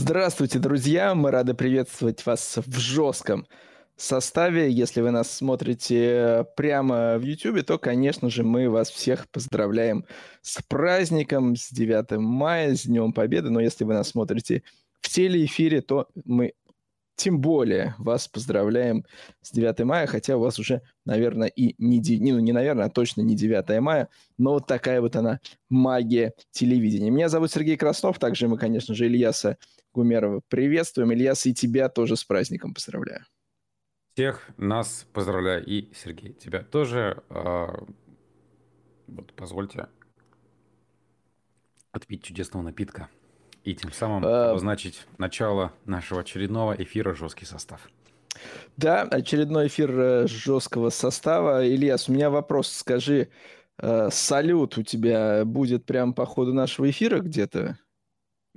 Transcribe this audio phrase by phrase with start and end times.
[0.00, 1.12] Здравствуйте, друзья!
[1.16, 3.48] Мы рады приветствовать вас в жестком
[3.96, 4.70] составе.
[4.70, 10.04] Если вы нас смотрите прямо в YouTube, то, конечно же, мы вас всех поздравляем
[10.40, 13.50] с праздником, с 9 мая, с Днем Победы.
[13.50, 14.62] Но если вы нас смотрите
[15.00, 16.52] в телеэфире, то мы
[17.16, 19.04] тем более вас поздравляем
[19.42, 22.00] с 9 мая, хотя у вас уже, наверное, и не,
[22.32, 24.08] ну, не наверное, а точно не 9 мая,
[24.38, 27.10] но вот такая вот она магия телевидения.
[27.10, 29.58] Меня зовут Сергей Краснов, также мы, конечно же, Ильяса
[29.98, 31.12] Гумерова приветствуем.
[31.12, 33.24] Ильяс, и тебя тоже с праздником поздравляю.
[34.14, 37.24] Всех нас поздравляю, и Сергей, тебя тоже.
[37.30, 37.84] А,
[39.08, 39.88] вот позвольте
[41.90, 43.08] отпить чудесного напитка
[43.64, 44.50] и тем самым а...
[44.50, 47.90] обозначить начало нашего очередного эфира «Жесткий состав».
[48.76, 51.66] Да, очередной эфир э, жесткого состава.
[51.66, 52.68] Ильяс, у меня вопрос.
[52.68, 53.30] Скажи,
[53.78, 57.80] э, салют у тебя будет прямо по ходу нашего эфира где-то?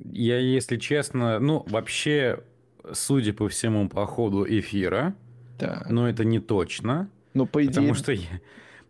[0.03, 2.43] Я, если честно, ну, вообще,
[2.91, 5.15] судя по всему, по ходу эфира,
[5.59, 5.85] да.
[5.89, 7.09] но это не точно.
[7.33, 7.73] Ну, по идее...
[7.73, 8.27] Потому что я...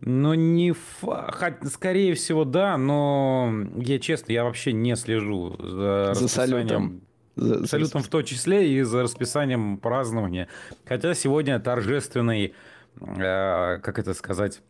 [0.00, 0.72] Ну, не...
[0.72, 7.02] Хоть, скорее всего, да, но я честно, я вообще не слежу за, за салютом.
[7.36, 10.48] За, салютом в том числе и за расписанием празднования.
[10.84, 12.54] Хотя сегодня торжественный,
[13.00, 14.60] э, как это сказать,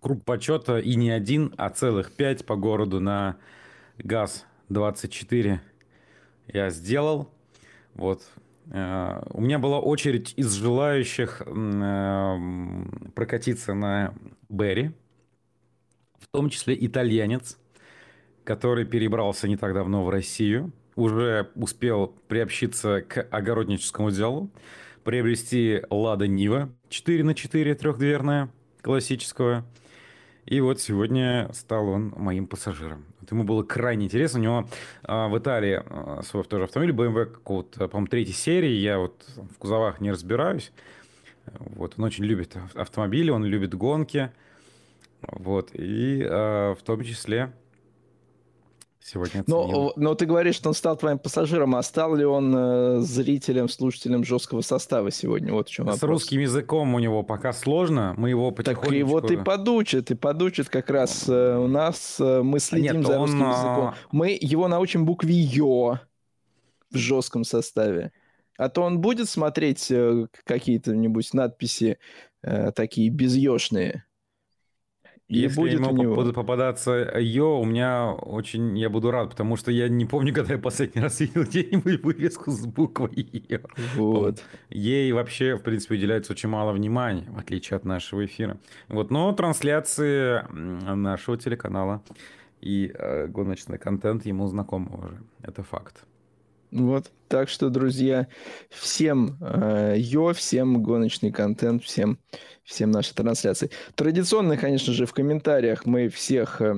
[0.00, 3.36] круг почета и не один, а целых пять по городу на
[4.68, 5.58] ГАЗ-24
[6.48, 7.30] я сделал.
[7.94, 8.22] Вот.
[8.70, 12.38] Э, у меня была очередь из желающих э,
[13.14, 14.14] прокатиться на
[14.48, 14.92] Берри,
[16.18, 17.58] в том числе итальянец,
[18.44, 24.50] который перебрался не так давно в Россию, уже успел приобщиться к огородническому делу,
[25.04, 28.50] приобрести Лада Нива 4 на 4 трехдверная,
[28.82, 29.64] классического,
[30.48, 33.04] и вот сегодня стал он моим пассажиром.
[33.20, 34.40] Вот ему было крайне интересно.
[34.40, 34.68] У него
[35.02, 38.70] а, в Италии а, свой тоже автомобиль BMW какого-то, по-моему, третьей серии.
[38.70, 40.72] Я вот в кузовах не разбираюсь.
[41.58, 44.30] Вот, он очень любит автомобили, он любит гонки.
[45.20, 47.52] Вот, и а, в том числе
[49.00, 53.00] сегодня но, но ты говоришь, что он стал твоим пассажиром, а стал ли он э,
[53.00, 55.52] зрителем, слушателем жесткого состава сегодня?
[55.52, 56.00] Вот в чем вопрос.
[56.00, 58.86] С русским языком у него пока сложно, мы его потихонечку...
[58.86, 63.06] Так его ты подучит, и подучит как раз э, у нас, э, мы следим Нет,
[63.06, 63.50] за русским он...
[63.50, 63.94] языком.
[64.12, 66.00] Мы его научим букве «ё»
[66.90, 68.12] в жестком составе.
[68.58, 71.98] А то он будет смотреть э, какие-то-нибудь надписи
[72.42, 74.04] э, такие безъешные.
[75.28, 76.14] И Если будет ему у него.
[76.14, 78.78] будут попадаться Йо, у меня очень...
[78.78, 82.50] Я буду рад, потому что я не помню, когда я последний раз видел где-нибудь вывеску
[82.50, 83.60] с буквой Йо.
[83.94, 84.42] Вот.
[84.70, 88.58] Ей вообще, в принципе, уделяется очень мало внимания, в отличие от нашего эфира.
[88.88, 92.02] Вот, но трансляции нашего телеканала
[92.62, 95.18] и э, гоночный контент ему знакомы уже.
[95.42, 96.04] Это факт.
[96.70, 98.28] Вот, так что, друзья,
[98.68, 102.18] всем э, йо, всем гоночный контент, всем,
[102.62, 103.70] всем наши трансляции.
[103.94, 106.76] Традиционно, конечно же, в комментариях мы всех э,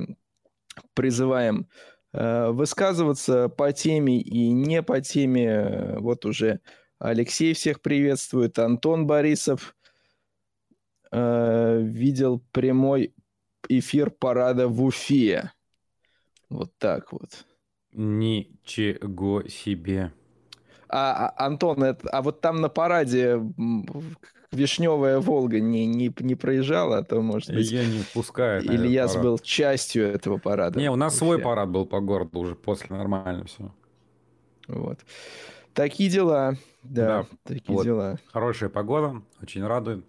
[0.93, 1.67] призываем
[2.13, 5.97] э, высказываться по теме и не по теме.
[5.99, 6.61] Вот уже
[6.97, 9.75] Алексей всех приветствует, Антон Борисов
[11.11, 13.13] э, видел прямой
[13.67, 15.51] эфир парада в Уфе.
[16.49, 17.45] Вот так вот.
[17.93, 20.13] Ничего себе.
[20.87, 23.41] А, а Антон, это, а вот там на параде
[24.51, 27.71] Вишневая Волга не, не, не проезжала, а то, может быть...
[27.71, 28.61] Я не пускаю.
[28.63, 30.77] Ильяс был частью этого парада.
[30.77, 33.71] Не, у нас свой парад был по городу уже после, нормально все.
[34.67, 34.99] Вот.
[35.73, 36.57] Такие дела.
[36.83, 37.85] Да, да такие вот.
[37.85, 38.19] дела.
[38.33, 40.05] Хорошая погода, очень радует.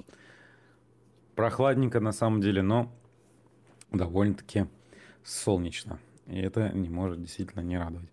[1.36, 2.92] Прохладненько на самом деле, но
[3.92, 4.66] довольно-таки
[5.22, 6.00] солнечно.
[6.26, 8.08] И это не может действительно не радовать.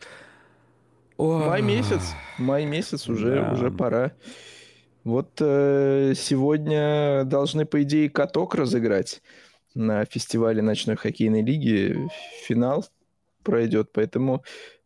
[1.18, 3.52] О, май месяц, май месяц уже, да.
[3.52, 4.14] уже пора.
[5.04, 9.22] Вот э, сегодня должны, по идее, каток разыграть
[9.74, 12.08] на фестивале ночной хоккейной лиги.
[12.44, 12.86] Финал
[13.44, 14.44] пройдет, поэтому...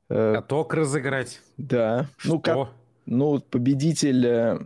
[0.10, 1.42] Э, каток разыграть?
[1.58, 2.08] Да.
[2.24, 2.56] Ну, Что?
[2.56, 2.70] Ну, как,
[3.06, 4.26] ну, победитель...
[4.26, 4.60] Э,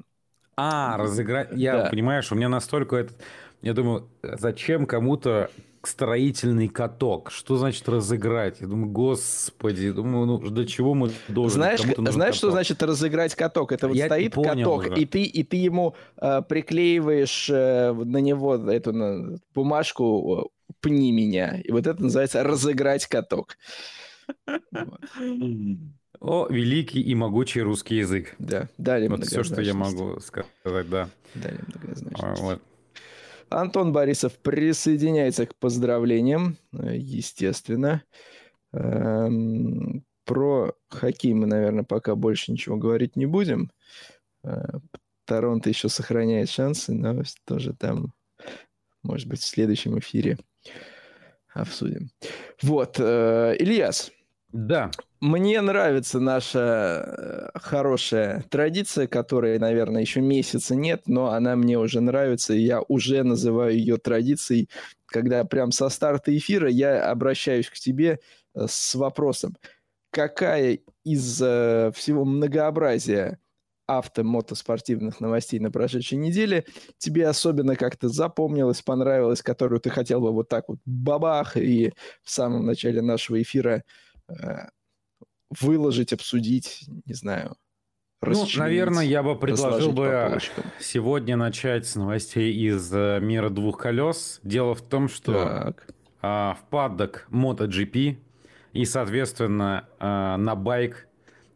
[0.56, 1.50] а, разыграть...
[1.54, 1.90] Я, да.
[1.90, 3.14] понимаешь, у меня настолько это...
[3.62, 5.50] Я думаю, зачем кому-то
[5.88, 7.32] строительный каток.
[7.32, 8.62] Что значит разыграть?
[8.62, 11.54] Я думаю, господи, думаю, ну до чего мы должны?
[11.54, 13.72] Знаешь, знаешь что значит разыграть каток?
[13.72, 14.96] Это вот Я стоит каток, уже.
[14.96, 20.52] и ты и ты ему э, приклеиваешь э, на него эту на, бумажку
[20.82, 23.58] "пни меня", и вот это называется разыграть каток.
[26.20, 28.36] О, великий и могучий русский язык.
[28.40, 31.10] Да, далее Вот все, что я могу сказать, да.
[31.36, 32.42] Далее многозначность.
[32.42, 32.62] Вот.
[33.50, 38.04] Антон Борисов присоединяется к поздравлениям, естественно.
[38.74, 43.72] Эм, про хоккей мы, наверное, пока больше ничего говорить не будем.
[44.44, 44.80] Э,
[45.26, 48.14] Торонто еще сохраняет шансы, но тоже там,
[49.04, 50.38] может быть, в следующем эфире
[51.54, 52.12] обсудим.
[52.62, 54.12] Вот, э, Ильяс.
[54.50, 54.92] Да.
[55.20, 62.02] Мне нравится наша э, хорошая традиция, которой, наверное, еще месяца нет, но она мне уже
[62.02, 64.70] нравится, и я уже называю ее традицией,
[65.08, 68.20] когда прям со старта эфира я обращаюсь к тебе
[68.54, 69.58] э, с вопросом,
[70.12, 73.40] какая из э, всего многообразия
[73.88, 76.66] авто-мотоспортивных новостей на прошедшей неделе
[77.00, 81.94] тебе особенно как-то запомнилось, понравилось, которую ты хотел бы вот так вот бабах и
[82.24, 83.84] в самом начале нашего эфира
[85.50, 87.56] выложить, обсудить, не знаю.
[88.22, 90.40] Ну, наверное, я бы предложил бы
[90.80, 94.40] сегодня начать с новостей из э, мира двух колес.
[94.44, 95.88] Дело в том, что так.
[96.22, 98.18] А, в паддок MotoGP
[98.74, 101.08] и, соответственно, а, на байк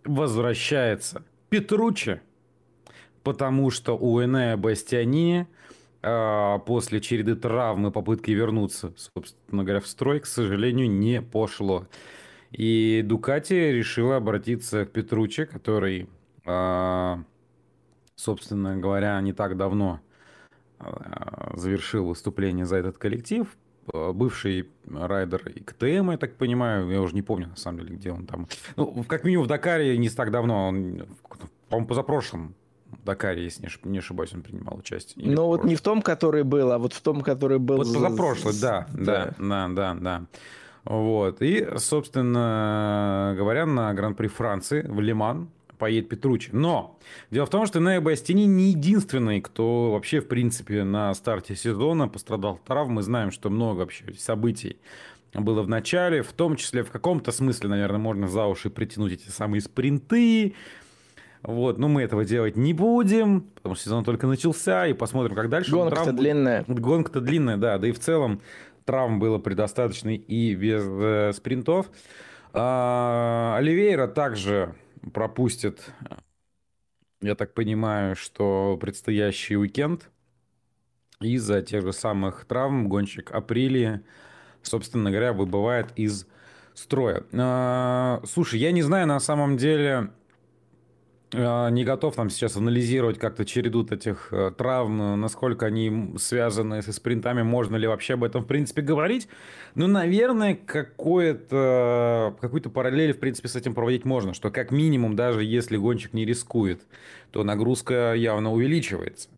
[0.06, 2.22] возвращается Петручи,
[3.24, 5.48] потому что у Энея Бастианини
[6.04, 11.88] а, после череды травм и попытки вернуться, собственно говоря, в строй, к сожалению, не пошло.
[12.52, 16.10] И Дукати решила обратиться к Петруче, который,
[16.46, 17.24] а,
[18.16, 20.02] собственно говоря, не так давно
[20.80, 23.48] а, завершил выступление за этот коллектив.
[23.94, 27.96] А, бывший райдер и КТМ, я так понимаю, я уже не помню, на самом деле,
[27.96, 28.48] где он там.
[28.76, 31.08] Ну, как минимум в Дакаре не так давно, он,
[31.70, 32.56] по-моему, позапрошлом
[33.06, 35.26] Дакаре, если не ошибаюсь, он принимал участие.
[35.26, 37.78] Ну, вот не в том, который был, а вот в том, который был...
[37.78, 40.26] Вот позапрошлый, да, да, да, да, да.
[40.86, 41.42] Вот.
[41.42, 46.50] И, собственно говоря, на Гран-при Франции в Лиман поедет Петручи.
[46.54, 47.00] Но
[47.32, 52.08] дело в том, что Нео Бастини не единственный, кто вообще, в принципе, на старте сезона
[52.08, 52.94] пострадал от травм.
[52.94, 54.78] Мы знаем, что много вообще событий
[55.34, 59.30] было в начале, в том числе в каком-то смысле, наверное, можно за уши притянуть эти
[59.30, 60.56] самые спринты,
[61.42, 65.50] вот, но мы этого делать не будем, потому что сезон только начался, и посмотрим, как
[65.50, 65.72] дальше.
[65.72, 66.64] Гонка-то длинная.
[66.68, 68.42] Гонка-то длинная, да, да и в целом
[68.86, 71.92] травм было предостаточно и без э, спринтов.
[72.54, 74.76] А, Оливейра также
[75.14, 75.92] пропустит,
[77.22, 80.10] я так понимаю, что предстоящий уикенд
[81.20, 84.02] из-за тех же самых травм гонщик Априлии,
[84.64, 86.28] собственно говоря, выбывает из
[86.74, 87.24] строя.
[87.34, 90.12] А, слушай, я не знаю на самом деле,
[91.34, 97.42] не готов там сейчас анализировать как-то череду этих э, травм, насколько они связаны со спринтами,
[97.42, 99.30] можно ли вообще об этом в принципе говорить.
[99.76, 105.44] Ну, наверное, какое-то, какую-то параллель в принципе с этим проводить можно, что как минимум, даже
[105.44, 106.82] если гонщик не рискует,
[107.32, 109.30] то нагрузка явно увеличивается.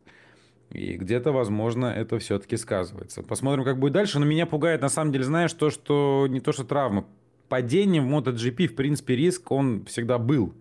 [0.72, 3.22] И где-то, возможно, это все-таки сказывается.
[3.22, 4.18] Посмотрим, как будет дальше.
[4.18, 7.06] Но меня пугает, на самом деле, знаешь, то, что не то, что травмы.
[7.48, 10.56] Падение в MotoGP, в принципе, риск, он всегда был.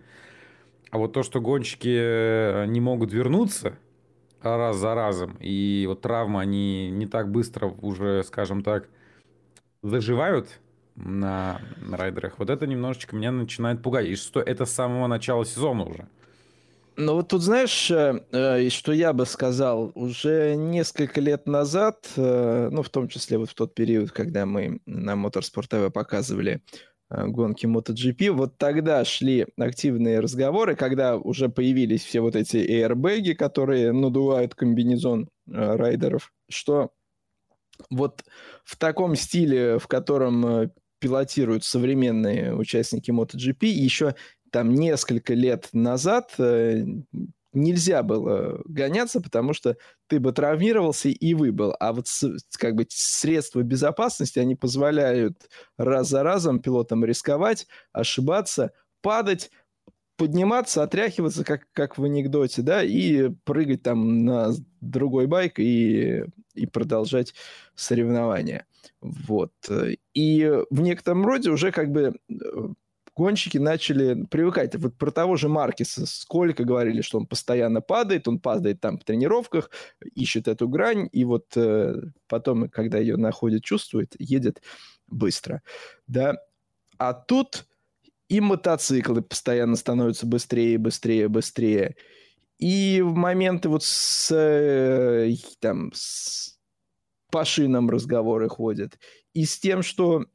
[0.93, 3.79] А вот то, что гонщики э, не могут вернуться
[4.43, 8.91] раз за разом, и вот травмы, они не так быстро уже, скажем так,
[9.83, 10.61] заживают
[10.95, 14.07] на райдерах, вот это немножечко меня начинает пугать.
[14.07, 16.09] И что это с самого начала сезона уже.
[16.97, 22.83] Ну вот тут знаешь, э, э, что я бы сказал, уже несколько лет назад, ну
[22.83, 26.61] в том числе вот в тот период, когда мы на Motorsport TV показывали
[27.27, 28.31] гонки MotoGP.
[28.31, 35.29] Вот тогда шли активные разговоры, когда уже появились все вот эти airbag, которые надувают комбинезон
[35.47, 36.93] э, райдеров, что
[37.91, 38.25] вот
[38.65, 44.15] в таком стиле, в котором э, пилотируют современные участники MotoGP, еще
[44.51, 46.35] там несколько лет назад
[47.53, 51.75] нельзя было гоняться, потому что ты бы травмировался и выбыл.
[51.79, 52.07] А вот
[52.59, 59.51] как бы средства безопасности, они позволяют раз за разом пилотам рисковать, ошибаться, падать,
[60.17, 66.67] подниматься, отряхиваться, как, как в анекдоте, да, и прыгать там на другой байк и, и
[66.67, 67.35] продолжать
[67.75, 68.67] соревнования.
[69.01, 69.53] Вот.
[70.15, 72.35] И в некотором роде уже как бы э,
[73.17, 74.75] гонщики начали привыкать.
[74.77, 79.05] Вот про того же Маркиса сколько говорили, что он постоянно падает, он падает там в
[79.05, 79.71] тренировках,
[80.15, 84.63] ищет эту грань, и вот э, потом, когда ее находит, чувствует, едет
[85.07, 85.63] быстро.
[86.07, 86.37] Да?
[86.99, 87.67] А тут
[88.29, 91.97] и мотоциклы постоянно становятся быстрее, быстрее, быстрее.
[92.59, 96.59] И в моменты вот с, э, там, с,
[97.31, 98.99] по шинам разговоры ходят.
[99.35, 100.27] И с тем, что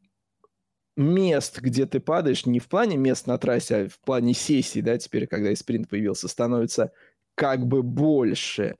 [0.98, 4.98] мест, где ты падаешь, не в плане мест на трассе, а в плане сессий, да,
[4.98, 6.92] теперь, когда и спринт появился, становится
[7.36, 8.75] как бы больше,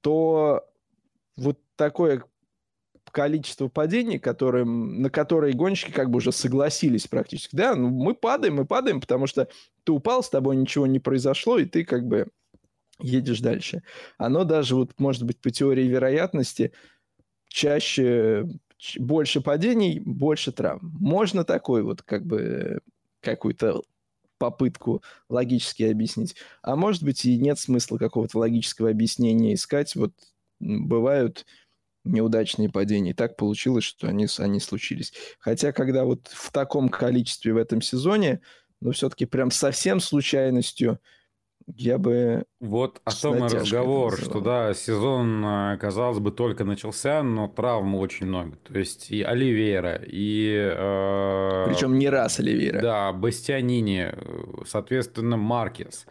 [0.00, 0.66] то
[1.36, 2.24] вот такое
[3.12, 7.56] количество падений, которые, на которые гонщики как бы уже согласились практически.
[7.56, 9.48] Да, ну мы падаем, мы падаем, потому что
[9.84, 12.26] ты упал, с тобой ничего не произошло, и ты как бы
[12.98, 13.82] едешь дальше.
[14.18, 16.72] Оно даже, вот, может быть, по теории вероятности,
[17.48, 18.46] чаще,
[18.98, 20.94] больше падений, больше травм.
[21.00, 22.80] Можно такой вот как бы
[23.20, 23.82] какую-то
[24.38, 26.36] попытку логически объяснить.
[26.62, 29.96] А может быть и нет смысла какого-то логического объяснения искать.
[29.96, 30.12] Вот
[30.60, 31.46] бывают
[32.04, 33.10] неудачные падения.
[33.10, 35.12] И так получилось, что они, они случились.
[35.38, 38.40] Хотя, когда вот в таком количестве в этом сезоне,
[38.80, 41.00] ну, все-таки прям совсем случайностью
[41.66, 42.44] я бы...
[42.60, 47.96] Вот о том и разговор, что да, сезон, а, казалось бы, только начался, но травм
[47.96, 48.56] очень много.
[48.64, 50.72] То есть и Оливейра, и...
[50.74, 52.80] Э, Причем не раз Оливейра.
[52.80, 54.14] Да, Бастианини,
[54.64, 56.06] соответственно, Маркес.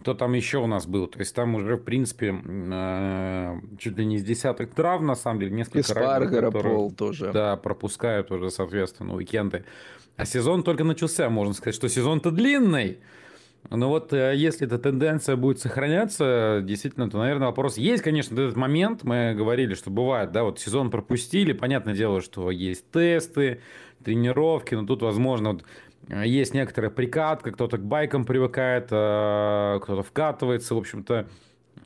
[0.00, 1.06] Кто там еще у нас был?
[1.06, 5.40] То есть там уже, в принципе, э, чуть ли не из десятых травм, на самом
[5.40, 7.30] деле, несколько Эспаргара, Пол тоже.
[7.32, 9.64] Да, пропускают уже, соответственно, уикенды.
[10.16, 12.98] А сезон только начался, можно сказать, что сезон-то длинный.
[13.70, 17.78] Ну вот, э, если эта тенденция будет сохраняться, действительно, то, наверное, вопрос...
[17.78, 22.50] Есть, конечно, этот момент, мы говорили, что бывает, да, вот сезон пропустили, понятное дело, что
[22.50, 23.60] есть тесты,
[24.04, 25.64] тренировки, но тут, возможно, вот
[26.08, 31.26] э, есть некоторая прикатка, кто-то к байкам привыкает, э, кто-то вкатывается, в общем-то,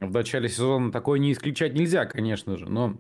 [0.01, 2.97] в начале сезона такое не исключать нельзя, конечно же, но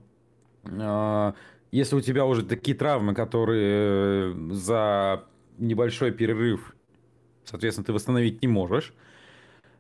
[1.71, 5.25] если у тебя уже такие травмы, которые за
[5.59, 6.75] небольшой перерыв
[7.49, 8.93] соответственно, ты восстановить не можешь,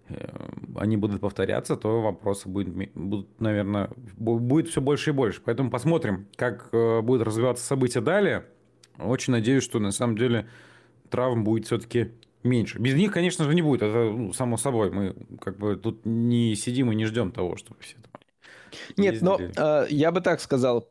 [0.08, 0.28] э,
[0.76, 5.40] они будут повторяться, то вопросы будут, будут, наверное, будет все больше и больше.
[5.44, 8.44] Поэтому посмотрим, как э, будут развиваться события далее.
[8.98, 10.48] Очень надеюсь, что на самом деле
[11.10, 12.78] травм будет все-таки меньше.
[12.78, 13.82] Без них, конечно же, не будет.
[13.82, 14.90] Это ну, само собой.
[14.90, 18.20] Мы как бы тут не сидим и не ждем того, чтобы все там
[18.96, 20.90] Нет, но э, я бы так сказал.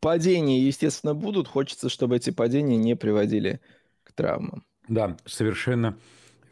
[0.00, 1.46] Падения, естественно, будут.
[1.46, 3.60] Хочется, чтобы эти падения не приводили
[4.02, 4.64] к травмам.
[4.88, 5.96] Да, совершенно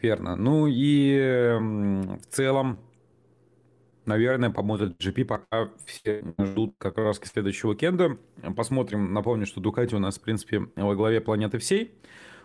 [0.01, 0.37] верно.
[0.37, 2.79] Ну и в целом,
[4.07, 8.17] наверное, по MotoGP пока все ждут как раз следующего уикенда.
[8.57, 9.13] Посмотрим.
[9.13, 11.93] Напомню, что Дукати у нас, в принципе, во главе планеты всей.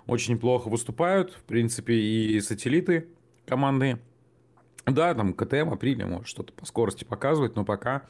[0.08, 1.34] Очень неплохо выступают.
[1.34, 3.08] В принципе, и сателлиты
[3.46, 4.00] команды.
[4.86, 8.04] Да, там КТМ, Априлия может что-то по скорости показывать, но пока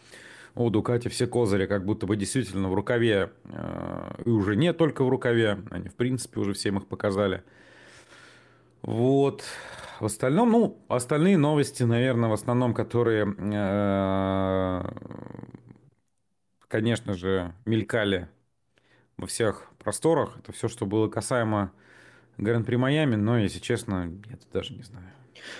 [0.56, 3.32] у Дукати все козыри как будто бы действительно в рукаве.
[3.46, 5.60] Э, и уже не только в рукаве.
[5.70, 7.44] Они, в принципе, уже всем их показали.
[8.86, 9.44] Вот.
[10.00, 14.84] В остальном, ну, остальные новости, наверное, в основном, которые, э,
[16.68, 18.30] конечно же, мелькали
[19.18, 20.38] во всех просторах.
[20.38, 21.72] Это все, что было касаемо
[22.38, 25.08] Гран-при Майами, но, если честно, я тут даже не знаю.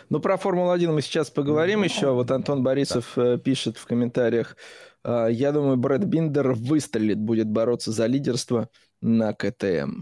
[0.10, 2.12] Ну, про Формулу-1 мы сейчас поговорим ну, еще.
[2.12, 3.34] Вот Антон Борисов да.
[3.34, 4.56] Э, пишет в комментариях.
[5.04, 8.70] «А, я думаю, Брэд Биндер выстрелит, будет бороться за лидерство
[9.02, 10.02] на КТМ.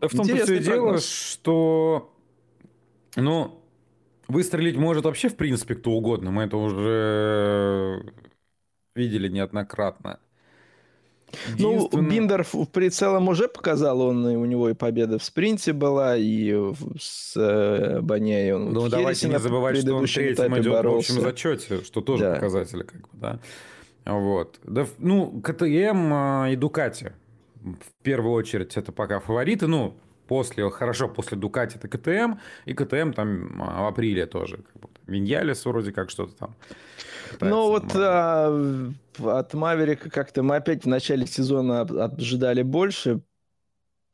[0.00, 2.11] Да в том-то все и дело, что
[3.16, 3.62] ну,
[4.28, 6.30] выстрелить может вообще, в принципе, кто угодно.
[6.30, 8.12] Мы это уже
[8.94, 10.18] видели неоднократно.
[11.58, 16.54] Ну, Биндер в прицелом уже показал, он у него и победа в спринте была, и
[17.00, 21.12] с э, Баняей он Ну, давайте не забывать, что он третьим идет боролся.
[21.12, 22.34] в общем зачете, что тоже да.
[22.34, 23.38] показатель, как бы, да.
[24.04, 24.60] Вот.
[24.64, 27.12] Да, ну, КТМ а, и Дукати
[27.62, 29.66] в первую очередь это пока фавориты.
[29.66, 29.94] Ну,
[30.26, 34.58] после, хорошо, после Дукати это КТМ, и КТМ там а, в апреле тоже.
[34.58, 35.00] Как будто.
[35.06, 36.56] Виньялис вроде как что-то там.
[37.40, 43.20] Ну вот а, от Маверика как-то мы опять в начале сезона ожидали больше.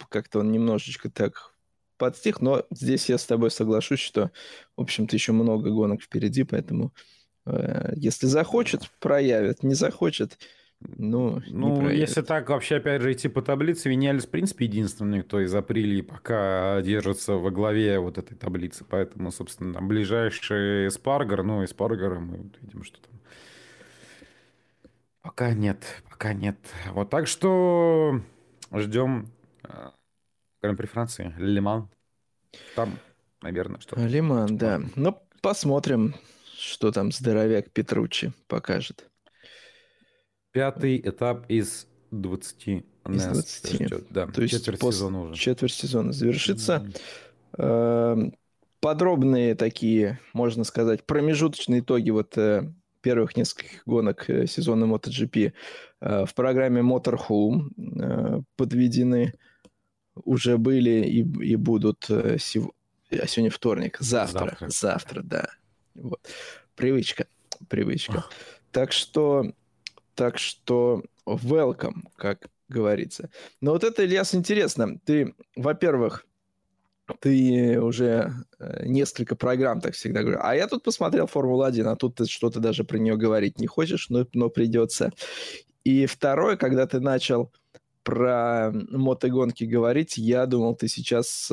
[0.09, 1.53] Как-то он немножечко так
[1.99, 4.31] подстих, но здесь я с тобой соглашусь, что,
[4.77, 6.95] в общем-то, еще много гонок впереди, поэтому
[7.45, 10.39] э, если захочет, проявит, не захочет,
[10.81, 15.41] ну, ну если так вообще, опять же, идти по таблице, Виньялис, в принципе, единственный, кто
[15.41, 18.85] из апреля пока держится во главе вот этой таблицы.
[18.89, 23.19] Поэтому, собственно, там ближайший Спаргар, ну, и Спаргара мы вот видим, что там
[25.29, 26.57] Пока нет, пока нет.
[26.93, 28.23] Вот так что
[28.73, 29.31] ждем
[29.65, 29.91] э,
[30.63, 31.91] Гран-при Франции, Лиман.
[32.75, 32.99] Там,
[33.43, 34.01] наверное, что-то.
[34.07, 34.81] Лиман, да.
[34.97, 36.15] Ну, посмотрим,
[36.57, 39.11] что там здоровяк Петручи покажет.
[40.53, 43.73] Пятый этап из 20 из нас 20.
[43.73, 44.07] ждет.
[44.11, 44.95] Да, То есть четверть пос...
[44.95, 45.35] сезона уже.
[45.35, 46.87] Четверть сезона завершится.
[47.53, 48.33] Mm-hmm.
[48.81, 55.53] Подробные такие, можно сказать, промежуточные итоги вот э, первых нескольких гонок э, сезона MotoGP
[56.01, 59.35] э, в программе Motorhome подведены,
[60.15, 62.69] уже были и, и будут сев...
[63.11, 65.49] а сегодня вторник, завтра, завтра, завтра да.
[65.95, 66.21] Вот.
[66.77, 67.27] Привычка,
[67.69, 68.19] привычка.
[68.19, 68.33] Ох.
[68.71, 69.53] Так что
[70.19, 73.31] так что welcome, как говорится.
[73.61, 74.99] Но вот это, Ильяс, интересно.
[75.05, 76.27] Ты, во-первых,
[77.21, 80.41] ты уже э, несколько программ так всегда говорю.
[80.43, 84.11] А я тут посмотрел Формулу-1, а тут ты что-то даже про нее говорить не хочешь,
[84.11, 85.13] но, но придется.
[85.85, 87.53] И второе, когда ты начал
[88.03, 91.53] про мотогонки говорить, я думал, ты сейчас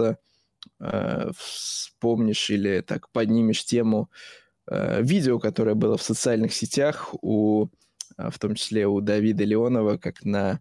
[0.80, 4.10] э, вспомнишь или так поднимешь тему
[4.66, 7.85] э, видео, которое было в социальных сетях у, э,
[8.18, 10.60] в том числе у Давида Леонова, как на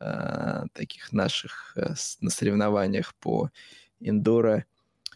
[0.00, 3.50] э, таких наших э, на соревнованиях по
[4.00, 4.64] Индора.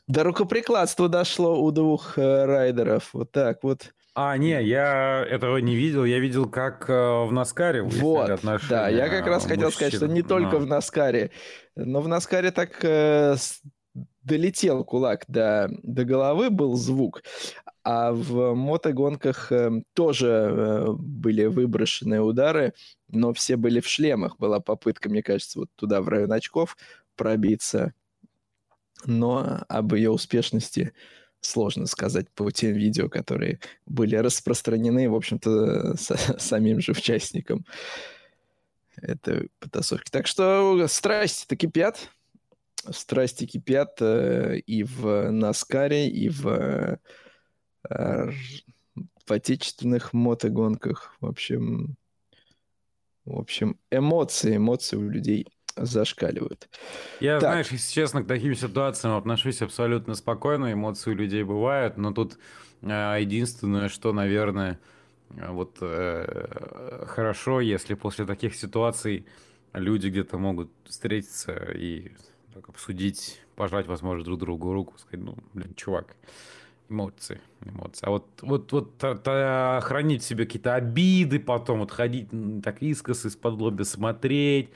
[0.07, 3.11] До рукоприкладства дошло у двух э, райдеров.
[3.13, 3.93] Вот так вот.
[4.15, 6.05] А, не, я этого не видел.
[6.05, 10.09] Я видел, как э, в Наскаре Вот, отношения да, я как раз хотел сказать, что
[10.09, 10.61] не только но...
[10.61, 11.31] в Наскаре,
[11.77, 13.37] но в Наскаре так э,
[14.23, 17.23] долетел кулак до, до головы, был звук.
[17.91, 22.75] А в мотогонках э, тоже э, были выброшенные удары,
[23.09, 24.37] но все были в шлемах.
[24.37, 26.77] Была попытка, мне кажется, вот туда, в район очков
[27.17, 27.95] пробиться
[29.05, 30.93] но об ее успешности
[31.41, 35.97] сложно сказать по тем видео, которые были распространены, в общем-то,
[36.39, 37.65] самим же участникам
[38.97, 40.11] этой потасовки.
[40.11, 42.11] Так что страсти-то кипят.
[42.91, 46.99] Страсти кипят э, и в Наскаре, и в, э,
[47.83, 51.15] в отечественных мотогонках.
[51.21, 51.97] В общем,
[53.25, 56.69] в общем, эмоции, эмоции у людей зашкаливают.
[57.21, 57.51] Я, так.
[57.51, 60.73] знаешь, если честно, к таким ситуациям отношусь абсолютно спокойно.
[60.73, 62.39] Эмоции у людей бывают, но тут
[62.83, 64.81] э, единственное, что, наверное,
[65.31, 69.27] вот э, хорошо, если после таких ситуаций
[69.73, 72.13] люди где-то могут встретиться и
[72.55, 76.17] так, обсудить, пожать, возможно, друг другу руку, сказать, ну, блин, чувак,
[76.89, 78.07] эмоции, эмоции.
[78.07, 82.29] А вот, вот, вот та, та, хранить себе какие-то обиды потом, вот ходить
[82.63, 84.71] так искосы из-под лоби смотреть,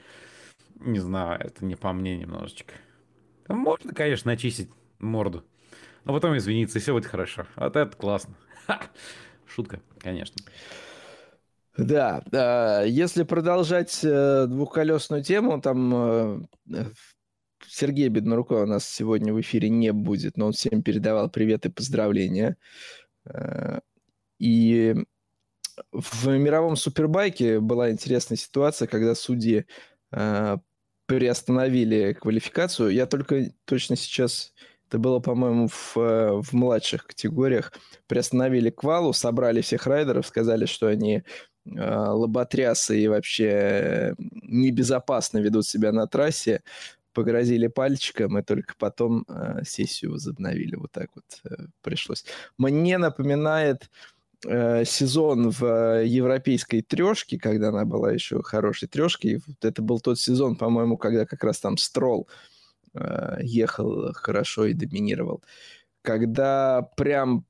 [0.79, 2.73] не знаю, это не по мне немножечко.
[3.47, 5.43] Можно, конечно, очистить морду.
[6.05, 7.45] Но потом извиниться, и все будет хорошо.
[7.55, 8.35] Вот это классно.
[9.47, 10.35] Шутка, конечно.
[11.77, 16.47] Да, да, если продолжать э, двухколесную тему, там
[17.67, 21.69] Сергей Беднаруков у нас сегодня в эфире не будет, но он всем передавал привет и
[21.69, 22.57] поздравления.
[23.25, 23.79] Э,
[24.39, 24.95] и
[25.91, 29.65] в мировом супербайке была интересная ситуация, когда судьи
[30.11, 30.57] э,
[31.05, 32.89] приостановили квалификацию.
[32.89, 34.53] Я только точно сейчас,
[34.87, 37.73] это было, по-моему, в, э, в младших категориях,
[38.07, 41.23] приостановили квалу, собрали всех райдеров, сказали, что они
[41.65, 46.61] лоботрясы и вообще небезопасно ведут себя на трассе,
[47.13, 50.75] погрозили пальчиком, и только потом э, сессию возобновили.
[50.75, 52.25] Вот так вот э, пришлось.
[52.57, 53.89] Мне напоминает
[54.45, 59.41] Э, сезон в э, европейской трешке, когда она была еще хорошей трешкой.
[59.47, 62.27] Вот это был тот сезон, по-моему, когда как раз там Строл
[62.93, 65.41] э, ехал хорошо и доминировал.
[66.01, 67.45] Когда прям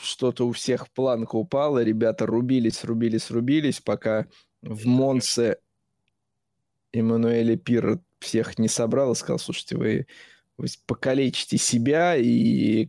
[0.00, 4.26] что-то у всех планка упала, ребята рубились, рубились, рубились, пока
[4.62, 5.58] в Монце
[6.92, 10.06] Эммануэле Пир всех не собрал и сказал, слушайте, вы,
[10.56, 12.88] вы покалечите себя и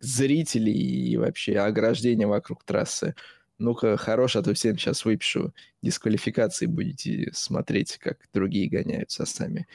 [0.00, 3.14] зрителей и вообще ограждения вокруг трассы.
[3.58, 9.68] Ну-ка, хорош, а то всем сейчас выпишу дисквалификации, будете смотреть, как другие гоняются, а сами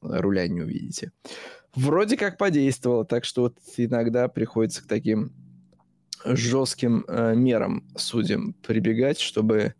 [0.00, 1.10] руля не увидите.
[1.74, 5.32] Вроде как подействовало, так что вот иногда приходится к таким
[6.24, 9.74] жестким э, мерам судьям прибегать, чтобы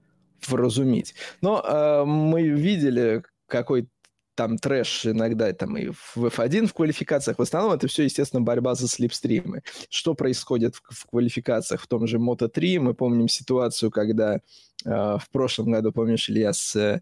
[0.47, 1.15] вразумить.
[1.41, 3.89] Но э, мы видели, какой
[4.37, 7.38] там трэш иногда там и в F1 в квалификациях.
[7.38, 9.62] В основном это все, естественно, борьба за слепстримы.
[9.88, 12.79] Что происходит в, в квалификациях в том же Moto3?
[12.79, 14.38] Мы помним ситуацию, когда э,
[14.85, 17.01] в прошлом году, помнишь, Илья, с, э,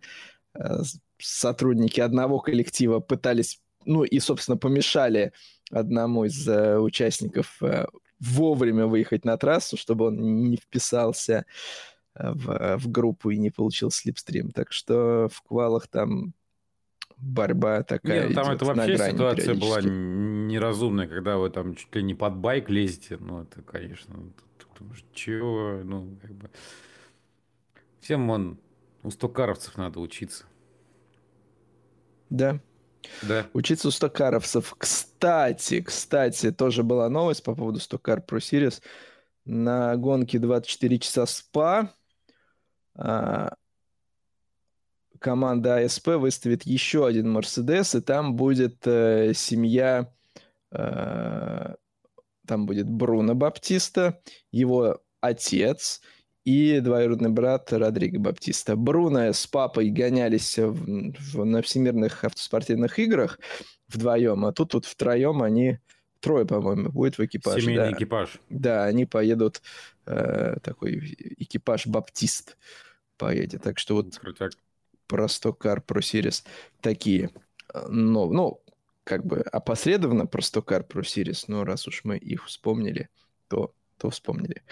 [1.19, 5.33] сотрудники одного коллектива пытались, ну и, собственно, помешали
[5.71, 7.87] одному из э, участников э,
[8.21, 11.47] вовремя выехать на трассу, чтобы он не вписался
[12.15, 14.51] э, в, в группу и не получил слепстрим.
[14.51, 16.35] Так что в квалах там
[17.17, 18.29] борьба такая.
[18.29, 22.71] Нет, там это вообще ситуация была неразумная, когда вы там чуть ли не под байк
[22.71, 23.17] лезете.
[23.19, 24.17] Ну, это, конечно,
[25.13, 26.51] чего, ну, как бы...
[28.01, 28.59] Всем вон
[29.03, 30.45] у стокаровцев надо учиться.
[32.31, 32.61] Да.
[33.23, 33.47] Да.
[33.53, 34.75] Учиться у стокаровцев.
[34.77, 38.83] Кстати, кстати, тоже была новость по поводу Стокар Pro Series.
[39.45, 41.93] На гонке 24 часа СПА
[42.95, 43.55] а,
[45.25, 50.13] команда АСП выставит еще один Мерседес, и там будет э, семья,
[50.71, 51.75] э,
[52.47, 54.21] там будет Бруно Баптиста,
[54.53, 56.03] его отец
[56.45, 58.77] и двоюродный брат Родриго Баптиста.
[58.77, 63.41] Бруно с папой гонялись в, в, на всемирных автоспортивных играх
[63.89, 65.79] вдвоем, а тут вот втроем они
[66.21, 67.63] трое, по-моему, будет в экипаже.
[67.63, 67.97] Семейный да.
[67.97, 68.41] экипаж.
[68.51, 69.63] Да, они поедут,
[70.05, 70.99] э, такой
[71.39, 72.59] экипаж Баптист
[73.17, 73.63] поедет.
[73.63, 74.53] Так что вот Крутяк.
[75.07, 76.45] Про Стокар, про Сирис
[76.81, 77.31] такие.
[77.89, 78.61] Но, ну,
[79.05, 83.09] как бы опосредованно про Стокар, про Сирис, но раз уж мы их вспомнили,
[83.49, 84.63] то, то вспомнили.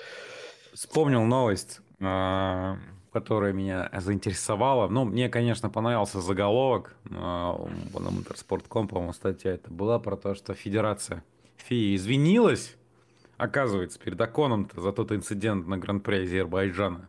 [0.72, 2.78] Вспомнил новость, а,
[3.12, 4.88] которая меня заинтересовала.
[4.88, 7.54] Ну, мне, конечно, понравился заголовок на
[7.92, 11.22] Motorsport.com, по-моему, статья это была про то, что Федерация
[11.58, 12.76] ФИА извинилась,
[13.36, 17.08] оказывается, перед Аконом за тот инцидент на Гран-при Азербайджана.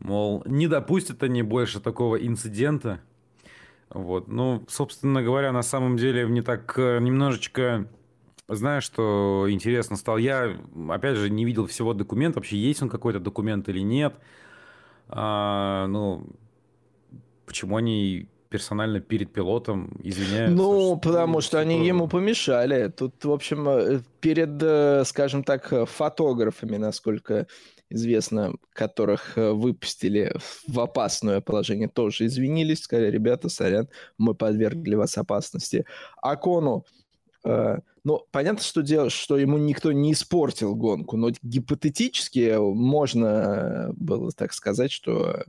[0.00, 3.00] Мол, не допустят они больше такого инцидента.
[3.90, 4.28] Вот.
[4.28, 7.88] Ну, собственно говоря, на самом деле мне так э, немножечко
[8.48, 10.18] знаешь, что интересно стало?
[10.18, 10.56] Я,
[10.90, 12.38] опять же, не видел всего документа.
[12.38, 14.14] Вообще, есть он какой-то документ или нет.
[15.08, 16.26] А, ну,
[17.46, 20.56] почему они персонально перед пилотом извиняются?
[20.56, 22.88] Ну, что, потому что, что они ему помешали.
[22.88, 27.46] Тут, в общем, э, перед, э, скажем так, фотографами, насколько
[27.90, 30.34] известно, которых э, выпустили
[30.66, 35.84] в опасное положение, тоже извинились, сказали, ребята, сорян, мы подвергли вас опасности.
[36.20, 36.84] Акону
[37.44, 44.30] Э, ну, понятно, что дело, что ему никто не испортил гонку, но гипотетически можно было
[44.32, 45.44] так сказать, что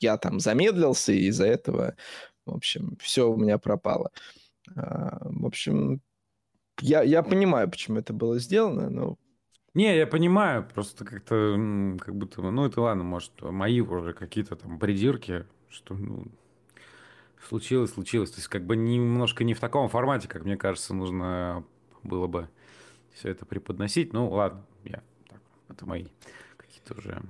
[0.00, 1.96] я там замедлился, и из-за этого,
[2.46, 4.10] в общем, все у меня пропало.
[4.74, 6.00] А, в общем,
[6.80, 9.16] я, я понимаю, почему это было сделано, но...
[9.74, 14.78] Не, я понимаю, просто как-то, как будто, ну, это ладно, может, мои уже какие-то там
[14.78, 16.26] придирки, что, ну,
[17.48, 18.30] Случилось, случилось.
[18.30, 21.64] То есть как бы немножко не в таком формате, как мне кажется, нужно
[22.02, 22.48] было бы
[23.12, 24.12] все это преподносить.
[24.12, 26.06] Ну, ладно, я так, это мои
[26.56, 27.22] какие-то уже...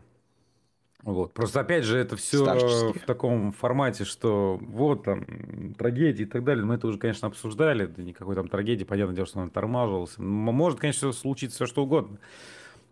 [1.03, 1.33] Вот.
[1.33, 6.65] Просто опять же, это все в таком формате, что вот там трагедии и так далее.
[6.65, 7.87] Мы это уже, конечно, обсуждали.
[7.87, 10.21] Да никакой там трагедии, понятное дело, что он тормаживался.
[10.23, 12.19] Может, конечно, случиться все что угодно.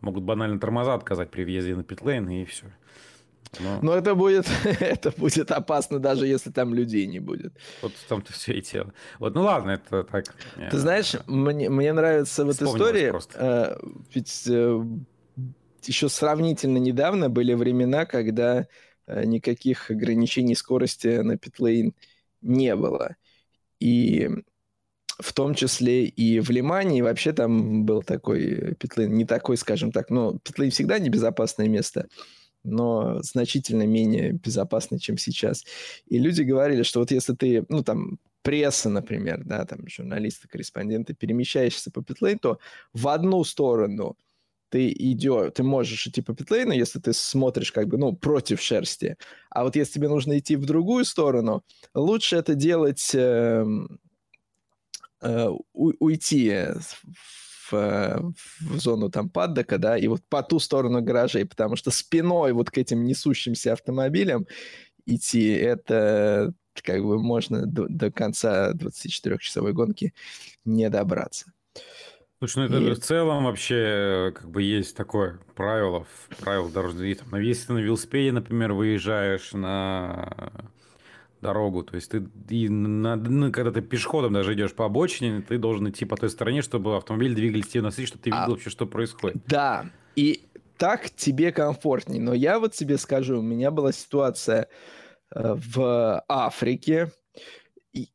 [0.01, 2.66] Могут банально тормоза отказать при въезде на питлейн, и все.
[3.61, 3.79] Но...
[3.83, 7.53] Но это будет, это будет опасно, даже если там людей не будет.
[7.83, 8.92] Вот в том-то все и дело.
[9.18, 10.35] Вот, ну ладно, это так.
[10.71, 13.18] Ты знаешь, мне, мне нравится вот история.
[13.35, 13.77] Э,
[14.14, 14.85] ведь э,
[15.87, 18.67] еще сравнительно недавно были времена, когда
[19.07, 21.95] э, никаких ограничений скорости на питлейн
[22.41, 23.17] не было.
[23.81, 24.29] И
[25.19, 29.93] в том числе и в Лимане, и вообще там был такой питлейн, не такой, скажем
[29.93, 32.09] так, но питлейн всегда небезопасное место
[32.64, 35.64] но значительно менее безопасный, чем сейчас.
[36.07, 41.14] И люди говорили, что вот если ты, ну, там, пресса, например, да, там, журналисты, корреспонденты,
[41.14, 42.59] перемещаешься по питлейн, то
[42.93, 44.17] в одну сторону
[44.68, 49.16] ты идешь, ты можешь идти по питлейну, если ты смотришь как бы, ну, против шерсти.
[49.50, 53.64] А вот если тебе нужно идти в другую сторону, лучше это делать, э,
[55.22, 56.66] э, уйти
[57.70, 62.52] в, в зону там паддока, да, и вот по ту сторону гаражей, потому что спиной
[62.52, 64.46] вот к этим несущимся автомобилям
[65.07, 66.52] идти, это
[66.83, 70.14] как бы можно до, до конца 24-часовой гонки
[70.64, 71.52] не добраться.
[72.38, 72.94] Слушай, ну это и...
[72.94, 76.07] в целом вообще как бы есть такое правило,
[76.40, 80.53] правило дорожного там, если на велосипеде, например, выезжаешь на
[81.40, 81.83] дорогу.
[81.83, 85.88] То есть ты и на, ну, когда ты пешеходом даже идешь по обочине, ты должен
[85.90, 88.87] идти по той стороне, чтобы автомобиль двигались тебе навстречу, чтобы ты видел а, вообще, что
[88.87, 89.42] происходит.
[89.46, 92.20] Да, и так тебе комфортней.
[92.20, 94.68] Но я вот тебе скажу, у меня была ситуация
[95.35, 97.11] э, в Африке,
[97.92, 98.09] и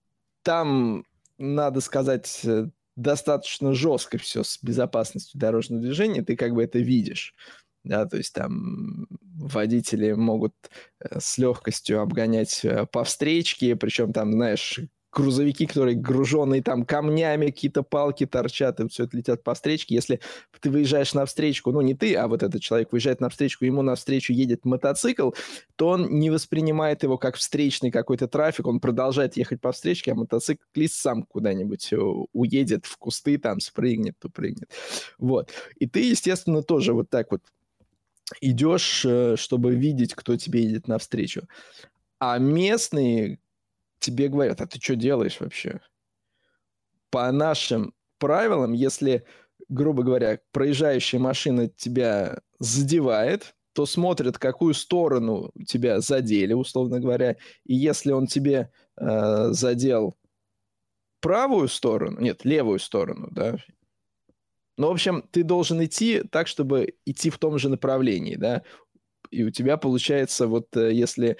[0.43, 1.05] там,
[1.37, 7.35] надо сказать, э, достаточно жестко все с безопасностью дорожного движения, ты как бы это видишь.
[7.83, 10.53] Да, то есть там водители могут
[11.01, 14.79] э, с легкостью обгонять э, по встречке, причем там, знаешь,
[15.13, 19.95] грузовики, которые груженные там камнями, какие-то палки торчат, и все это летят по встречке.
[19.95, 20.19] Если
[20.59, 23.81] ты выезжаешь на встречку, ну не ты, а вот этот человек выезжает на встречку, ему
[23.81, 25.31] навстречу едет мотоцикл,
[25.75, 30.15] то он не воспринимает его как встречный какой-то трафик, он продолжает ехать по встречке, а
[30.15, 34.69] мотоциклист сам куда-нибудь э, уедет в кусты, там спрыгнет, то прыгнет.
[35.17, 35.51] Вот.
[35.77, 37.41] И ты, естественно, тоже вот так вот
[38.41, 41.47] идешь, э, чтобы видеть, кто тебе едет навстречу.
[42.19, 43.39] А местные
[44.03, 45.79] тебе говорят, а ты что делаешь вообще?
[47.09, 49.25] По нашим правилам, если,
[49.69, 57.37] грубо говоря, проезжающая машина тебя задевает, то смотрят, какую сторону тебя задели, условно говоря.
[57.65, 60.17] И если он тебе э, задел
[61.21, 63.57] правую сторону, нет, левую сторону, да,
[64.77, 68.63] ну, в общем, ты должен идти так, чтобы идти в том же направлении, да.
[69.33, 71.37] И у тебя получается, вот э, если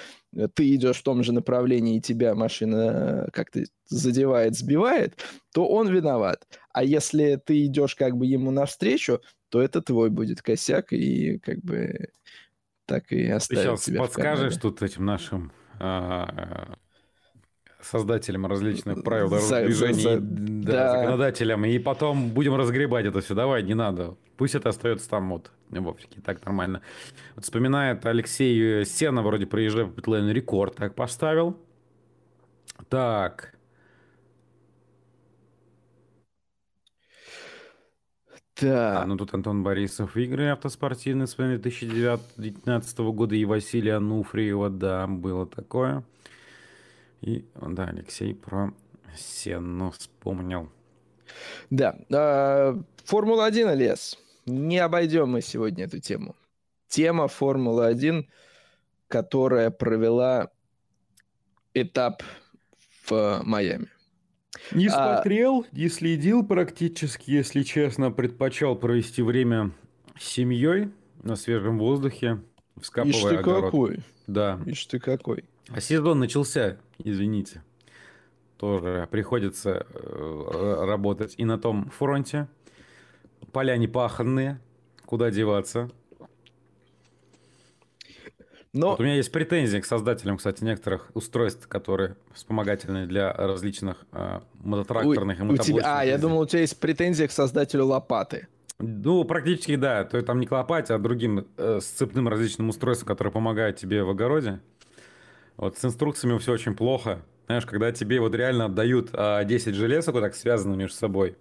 [0.56, 5.18] ты идешь в том же направлении, и тебя машина как-то задевает, сбивает,
[5.54, 6.48] то он виноват.
[6.74, 11.60] А если ты идешь как бы ему навстречу, то это твой будет косяк, и как
[11.60, 12.10] бы
[12.86, 16.76] так и оставит Ты сейчас подскажешь тут этим нашим а,
[17.82, 21.00] создателям различных правил дорожного движения, да, да.
[21.00, 23.36] законодателям, и потом будем разгребать это все.
[23.36, 24.16] Давай, не надо.
[24.38, 26.82] Пусть это остается там вот в Африке, так нормально.
[27.36, 31.58] Вот вспоминает Алексей Сена, вроде проезжая по Питлейну, рекорд так поставил.
[32.90, 33.54] Так.
[38.56, 39.04] Так.
[39.04, 40.16] А, ну тут Антон Борисов.
[40.16, 46.04] Игры автоспортивные с 2019 года и Василия Ануфриева, да, было такое.
[47.22, 48.74] И, да, Алексей про
[49.16, 50.70] Сенну вспомнил.
[51.70, 51.98] Да.
[52.12, 54.18] А, Формула-1, Лес.
[54.46, 56.36] Не обойдем мы сегодня эту тему.
[56.88, 58.28] Тема Формулы-1,
[59.08, 60.50] которая провела
[61.74, 62.24] этап
[63.08, 63.88] в Майами.
[64.72, 65.76] Не а смотрел, а...
[65.76, 68.12] не следил практически, если честно.
[68.12, 69.72] Предпочел провести время
[70.18, 70.92] с семьей
[71.24, 72.42] на свежем воздухе,
[72.80, 73.66] вскапывая Ишь ты огород.
[73.66, 74.00] какой.
[74.28, 74.60] Да.
[74.66, 75.46] Ишь ты какой.
[75.70, 77.64] А сезон начался, извините.
[78.58, 82.48] Тоже приходится э, работать и на том фронте.
[83.54, 84.60] Поля не паханные,
[85.06, 85.90] куда деваться.
[88.74, 88.90] Но...
[88.90, 94.40] Вот у меня есть претензии к создателям, кстати, некоторых устройств, которые вспомогательные для различных э,
[94.56, 95.78] мототракторных у, и мотоблочных.
[95.84, 96.00] Тебя...
[96.00, 98.48] А, я думал, у тебя есть претензии к создателю лопаты.
[98.80, 100.04] Ну, практически да.
[100.06, 104.04] То есть там не к лопате, а другим э, сцепным различным устройствам, которые помогают тебе
[104.04, 104.60] в огороде.
[105.56, 107.22] Вот с инструкциями все очень плохо.
[107.46, 111.38] Знаешь, когда тебе вот реально отдают а, 10 железок вот так связаны между собой,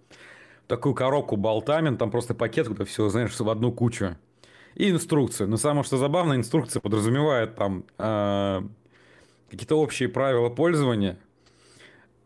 [0.67, 4.15] такую коробку болтами, там просто пакет, куда все, знаешь, в одну кучу.
[4.75, 5.49] И инструкцию.
[5.49, 8.61] Но самое что забавное, инструкция подразумевает там э,
[9.51, 11.19] какие-то общие правила пользования,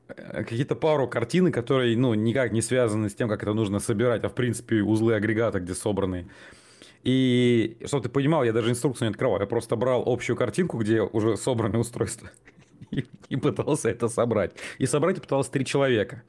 [0.08, 4.24] э, какие-то пару картины, которые, ну, никак не связаны с тем, как это нужно собирать,
[4.24, 6.30] а в принципе узлы агрегата, где собраны.
[7.04, 11.02] И, чтобы ты понимал, я даже инструкцию не открывал, я просто брал общую картинку, где
[11.02, 12.32] уже собраны устройства,
[12.92, 14.54] и, пытался это собрать.
[14.78, 16.24] И собрать пыталось три человека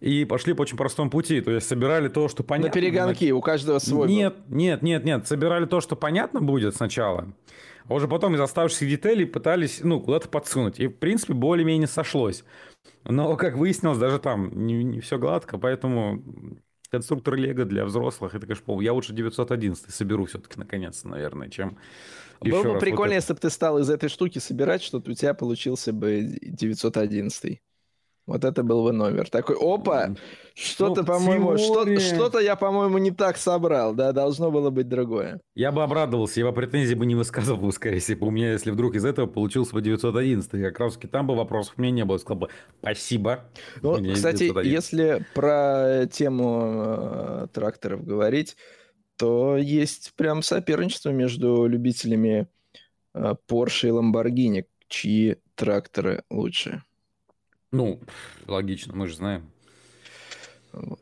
[0.00, 1.40] и пошли по очень простому пути.
[1.40, 2.68] То есть собирали то, что понятно.
[2.68, 4.08] На перегонки, у каждого свой.
[4.08, 4.56] Нет, был.
[4.56, 5.26] нет, нет, нет.
[5.26, 7.32] Собирали то, что понятно будет сначала.
[7.86, 10.80] А уже потом из оставшихся деталей пытались, ну, куда-то подсунуть.
[10.80, 12.44] И, в принципе, более-менее сошлось.
[13.04, 16.22] Но, как выяснилось, даже там не, не все гладко, поэтому
[16.90, 21.76] конструктор Лего для взрослых, это, конечно, я лучше 911 соберу все-таки наконец-то, наверное, чем
[22.40, 25.34] Было бы прикольно, вот если бы ты стал из этой штуки собирать, что у тебя
[25.34, 27.60] получился бы 911.
[28.26, 29.28] Вот это был бы номер.
[29.28, 30.14] Такой, опа,
[30.54, 35.40] что-то, ну, по-моему, что- что-то я, по-моему, не так собрал, да, должно было быть другое.
[35.54, 38.94] Я бы обрадовался, я бы претензий бы не высказывал, скорее всего, у меня, если вдруг
[38.94, 42.16] из этого получился бы 911, как раз таки там бы вопросов у меня не было,
[42.16, 42.48] сказал бы,
[42.80, 43.44] спасибо.
[43.82, 44.72] Ну, кстати, 911.
[44.72, 48.56] если про тему э, тракторов говорить,
[49.16, 52.48] то есть прям соперничество между любителями
[53.14, 56.82] э, Porsche и Lamborghini, чьи тракторы лучше.
[57.74, 57.98] Ну,
[58.46, 59.50] логично, мы же знаем.
[60.72, 61.00] Вот.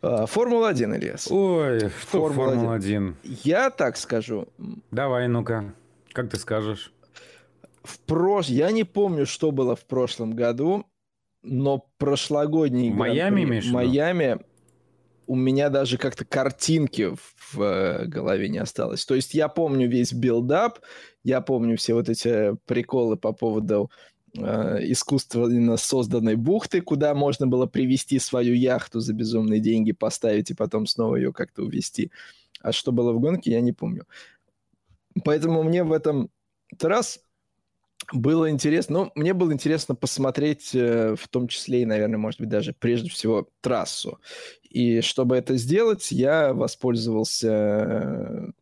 [0.00, 1.30] А, Формула-1, Ильяс.
[1.30, 3.14] Ой, Формула-1.
[3.44, 4.48] Я так скажу.
[4.90, 5.74] Давай, ну-ка.
[6.12, 6.92] Как ты скажешь?
[7.84, 8.48] В прош...
[8.48, 10.86] Я не помню, что было в прошлом году,
[11.42, 14.40] но прошлогодний в Майами, имеешь в Майами
[15.26, 17.14] у меня даже как-то картинки
[17.52, 19.04] в, э, голове не осталось.
[19.04, 20.80] То есть я помню весь build-up,
[21.22, 23.90] я помню все вот эти приколы по поводу
[24.34, 30.86] искусственно созданной бухты, куда можно было привести свою яхту за безумные деньги, поставить и потом
[30.86, 32.10] снова ее как-то увезти.
[32.60, 34.06] А что было в гонке, я не помню.
[35.24, 36.30] Поэтому мне в этом
[36.80, 37.20] раз
[38.12, 42.48] было интересно, ну, мне было интересно посмотреть, э, в том числе и, наверное, может быть,
[42.48, 44.18] даже прежде всего трассу.
[44.68, 48.52] И чтобы это сделать, я воспользовался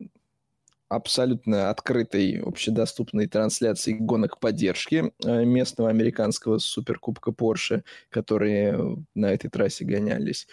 [0.91, 9.85] абсолютно открытой, общедоступной трансляции гонок поддержки э, местного американского суперкубка Porsche, которые на этой трассе
[9.85, 10.47] гонялись.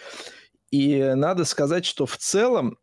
[0.71, 2.77] И надо сказать, что в целом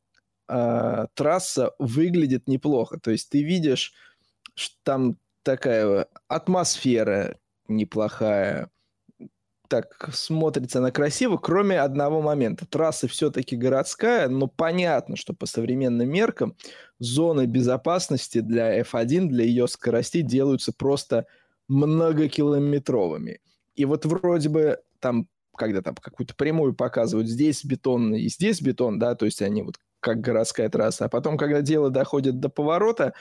[0.49, 3.01] э, трасса выглядит неплохо.
[3.01, 3.95] То есть ты видишь,
[4.55, 7.39] что там такая атмосфера
[7.69, 8.71] неплохая,
[9.69, 12.67] так смотрится она красиво, кроме одного момента.
[12.67, 16.57] Трасса все-таки городская, но понятно, что по современным меркам
[16.99, 21.27] зоны безопасности для F1, для ее скоростей делаются просто
[21.69, 23.41] многокилометровыми.
[23.75, 28.99] И вот вроде бы там, когда там какую-то прямую показывают, здесь бетон и здесь бетон,
[28.99, 31.07] да, то есть они вот как городская трасса.
[31.07, 33.15] А потом, когда дело доходит до поворота,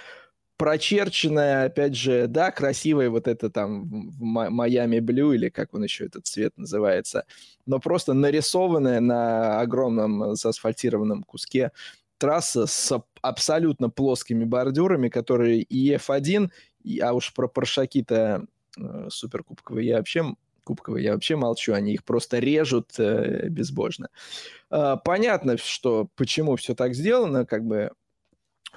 [0.58, 6.26] прочерченная, опять же, да, красивая вот это там Майами Блю или как он еще этот
[6.28, 7.26] цвет называется,
[7.66, 11.72] но просто нарисованная на огромном заасфальтированном куске
[12.18, 16.50] трасса с абсолютно плоскими бордюрами, которые и F1,
[16.84, 18.46] и, а уж про паршаки-то
[18.78, 24.10] э, суперкубковые я вообще кубковые я вообще молчу, они их просто режут э, безбожно.
[24.72, 27.92] Э, понятно, что почему все так сделано, как бы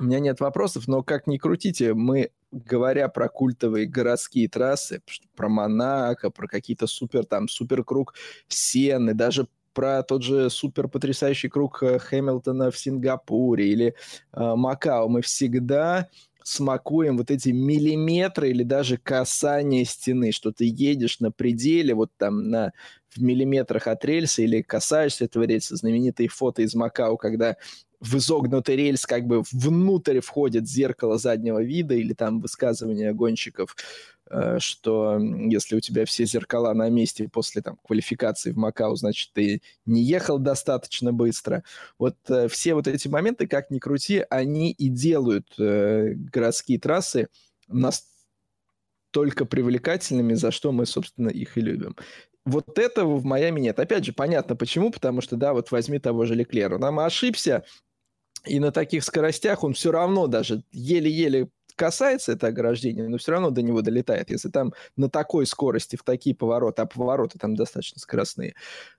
[0.00, 5.02] у меня нет вопросов, но как ни крутите, мы, говоря про культовые городские трассы,
[5.36, 8.14] про Монако, про какие-то супер, там, суперкруг
[8.48, 13.94] Сены, даже про тот же супер потрясающий круг э, Хэмилтона в Сингапуре или
[14.32, 16.08] э, Макао, мы всегда
[16.48, 22.48] смакуем вот эти миллиметры или даже касание стены, что ты едешь на пределе, вот там
[22.48, 22.72] на,
[23.10, 25.76] в миллиметрах от рельса или касаешься этого рельса.
[25.76, 27.56] Знаменитые фото из Макао, когда
[28.00, 33.76] в изогнутый рельс как бы внутрь входит зеркало заднего вида или там высказывание гонщиков,
[34.30, 39.32] э, что если у тебя все зеркала на месте после там квалификации в Макао, значит,
[39.32, 41.64] ты не ехал достаточно быстро.
[41.98, 47.28] Вот э, все вот эти моменты, как ни крути, они и делают э, городские трассы
[47.66, 51.96] настолько привлекательными, за что мы, собственно, их и любим.
[52.44, 53.78] Вот этого в Майами нет.
[53.78, 56.78] Опять же, понятно почему, потому что, да, вот возьми того же Леклера.
[56.78, 57.64] Нам ошибся,
[58.44, 63.50] и на таких скоростях он все равно даже еле-еле касается это ограждение, но все равно
[63.50, 64.30] до него долетает.
[64.30, 68.54] Если там на такой скорости, в такие повороты, а повороты там достаточно скоростные,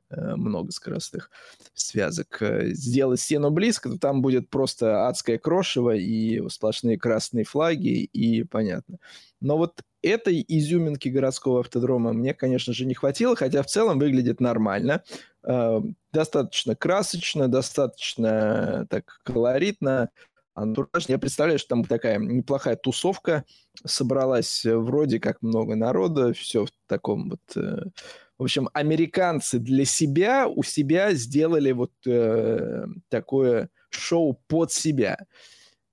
[0.09, 1.29] э, много скоростных
[1.73, 8.03] связок, э, сделать стену близко, то там будет просто адское крошево и сплошные красные флаги,
[8.05, 8.97] и понятно.
[9.41, 14.39] Но вот этой изюминки городского автодрома мне, конечно же, не хватило, хотя в целом выглядит
[14.39, 15.03] нормально.
[15.43, 15.81] Э,
[16.13, 20.09] достаточно красочно, достаточно так колоритно,
[20.53, 21.13] антуражно.
[21.13, 23.45] Я представляю, что там такая неплохая тусовка
[23.85, 27.57] собралась, э, вроде как много народа, все в таком вот...
[27.57, 27.83] Э,
[28.37, 35.17] в общем, американцы для себя, у себя сделали вот э, такое шоу под себя.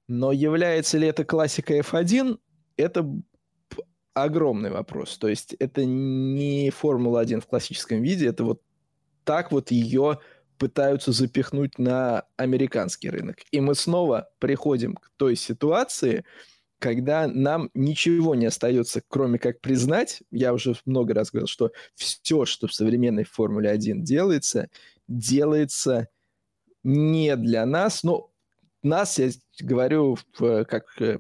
[0.06, 2.38] Но является ли это классика F1?
[2.76, 3.04] Это
[4.14, 5.18] огромный вопрос.
[5.18, 8.62] То есть это не Формула-1 в классическом виде, это вот
[9.24, 10.20] так вот ее
[10.58, 13.38] пытаются запихнуть на американский рынок.
[13.50, 16.24] И мы снова приходим к той ситуации,
[16.78, 22.44] когда нам ничего не остается, кроме как признать, я уже много раз говорил, что все,
[22.44, 24.68] что в современной Формуле 1 делается,
[25.08, 26.08] делается
[26.82, 28.30] не для нас, но
[28.82, 31.18] нас, я говорю, как э,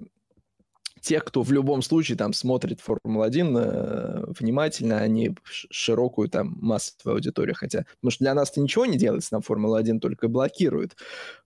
[1.06, 7.14] те, кто в любом случае там смотрит Формулу-1 э, внимательно, а не широкую там массовую
[7.14, 7.54] аудиторию.
[7.54, 10.96] Хотя, потому что для нас-то ничего не делается, нам Формула-1 только блокирует.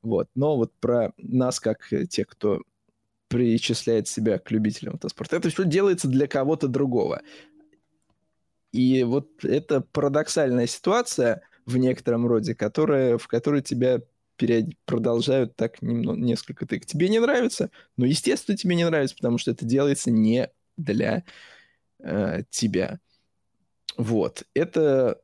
[0.01, 0.29] Вот.
[0.35, 2.63] Но вот про нас, как э, те, кто
[3.29, 7.21] причисляет себя к любителям автоспорта, это все делается для кого-то другого.
[8.73, 14.01] И вот это парадоксальная ситуация в некотором роде, которая, в которой тебя
[14.41, 14.71] период...
[14.87, 16.87] продолжают так немного, несколько тык.
[16.87, 17.71] Тебе не нравится?
[17.97, 21.25] Ну, естественно, тебе не нравится, потому что это делается не для
[21.99, 23.01] э, тебя.
[23.97, 24.45] Вот.
[24.55, 25.21] Это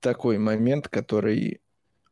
[0.00, 1.60] такой момент, который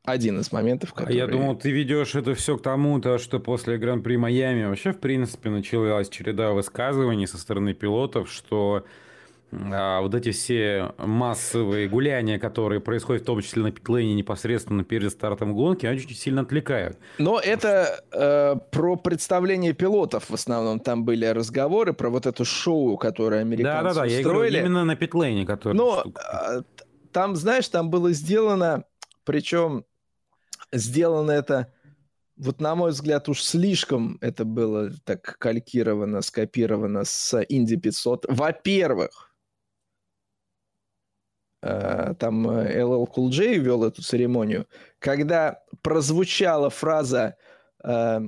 [0.05, 1.13] один из моментов, который...
[1.13, 4.99] А я думал, ты ведешь это все к тому-то, что после Гран-при Майами вообще, в
[4.99, 8.85] принципе, началась череда высказываний со стороны пилотов, что
[9.53, 15.13] а вот эти все массовые гуляния, которые происходят в том числе на питлейне непосредственно перед
[15.13, 16.99] стартом гонки, они очень сильно отвлекают.
[17.19, 22.97] Но это э, про представление пилотов в основном там были разговоры, про вот это шоу,
[22.97, 25.45] которое американцы Да-да-да, я говорю именно на питлейне.
[25.45, 26.63] Который Но э,
[27.13, 28.85] там, знаешь, там было сделано,
[29.25, 29.85] причем
[30.73, 31.73] сделано это
[32.39, 38.27] вот на мой взгляд, уж слишком это было так калькировано, скопировано с Инди 500.
[38.29, 39.32] Во-первых,
[41.63, 44.67] там LL Cool J вел эту церемонию,
[44.99, 47.37] когда прозвучала фраза
[47.85, 48.21] э,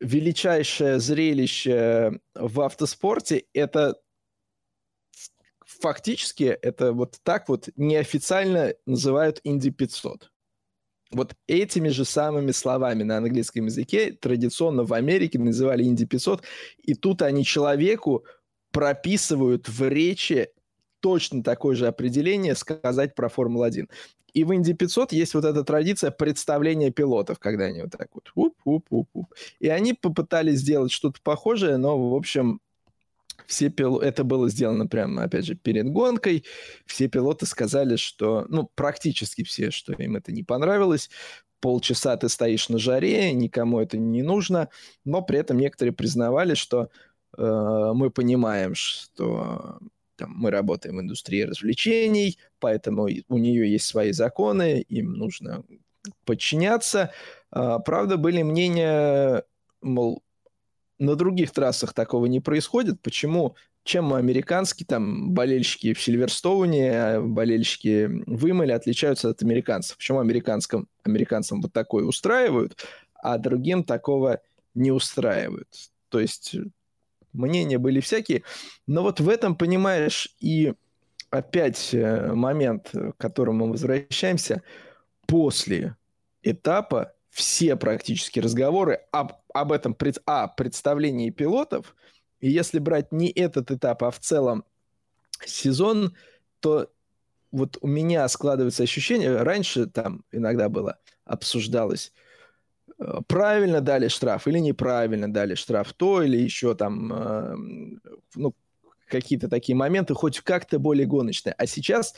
[0.00, 3.94] «величайшее зрелище в автоспорте», это
[5.64, 10.30] фактически, это вот так вот неофициально называют Инди 500.
[11.12, 16.42] Вот этими же самыми словами на английском языке традиционно в Америке называли Инди 500,
[16.82, 18.24] и тут они человеку
[18.72, 20.48] прописывают в речи
[21.04, 23.90] точно такое же определение сказать про Формулу-1.
[24.32, 28.32] И в Инди 500 есть вот эта традиция представления пилотов, когда они вот так вот
[28.34, 32.58] уп уп уп уп И они попытались сделать что-то похожее, но, в общем,
[33.46, 33.98] все пил...
[33.98, 36.46] это было сделано прямо, опять же, перед гонкой.
[36.86, 41.10] Все пилоты сказали, что, ну, практически все, что им это не понравилось.
[41.60, 44.70] полчаса ты стоишь на жаре, никому это не нужно,
[45.04, 46.88] но при этом некоторые признавали, что
[47.36, 49.80] э, мы понимаем, что
[50.16, 55.64] там, мы работаем в индустрии развлечений, поэтому у нее есть свои законы, им нужно
[56.24, 57.12] подчиняться.
[57.52, 59.44] Э, правда, были мнения,
[59.80, 60.22] мол,
[60.98, 63.00] на других трассах такого не происходит.
[63.02, 63.56] Почему?
[63.82, 69.98] Чем американские там болельщики в Сильверстоуне, а болельщики в Имеле отличаются от американцев?
[69.98, 72.82] Почему американским, американцам вот такое устраивают,
[73.14, 74.40] а другим такого
[74.74, 75.68] не устраивают?
[76.08, 76.56] То есть
[77.34, 78.42] мнения были всякие.
[78.86, 80.72] Но вот в этом, понимаешь, и
[81.30, 84.62] опять э, момент, к которому мы возвращаемся,
[85.26, 85.96] после
[86.42, 91.96] этапа все практически разговоры об, об этом пред, о представлении пилотов.
[92.40, 94.64] И если брать не этот этап, а в целом
[95.44, 96.14] сезон,
[96.60, 96.90] то
[97.50, 102.23] вот у меня складывается ощущение, раньше там иногда было, обсуждалось, э,
[103.26, 107.56] правильно дали штраф или неправильно дали штраф, то или еще там, э,
[108.36, 108.54] ну,
[109.08, 111.54] какие-то такие моменты, хоть как-то более гоночные.
[111.56, 112.14] А сейчас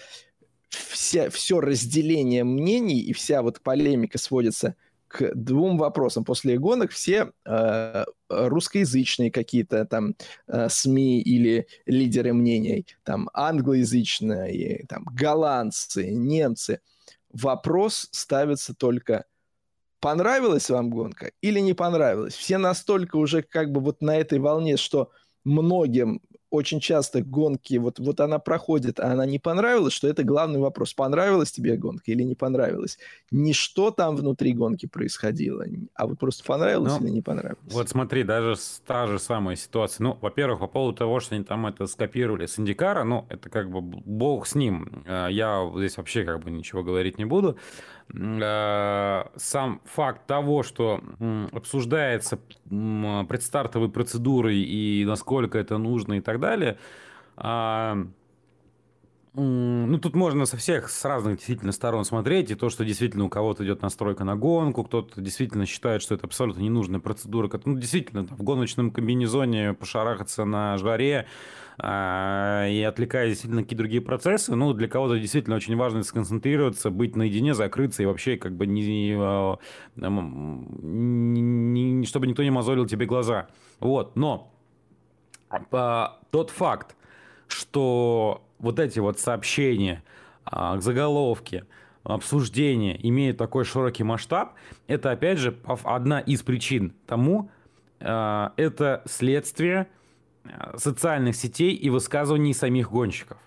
[0.68, 4.74] вся, все разделение мнений и вся вот полемика сводится
[5.08, 6.24] к двум вопросам.
[6.24, 10.14] После гонок все э, русскоязычные какие-то там
[10.48, 16.80] э, СМИ или лидеры мнений, там англоязычные, там голландцы, немцы.
[17.32, 19.24] Вопрос ставится только
[20.06, 22.34] понравилась вам гонка или не понравилась.
[22.34, 25.10] Все настолько уже как бы вот на этой волне, что
[25.42, 30.60] многим очень часто гонки, вот, вот она проходит, а она не понравилась, что это главный
[30.60, 30.94] вопрос.
[30.94, 32.98] Понравилась тебе гонка или не понравилась?
[33.32, 37.72] Не что там внутри гонки происходило, а вот просто понравилось ну, или не понравилось.
[37.72, 38.54] Вот смотри, даже
[38.86, 40.04] та же самая ситуация.
[40.04, 43.70] Ну, во-первых, по поводу того, что они там это скопировали с Индикара, ну, это как
[43.70, 45.02] бы бог с ним.
[45.04, 47.58] Э, я здесь вообще как бы ничего говорить не буду.
[48.14, 51.00] Э, сам факт того, что
[51.52, 52.38] обсуждается
[52.68, 56.78] предстартовые процедуры и насколько это нужно и так далее,
[57.36, 57.98] а,
[59.42, 63.28] ну, тут можно со всех, с разных действительно сторон смотреть, и то, что действительно у
[63.28, 67.50] кого-то идет настройка на гонку, кто-то действительно считает, что это абсолютно ненужная процедура.
[67.64, 71.26] Ну, действительно, в гоночном комбинезоне пошарахаться на жаре,
[71.78, 74.54] а, и отвлекая действительно какие-то другие процессы.
[74.54, 79.14] Ну, для кого-то действительно очень важно сконцентрироваться, быть наедине, закрыться и вообще как бы не,
[79.18, 79.58] а,
[79.96, 83.48] не, не чтобы никто не мозолил тебе глаза.
[83.80, 84.50] Вот, но
[85.50, 86.96] а, тот факт,
[87.48, 90.02] что вот эти вот сообщения,
[90.78, 91.64] заголовки,
[92.04, 94.54] обсуждения имеют такой широкий масштаб,
[94.86, 97.50] это опять же одна из причин тому,
[97.98, 99.88] это следствие
[100.48, 103.38] Э, социальных сетей и высказываний самих гонщиков.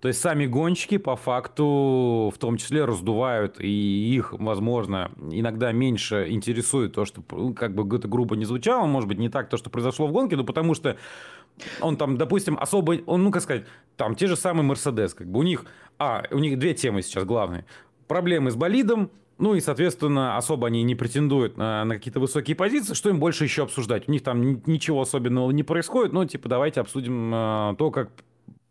[0.00, 6.28] То есть сами гонщики по факту в том числе раздувают, и их, возможно, иногда меньше
[6.30, 7.20] интересует то, что,
[7.52, 10.36] как бы это грубо не звучало, может быть, не так то, что произошло в гонке,
[10.36, 10.96] но потому что
[11.80, 13.64] он там, допустим, особо, он, ну, как сказать,
[13.96, 15.64] там те же самые Мерседес, как бы у них,
[15.98, 17.64] а, у них две темы сейчас главные.
[18.06, 22.94] Проблемы с болидом ну и, соответственно, особо они не претендуют на, на какие-то высокие позиции.
[22.94, 24.08] Что им больше еще обсуждать?
[24.08, 26.12] У них там ничего особенного не происходит.
[26.12, 28.10] Ну, типа, давайте обсудим э, то, как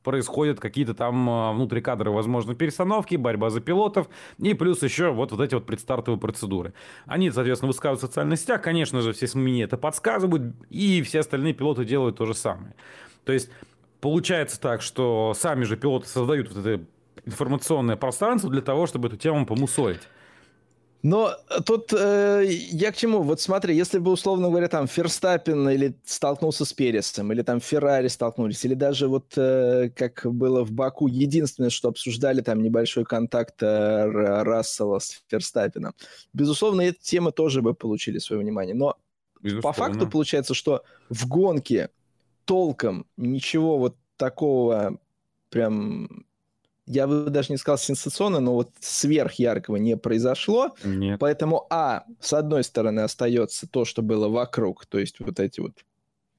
[0.08, 4.08] происходят какие-то там э, внутрикадровые, возможно, перестановки, борьба за пилотов,
[4.41, 6.74] и плюс еще вот, вот эти вот предстартовые процедуры.
[7.08, 11.55] Они, соответственно, высказывают в социальных сетях, конечно же, все СМИ это подсказывают, и все остальные
[11.55, 12.74] пилоты делают то же самое.
[13.26, 13.49] То есть
[13.99, 16.86] получается так, что сами же пилоты создают вот это
[17.26, 20.08] информационное пространство для того, чтобы эту тему помусолить.
[21.08, 23.22] Но тут э, я к чему?
[23.22, 28.10] Вот смотри, если бы, условно говоря, там Ферстаппин или столкнулся с Пересом, или там Феррари
[28.10, 33.64] столкнулись, или даже вот э, как было в Баку, единственное, что обсуждали там небольшой контакт
[33.64, 34.03] э,
[34.43, 35.93] Рассела с Ферстаппином,
[36.34, 38.76] безусловно, эти темы тоже бы получили свое внимание.
[38.76, 38.97] Но
[39.41, 39.62] безусловно.
[39.62, 41.89] по факту получается, что в гонке
[42.43, 44.99] толком ничего вот такого
[45.51, 46.27] прям
[46.88, 50.76] я бы даже не сказал сенсационно, но вот сверхяркого не произошло.
[50.84, 51.20] Нет.
[51.20, 55.74] Поэтому, а, с одной стороны, остается то, что было вокруг, то есть вот эти вот,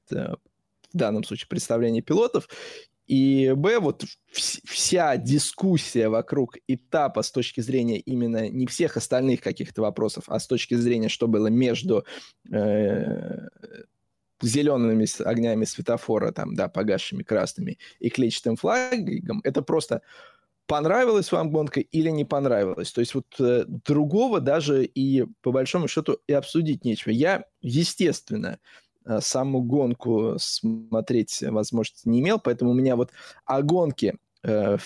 [0.09, 0.35] да,
[0.91, 2.49] в данном случае, представления пилотов,
[3.05, 9.81] и Б, вот вся дискуссия вокруг этапа с точки зрения именно не всех остальных каких-то
[9.81, 12.05] вопросов, а с точки зрения, что было между
[12.51, 13.47] э,
[14.41, 20.01] зелеными огнями светофора, там, да, погасшими красными и клетчатым флагом, это просто
[20.69, 22.91] понравилась вам гонка или не понравилась.
[22.91, 27.11] То есть вот э, другого даже и по большому счету и обсудить нечего.
[27.11, 28.59] Я, естественно,
[29.03, 33.09] э, саму гонку смотреть возможности не имел, поэтому у меня вот
[33.45, 34.77] о гонке э,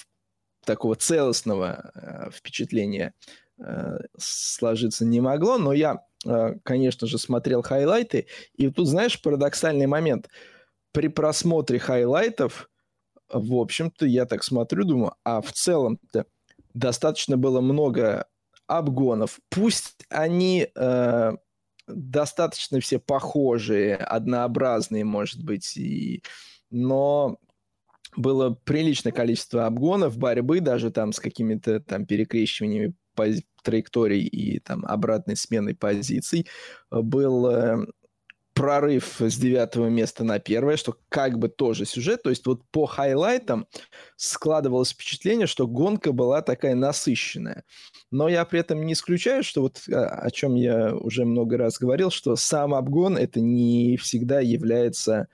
[0.66, 3.14] такого целостного э, впечатления
[3.60, 9.88] э, сложиться не могло, но я, э, конечно же, смотрел хайлайты, и тут, знаешь, парадоксальный
[9.88, 10.30] момент.
[10.94, 12.70] При просмотре хайлайтов,
[13.34, 16.26] в общем-то, я так смотрю, думаю, а в целом-то
[16.74, 18.28] достаточно было много
[18.68, 19.40] обгонов.
[19.50, 21.32] Пусть они э,
[21.88, 26.24] достаточно все похожие, однообразные, может быть, и...
[26.70, 27.38] но
[28.16, 34.86] было приличное количество обгонов, борьбы даже там с какими-то там перекрещиваниями пози- траекторий и там
[34.86, 36.48] обратной сменой позиций.
[36.92, 37.86] Был э,
[38.54, 42.24] прорыв с девятого места на первое, что как бы тоже сюжет.
[42.24, 43.68] То есть вот по хайлайтам
[44.16, 47.64] складывалось впечатление, что гонка была такая насыщенная.
[48.12, 51.80] Но я при этом не исключаю, что вот а, о чем я уже много раз
[51.80, 55.28] говорил, что сам обгон это не всегда является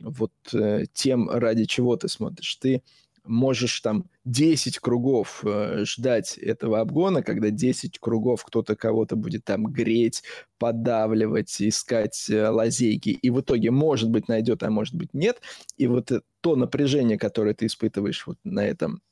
[0.00, 2.54] вот э, тем, ради чего ты смотришь.
[2.56, 2.82] Ты
[3.24, 9.66] можешь там 10 кругов э, ждать этого обгона, когда 10 кругов кто-то кого-то будет там
[9.66, 10.22] греть,
[10.58, 15.40] подавливать, искать э, лазейки, и в итоге, может быть, найдет, а может быть, нет.
[15.76, 19.02] И вот э, то напряжение, которое ты испытываешь вот на этом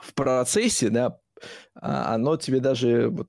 [0.00, 1.18] в процессе, да,
[1.74, 3.28] а, оно тебе даже вот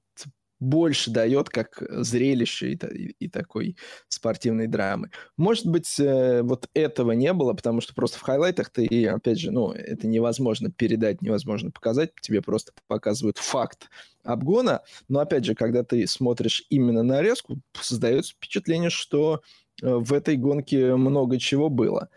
[0.63, 3.75] больше дает как зрелище и, и, такой
[4.07, 5.09] спортивной драмы.
[5.37, 9.51] Может быть, э, вот этого не было, потому что просто в хайлайтах ты, опять же,
[9.51, 13.89] ну, это невозможно передать, невозможно показать, тебе просто показывают факт
[14.23, 19.41] обгона, но, опять же, когда ты смотришь именно нарезку, создается впечатление, что
[19.81, 22.09] э, в этой гонке много чего было.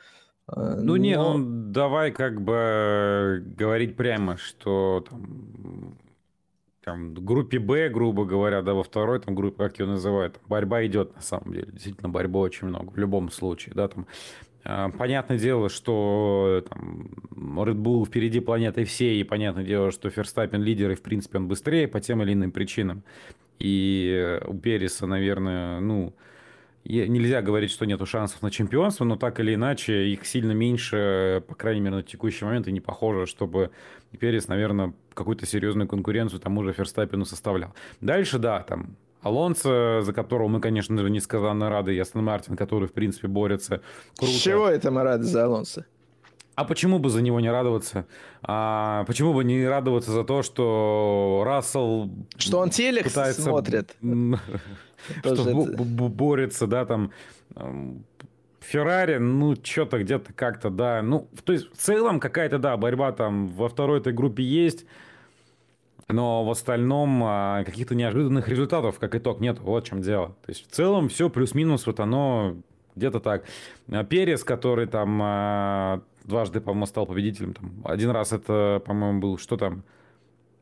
[0.49, 0.97] Э, ну, но...
[0.97, 5.99] не, ну, давай как бы говорить прямо, что там
[6.87, 11.17] там, группе Б, грубо говоря, да, во второй там группе, как ее называют, борьба идет
[11.17, 11.67] на самом деле.
[11.73, 14.07] Действительно, борьбы очень много в любом случае, да, там.
[14.63, 20.63] А, понятное дело, что там, Red Bull впереди планеты всей, и понятное дело, что Ферстаппин
[20.63, 23.03] лидер, и в принципе он быстрее по тем или иным причинам.
[23.59, 26.15] И у Переса, наверное, ну,
[26.89, 31.55] нельзя говорить, что нету шансов на чемпионство, но так или иначе их сильно меньше, по
[31.55, 33.71] крайней мере, на текущий момент, и не похоже, чтобы
[34.19, 37.75] Перес, наверное, какую-то серьезную конкуренцию тому же Ферстаппину составлял.
[38.01, 42.89] Дальше, да, там Алонсо, за которого мы, конечно же, несказанно рады, и Астон Мартин, который,
[42.89, 43.83] в принципе, борется
[44.17, 44.33] круто.
[44.33, 45.85] С чего это мы рады за Алонсо?
[46.55, 48.07] А почему бы за него не радоваться?
[48.43, 52.11] А почему бы не радоваться за то, что Рассел...
[52.39, 53.43] Что он телек пытается...
[53.43, 53.95] смотрит.
[55.21, 55.65] Что
[56.09, 57.13] борется, да, там...
[58.61, 61.01] Феррари, ну, что-то где-то как-то, да.
[61.01, 64.87] Ну, то есть, в целом, какая-то, да, борьба там во второй этой группе есть.
[66.09, 69.59] Но в остальном а, каких-то неожиданных результатов, как итог, нет.
[69.61, 70.37] Вот в чем дело.
[70.45, 72.57] То есть, в целом, все плюс-минус, вот оно
[72.95, 73.45] где-то так.
[73.89, 77.55] А Перес, который там а, дважды, по-моему, стал победителем.
[77.55, 79.85] Там, один раз это, по-моему, был что там?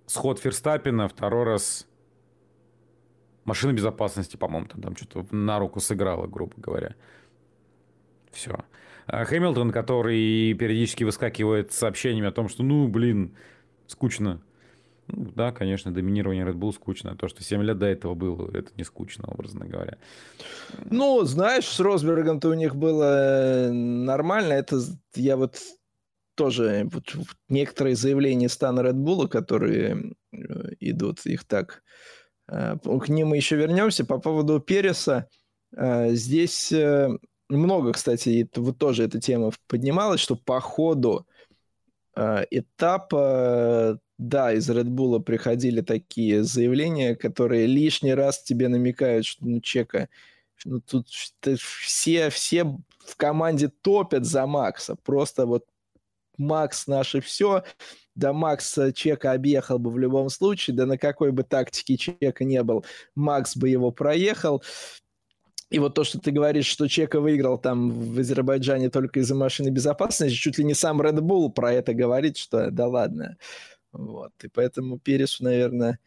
[0.07, 1.87] Сход Ферстаппина, второй раз
[3.45, 6.95] машина безопасности, по-моему, там, там что-то на руку сыграла, грубо говоря.
[8.33, 8.65] Все.
[9.07, 13.37] А Хэмилтон, который периодически выскакивает с сообщениями о том, что, ну, блин,
[13.87, 14.41] скучно.
[15.09, 17.15] Ну, да, конечно, доминирование Red Bull скучно.
[17.15, 19.99] То, что 7 лет до этого было, это не скучно, образно говоря.
[20.91, 24.55] Ну, знаешь, с Росбергом-то у них было э, нормально.
[24.55, 24.81] Это
[25.15, 25.61] я вот
[26.35, 27.05] тоже вот
[27.49, 30.37] некоторые заявления стана Red Bull, которые э,
[30.81, 31.83] идут, их так...
[32.49, 34.05] Э, к ним мы еще вернемся.
[34.05, 35.29] По поводу Переса,
[35.77, 36.73] здесь
[37.49, 41.27] много, кстати, вот тоже эта тема поднималась, что по ходу
[42.17, 49.61] этапа да, из Red Bull приходили такие заявления, которые лишний раз тебе намекают, что ну
[49.61, 50.09] чека,
[50.65, 54.97] ну тут все, все в команде топят за Макса.
[54.97, 55.67] Просто вот
[56.39, 57.65] Макс наше все.
[58.15, 62.63] Да Макс Чека объехал бы в любом случае, да на какой бы тактике Чека не
[62.63, 64.63] был, Макс бы его проехал.
[65.71, 69.71] И вот то, что ты говоришь, что Чека выиграл там в Азербайджане только из-за машины
[69.71, 73.37] безопасности, чуть ли не сам Red Bull про это говорит, что да ладно.
[73.93, 74.33] Вот.
[74.43, 75.99] И поэтому Пересу, наверное,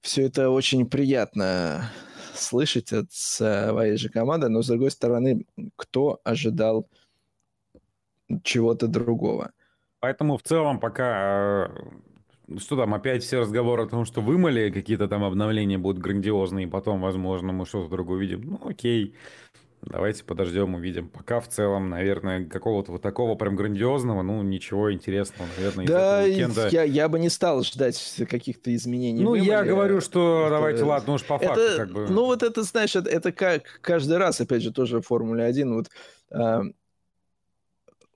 [0.00, 1.90] все это очень приятно
[2.34, 5.46] слышать от своей же команды, но, с другой стороны,
[5.76, 6.88] кто ожидал
[8.42, 9.52] чего-то другого?
[10.00, 15.08] Поэтому в целом пока э, что там, опять все разговоры о том, что вымыли, какие-то
[15.08, 18.42] там обновления будут грандиозные, и потом, возможно, мы что-то другое увидим.
[18.42, 19.14] Ну, окей.
[19.82, 21.08] Давайте подождем, увидим.
[21.08, 26.38] Пока в целом, наверное, какого-то вот такого прям грандиозного, ну, ничего интересного, наверное, да, из
[26.38, 29.22] этого я, я бы не стал ждать каких-то изменений.
[29.22, 32.06] Ну, я говорю, что это, давайте, ладно, уж по факту это, как бы...
[32.08, 35.74] Ну, вот это, знаешь, это, это как каждый раз, опять же, тоже в Формуле 1,
[35.74, 35.88] вот...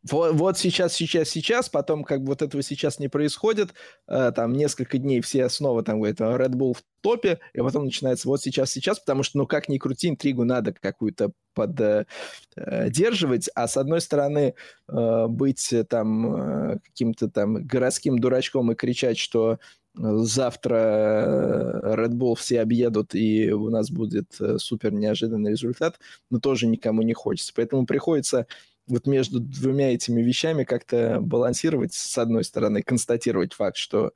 [0.04, 3.74] Э, вот, вот сейчас, сейчас, сейчас, потом как бы вот этого сейчас не происходит,
[4.06, 8.28] э, там несколько дней все снова там говорят, Red Bull в топе, и потом начинается
[8.28, 13.76] вот сейчас, сейчас, потому что, ну, как ни крути, интригу надо какую-то поддерживать, а с
[13.76, 14.54] одной стороны
[14.88, 19.58] э, быть там э, каким-то там городским дурачком и кричать, что
[19.94, 25.98] завтра Red Bull все объедут, и у нас будет супер неожиданный результат,
[26.30, 27.52] но тоже никому не хочется.
[27.56, 28.46] Поэтому приходится
[28.88, 34.12] вот между двумя этими вещами как-то балансировать, с одной стороны, констатировать факт, что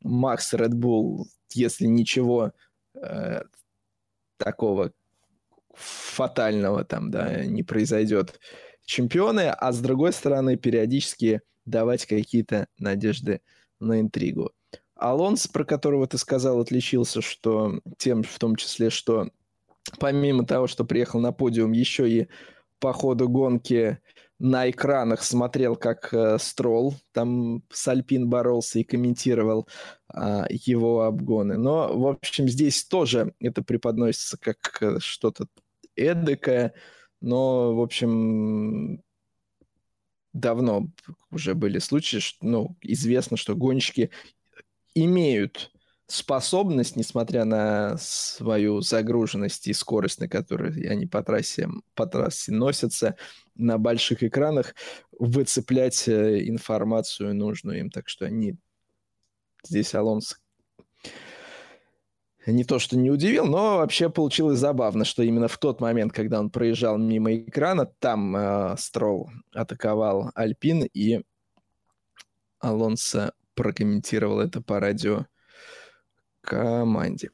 [0.00, 2.52] Макс Red Bull, если ничего
[2.94, 3.42] э,
[4.36, 4.92] такого
[5.74, 8.38] фатального там, да, не произойдет,
[8.84, 13.40] чемпионы, а с другой стороны, периодически давать какие-то надежды
[13.80, 14.52] на интригу.
[14.96, 19.30] Алонс, про которого ты сказал, отличился, что тем, в том числе, что
[19.98, 22.28] помимо того, что приехал на подиум, еще и
[22.82, 24.00] по ходу гонки
[24.40, 29.68] на экранах смотрел, как э, Строл там с Альпин боролся и комментировал
[30.12, 31.56] э, его обгоны.
[31.56, 35.46] Но, в общем, здесь тоже это преподносится как э, что-то
[35.94, 36.74] эдакое,
[37.20, 39.00] но, в общем,
[40.32, 40.88] давно
[41.30, 44.10] уже были случаи, что, ну, известно, что гонщики
[44.92, 45.70] имеют
[46.12, 53.16] способность, несмотря на свою загруженность и скорость, на которой они по трассе, по трассе носятся,
[53.54, 54.74] на больших экранах,
[55.18, 57.90] выцеплять э, информацию нужную им.
[57.90, 58.56] Так что они
[59.64, 60.36] здесь Алонс
[62.44, 66.40] не то, что не удивил, но вообще получилось забавно, что именно в тот момент, когда
[66.40, 71.22] он проезжал мимо экрана, там э, Строл атаковал Альпин, и
[72.58, 75.26] Алонсо прокомментировал это по радио
[76.42, 77.30] команде.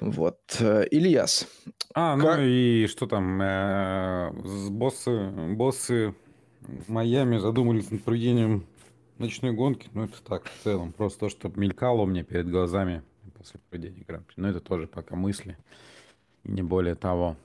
[0.00, 0.38] Вот.
[0.60, 1.46] Э, Ильяс.
[1.94, 2.40] А, ну как...
[2.40, 3.40] и что там?
[3.42, 4.30] Э,
[4.70, 6.14] боссы, боссы
[6.88, 8.66] Майами задумались над проведением
[9.18, 9.88] ночной гонки.
[9.92, 10.92] Ну, это так, в целом.
[10.92, 13.02] Просто то, что мелькало мне перед глазами
[13.36, 14.34] после проведения гран-при.
[14.36, 15.56] Но это тоже пока мысли.
[16.44, 17.36] Не более того.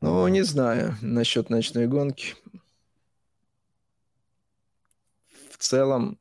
[0.00, 2.34] Ну, не знаю насчет ночной гонки.
[5.50, 6.18] В целом,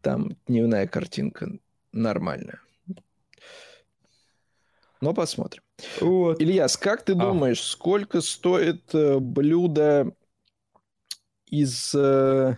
[0.00, 1.50] там дневная картинка
[1.92, 2.60] нормальная.
[5.00, 5.62] Но посмотрим.
[6.00, 6.40] Вот.
[6.40, 7.16] Ильяс, как ты а.
[7.16, 10.14] думаешь, сколько стоит э, блюдо
[11.46, 12.56] из э,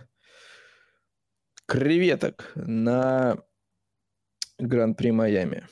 [1.65, 3.37] креветок на
[4.59, 5.67] Гран-при Майами?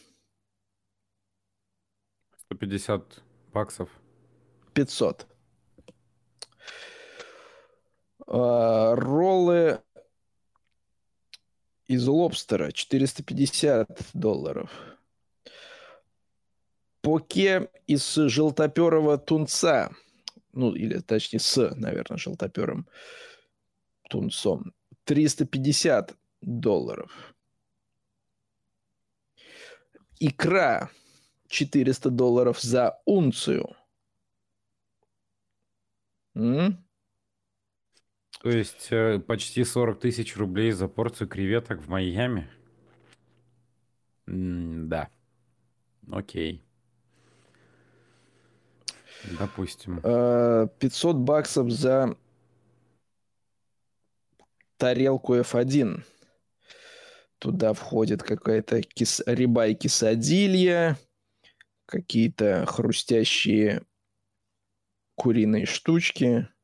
[2.45, 3.22] 150
[3.53, 3.89] баксов.
[4.74, 5.28] 500.
[8.28, 9.82] А, роллы
[11.91, 14.71] из лобстера 450 долларов.
[17.01, 19.91] Поке из желтоперого тунца,
[20.53, 22.87] ну, или точнее с, наверное, желтоперым
[24.09, 24.73] тунцом,
[25.03, 27.35] 350 долларов.
[30.19, 30.91] Икра
[31.49, 33.75] 400 долларов за унцию.
[36.35, 36.85] М?
[38.41, 42.49] То есть э, почти 40 тысяч рублей за порцию креветок в Майами?
[44.25, 45.09] Да.
[46.11, 46.63] Окей.
[49.37, 49.97] Допустим.
[50.01, 52.17] 500 э, баксов за
[54.77, 56.01] тарелку F1.
[57.37, 59.21] Туда входит какая-то кис...
[59.27, 60.97] рыба кисадилья,
[61.85, 63.83] какие-то хрустящие
[65.15, 66.47] куриные штучки–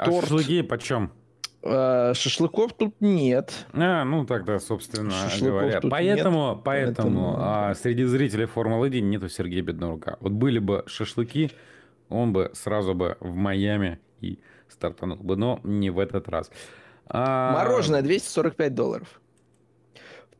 [0.00, 0.28] А торт.
[0.28, 1.12] шашлыки почем?
[1.62, 3.66] А, шашлыков тут нет.
[3.74, 5.80] А, ну тогда, собственно Шашлыков говоря.
[5.82, 10.16] Поэтому, нет, поэтому, поэтому а, среди зрителей Формулы-1 нету Сергея Беднорука.
[10.20, 11.50] Вот были бы шашлыки,
[12.08, 14.38] он бы сразу бы в Майами и
[14.70, 16.50] стартанул бы, но не в этот раз.
[17.06, 17.52] А...
[17.52, 19.20] Мороженое 245 долларов.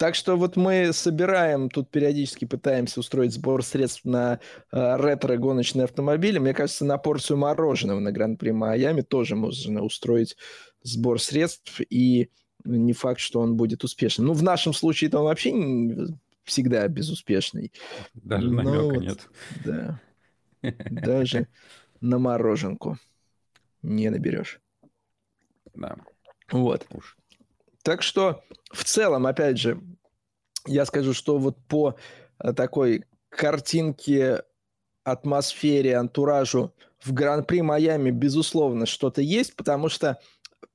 [0.00, 4.40] Так что вот мы собираем, тут периодически пытаемся устроить сбор средств на
[4.72, 6.38] э, ретро-гоночные автомобили.
[6.38, 10.38] Мне кажется, на порцию мороженого на Гран-при Майами тоже можно устроить
[10.82, 12.30] сбор средств, и
[12.64, 14.28] не факт, что он будет успешным.
[14.28, 17.70] Ну, в нашем случае-то он вообще не, всегда безуспешный.
[18.14, 19.28] Даже Но намека вот, нет.
[19.66, 20.00] Да.
[20.90, 21.46] Даже
[22.00, 22.96] на мороженку
[23.82, 24.62] не наберешь.
[25.74, 25.96] Да.
[26.50, 26.86] Вот.
[26.88, 27.18] Уж.
[27.82, 29.80] Так что в целом, опять же,
[30.66, 31.96] я скажу, что вот по
[32.38, 34.42] э, такой картинке,
[35.04, 40.20] атмосфере, антуражу в Гран-при Майами, безусловно, что-то есть, потому что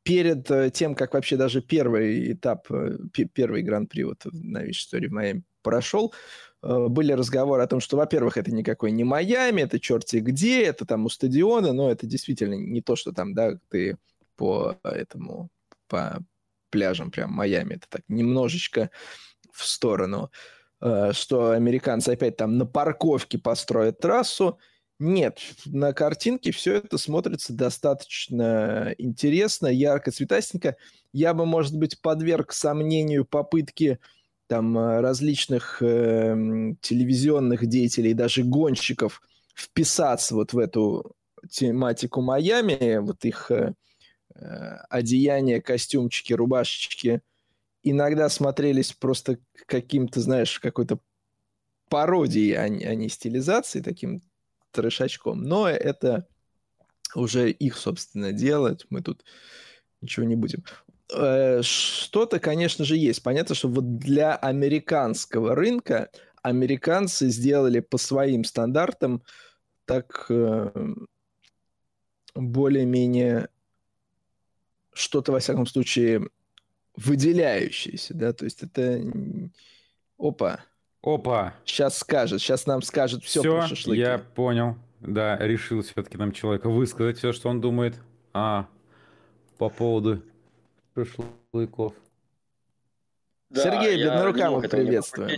[0.04, 2.98] перед э, тем, как вообще даже первый этап, э,
[3.34, 6.14] первый Гран-при вот в новейшей истории в Майами прошел,
[6.62, 11.06] были разговоры о том, что, во-первых, это никакой не Майами, это черти где, это там
[11.06, 13.98] у стадиона, но это действительно не то, что там, да, ты
[14.36, 15.50] по этому,
[15.88, 16.24] по
[16.70, 18.90] пляжам прям Майами, это так немножечко
[19.52, 20.32] в сторону,
[20.82, 24.60] э, что американцы опять там на парковке построят трассу,
[24.98, 30.78] нет, на картинке все это смотрится достаточно интересно, ярко, цветастенько.
[31.12, 34.00] Я бы, может быть, подверг сомнению попытки
[34.48, 39.22] там э, различных э, телевизионных деятелей, даже гонщиков
[39.54, 41.14] вписаться вот в эту
[41.50, 43.74] тематику Майами, вот их э,
[44.90, 47.22] одеяния, костюмчики, рубашечки
[47.86, 51.00] иногда смотрелись просто каким-то, знаешь, какой-то
[51.88, 54.22] пародией, а не, а не стилизацией, таким
[54.72, 55.44] трешачком.
[55.44, 56.28] Но это
[57.14, 58.86] уже их, собственно, делать.
[58.90, 59.24] Мы тут
[60.02, 60.64] ничего не будем.
[61.14, 63.22] Э, что-то, конечно же, есть.
[63.22, 66.10] Понятно, что вот для американского рынка
[66.42, 69.24] американцы сделали по своим стандартам
[69.86, 70.72] так э,
[72.34, 73.50] более-менее
[74.96, 76.30] что-то, во всяком случае,
[76.96, 79.02] выделяющееся, да, то есть это...
[80.18, 80.62] Опа,
[81.06, 81.54] Опа.
[81.66, 84.00] Сейчас скажет, сейчас нам скажет все, все про шашлыки.
[84.00, 84.76] я понял.
[85.02, 87.96] Да, решил все-таки нам человека высказать все, что он думает.
[88.34, 88.68] А,
[89.60, 90.24] по поводу
[90.96, 91.94] шашлыков.
[93.52, 95.30] Да, Сергей Беднарукамов, приветствую.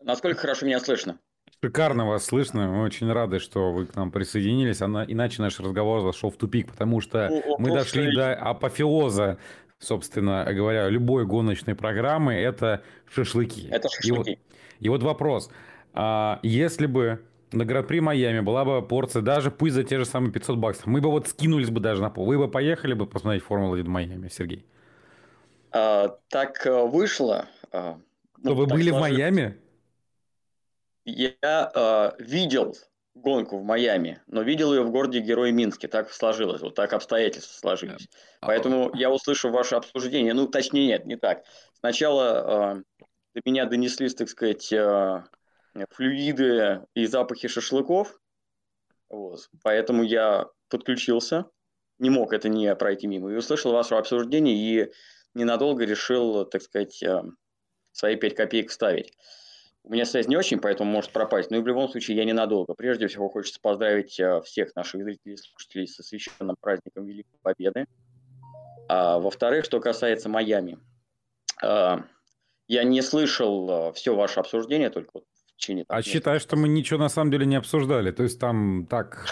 [0.00, 1.18] Насколько хорошо меня слышно?
[1.62, 2.68] Шикарно вас слышно.
[2.68, 4.82] Мы очень рады, что вы к нам присоединились.
[4.82, 9.38] Она, иначе наш разговор зашел в тупик, потому что о, мы дошли до апофеоза
[9.78, 13.68] собственно говоря, любой гоночной программы, это шашлыки.
[13.70, 14.08] Это шашлыки.
[14.10, 14.38] И вот,
[14.80, 15.50] и вот вопрос.
[15.92, 17.22] А, если бы
[17.52, 21.00] на Гран-при Майами была бы порция, даже пусть за те же самые 500 баксов, мы
[21.00, 22.26] бы вот скинулись бы даже на пол.
[22.26, 24.64] Вы бы поехали бы посмотреть Формулу-1 Майами, Сергей?
[25.70, 27.46] А, так э, вышло.
[27.72, 27.98] А,
[28.42, 28.96] ну, вы были сложилось.
[28.96, 29.56] в Майами?
[31.04, 32.74] Я а, видел
[33.14, 35.88] гонку в Майами, но видел ее в городе Герой Минске.
[35.88, 38.08] Так сложилось, вот так обстоятельства сложились.
[38.40, 40.34] А Поэтому я услышу ваше обсуждение.
[40.34, 41.44] Ну, точнее, нет, не так.
[41.78, 45.24] Сначала э, до меня донеслись, так сказать, э,
[45.90, 48.18] флюиды и запахи шашлыков.
[49.08, 49.48] Вот.
[49.62, 51.46] Поэтому я подключился,
[51.98, 53.30] не мог это не пройти мимо.
[53.30, 54.92] И услышал ваше обсуждение и
[55.34, 57.22] ненадолго решил, так сказать, э,
[57.92, 59.12] свои пять копеек вставить.
[59.86, 61.50] У меня связь не очень, поэтому может пропасть.
[61.50, 62.72] Но и в любом случае я ненадолго.
[62.72, 67.86] Прежде всего хочется поздравить э, всех наших зрителей и слушателей со священным праздником Великой Победы.
[68.88, 70.78] А, во-вторых, что касается Майами.
[71.62, 72.02] А,
[72.66, 75.84] я не слышал э, все ваше обсуждение, только вот в течение...
[75.88, 78.10] А считаю, что мы ничего на самом деле не обсуждали.
[78.10, 79.26] То есть там так...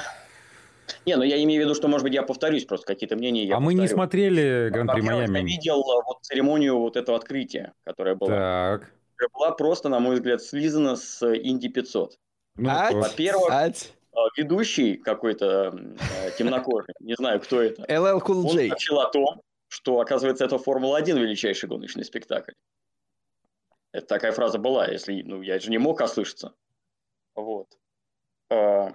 [1.06, 3.50] Не, ну я имею в виду, что, может быть, я повторюсь просто какие-то мнения.
[3.54, 5.38] а мы не смотрели Гран-при Майами.
[5.38, 8.28] Я видел э, вот церемонию вот этого открытия, которое было.
[8.28, 8.92] Так
[9.28, 12.18] была просто, на мой взгляд, слизана с Инди 500.
[12.56, 12.70] Ну,
[13.00, 13.70] Во-первых, а,
[14.36, 18.62] ведущий какой-то э, темнокожий, не знаю, кто это, LL Cool J.
[18.62, 22.52] он сообщил о том, что, оказывается, это Формула-1 величайший гоночный спектакль.
[23.92, 26.52] Это такая фраза была, если, ну, я же не мог ослышаться.
[27.34, 27.68] Вот.
[28.50, 28.92] А,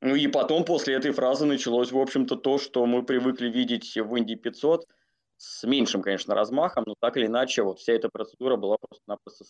[0.00, 4.18] ну и потом, после этой фразы, началось, в общем-то, то, что мы привыкли видеть в
[4.18, 4.86] Инди 500–
[5.36, 9.44] с меньшим, конечно, размахом, но так или иначе вот вся эта процедура была просто-напросто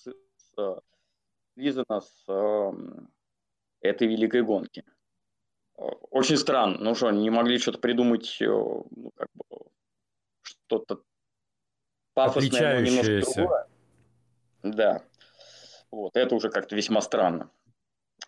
[1.54, 2.72] связана с э,
[3.80, 4.84] этой великой гонки.
[5.76, 6.78] Очень странно.
[6.80, 9.44] Ну что, не могли что-то придумать, э, ну, как бы,
[10.42, 11.02] что-то
[12.14, 13.66] пафосное, но немножко другое?
[14.62, 15.02] Да.
[15.90, 17.50] Вот, это уже как-то весьма странно.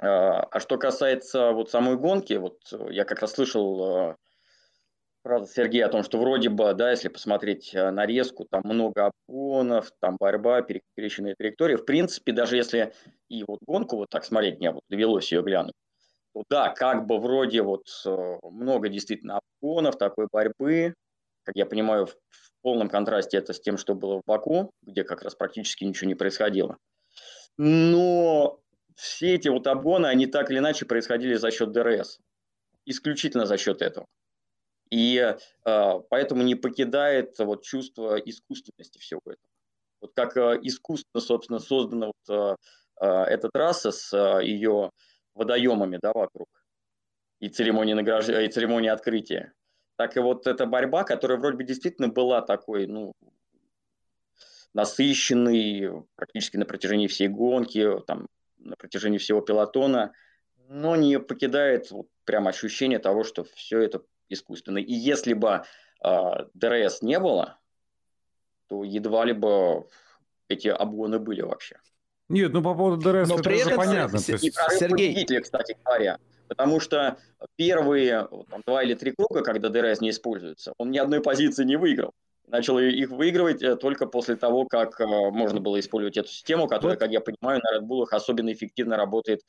[0.00, 4.16] А, а что касается вот самой гонки, вот я как раз слышал э,
[5.28, 9.92] фраза Сергея о том, что вроде бы, да, если посмотреть э, нарезку, там много обгонов,
[10.00, 11.76] там борьба, перекрещенные траектории.
[11.76, 12.94] В принципе, даже если
[13.28, 15.74] и вот гонку вот так смотреть не было, довелось ее глянуть,
[16.32, 20.94] то да, как бы вроде вот э, много действительно обгонов, такой борьбы,
[21.44, 22.16] как я понимаю, в
[22.62, 26.14] полном контрасте это с тем, что было в Баку, где как раз практически ничего не
[26.14, 26.78] происходило.
[27.58, 28.60] Но
[28.94, 32.18] все эти вот обгоны, они так или иначе происходили за счет ДРС.
[32.86, 34.06] Исключительно за счет этого.
[34.91, 35.16] И
[35.64, 39.39] э, поэтому не покидает вот чувство искусственности всего этого.
[40.01, 42.57] Вот как э, искусственно, собственно, создана вот,
[43.01, 44.91] э, эта трасса с ее
[45.34, 46.49] водоемами да, вокруг
[47.41, 48.28] и церемонии, награж...
[48.28, 49.53] и церемонии открытия,
[49.97, 53.12] так и вот эта борьба, которая вроде бы действительно была такой, ну,
[54.74, 58.26] насыщенной практически на протяжении всей гонки, там,
[58.59, 60.12] на протяжении всего пилотона,
[60.68, 64.82] но не покидает вот прям ощущение того, что все это искусственный.
[64.82, 65.62] И если бы
[66.04, 67.58] э, ДРС не было,
[68.68, 69.86] то едва ли бы
[70.48, 71.76] эти обгоны были вообще.
[72.28, 74.18] Нет, ну по поводу ДРС Но при этом понятно.
[74.18, 75.40] Сергей...
[75.40, 76.18] кстати говоря.
[76.48, 77.18] Потому что
[77.56, 81.76] первые там, два или три круга, когда ДРС не используется, он ни одной позиции не
[81.76, 82.12] выиграл.
[82.46, 86.96] Начал их выигрывать э, только после того, как э, можно было использовать эту систему, которая,
[86.96, 87.00] вот.
[87.00, 89.42] как я понимаю, на Red Bull особенно эффективно работает в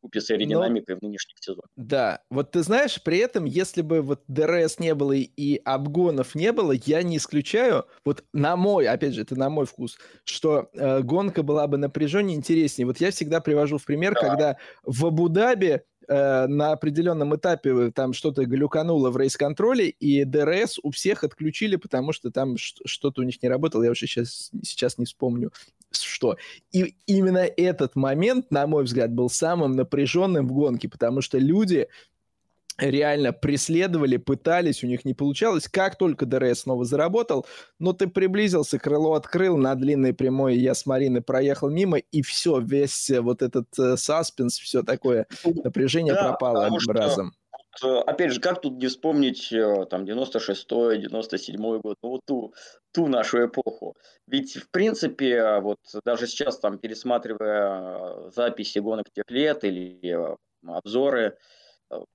[0.00, 0.98] купе с аэродинамикой Но...
[0.98, 1.66] в нынешних сезонах.
[1.76, 6.52] Да, вот ты знаешь, при этом, если бы вот ДРС не было и обгонов не
[6.52, 11.00] было, я не исключаю, вот на мой, опять же, это на мой вкус, что э,
[11.02, 12.86] гонка была бы напряженнее, интереснее.
[12.86, 14.20] Вот я всегда привожу в пример, да.
[14.20, 20.90] когда в Абу-Даби э, на определенном этапе там что-то глюкануло в рейс-контроле, и ДРС у
[20.90, 25.04] всех отключили, потому что там что-то у них не работало, я уже сейчас, сейчас не
[25.04, 25.52] вспомню
[25.92, 26.36] что.
[26.72, 31.88] И именно этот момент, на мой взгляд, был самым напряженным в гонке, потому что люди
[32.78, 35.68] реально преследовали, пытались, у них не получалось.
[35.68, 37.46] Как только ДРС снова заработал,
[37.78, 42.60] но ты приблизился, крыло открыл, на длинной прямой я с Мариной проехал мимо, и все,
[42.60, 47.30] весь э, вот этот э, саспенс, все такое напряжение да, пропало одним что...
[47.72, 52.54] разом опять же, как тут не вспомнить э, там 96-й, 97-й год, ну вот ту,
[52.92, 53.96] ту нашу эпоху.
[54.26, 60.26] Ведь, в принципе, вот даже сейчас там пересматривая записи гонок тех лет или
[60.66, 61.36] обзоры,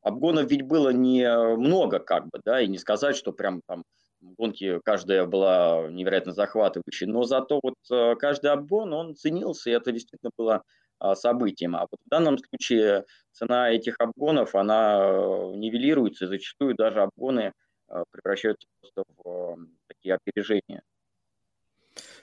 [0.01, 1.27] Обгонов ведь было не
[1.57, 3.83] много, как бы, да, и не сказать, что прям там
[4.21, 9.91] гонки каждая была невероятно захватывающей, но зато вот э, каждый обгон, он ценился, и это
[9.91, 10.63] действительно было
[10.99, 11.75] а, событием.
[11.75, 17.53] А вот в данном случае цена этих обгонов, она э, нивелируется, и зачастую даже обгоны
[17.89, 20.81] э, превращаются просто в такие опережения.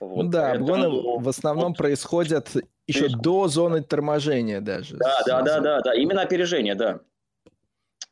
[0.00, 0.74] Вот, да, поэтому...
[0.74, 2.50] обгоны в основном вот, происходят
[2.86, 4.96] еще до зоны торможения даже.
[4.96, 7.00] Да, да, да, да, да, именно опережение, да.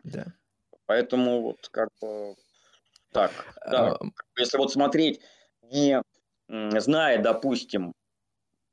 [0.04, 0.26] Да.
[0.86, 2.34] Поэтому вот как бы
[3.12, 3.30] так,
[3.68, 3.98] да, а...
[4.36, 5.20] если вот смотреть,
[5.62, 6.02] не
[6.48, 7.92] зная, допустим,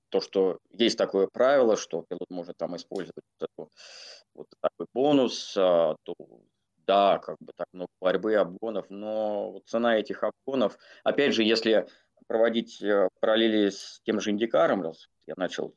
[0.10, 3.72] то, что есть такое правило, что пилот может там использовать вот, эту,
[4.34, 6.16] вот такой бонус, а, то
[6.86, 11.88] да, как бы так много борьбы, обгонов, но цена этих обгонов, опять же, если
[12.28, 15.74] проводить э, параллели с тем же Индикаром, раз я начал,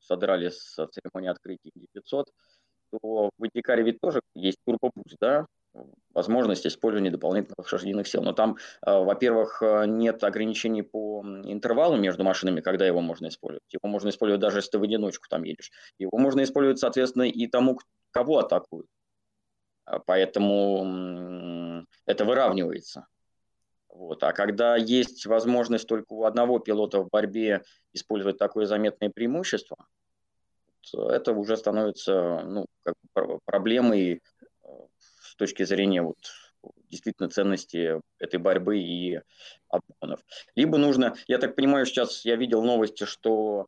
[0.00, 2.32] содрали с церемонии открытия Инди 500,
[2.90, 5.46] то в Индикаре ведь тоже есть турбобуст, да,
[6.14, 8.22] возможность использования дополнительных лошадиных сил.
[8.22, 13.72] Но там, э, во-первых, э, нет ограничений по интервалу между машинами, когда его можно использовать.
[13.72, 15.70] Его можно использовать даже если ты в одиночку там едешь.
[15.98, 17.78] Его можно использовать, соответственно, и тому,
[18.10, 18.86] кого атакуют.
[19.84, 23.06] А поэтому это выравнивается.
[23.88, 24.22] Вот.
[24.22, 27.62] А когда есть возможность только у одного пилота в борьбе
[27.92, 29.76] использовать такое заметное преимущество,
[30.94, 32.94] это уже становится ну, как
[33.44, 34.18] проблемой э,
[35.40, 36.18] точки зрения вот,
[36.90, 39.20] действительно ценности этой борьбы и
[39.68, 40.20] обгонов.
[40.54, 43.66] Либо нужно, я так понимаю, сейчас я видел новости, что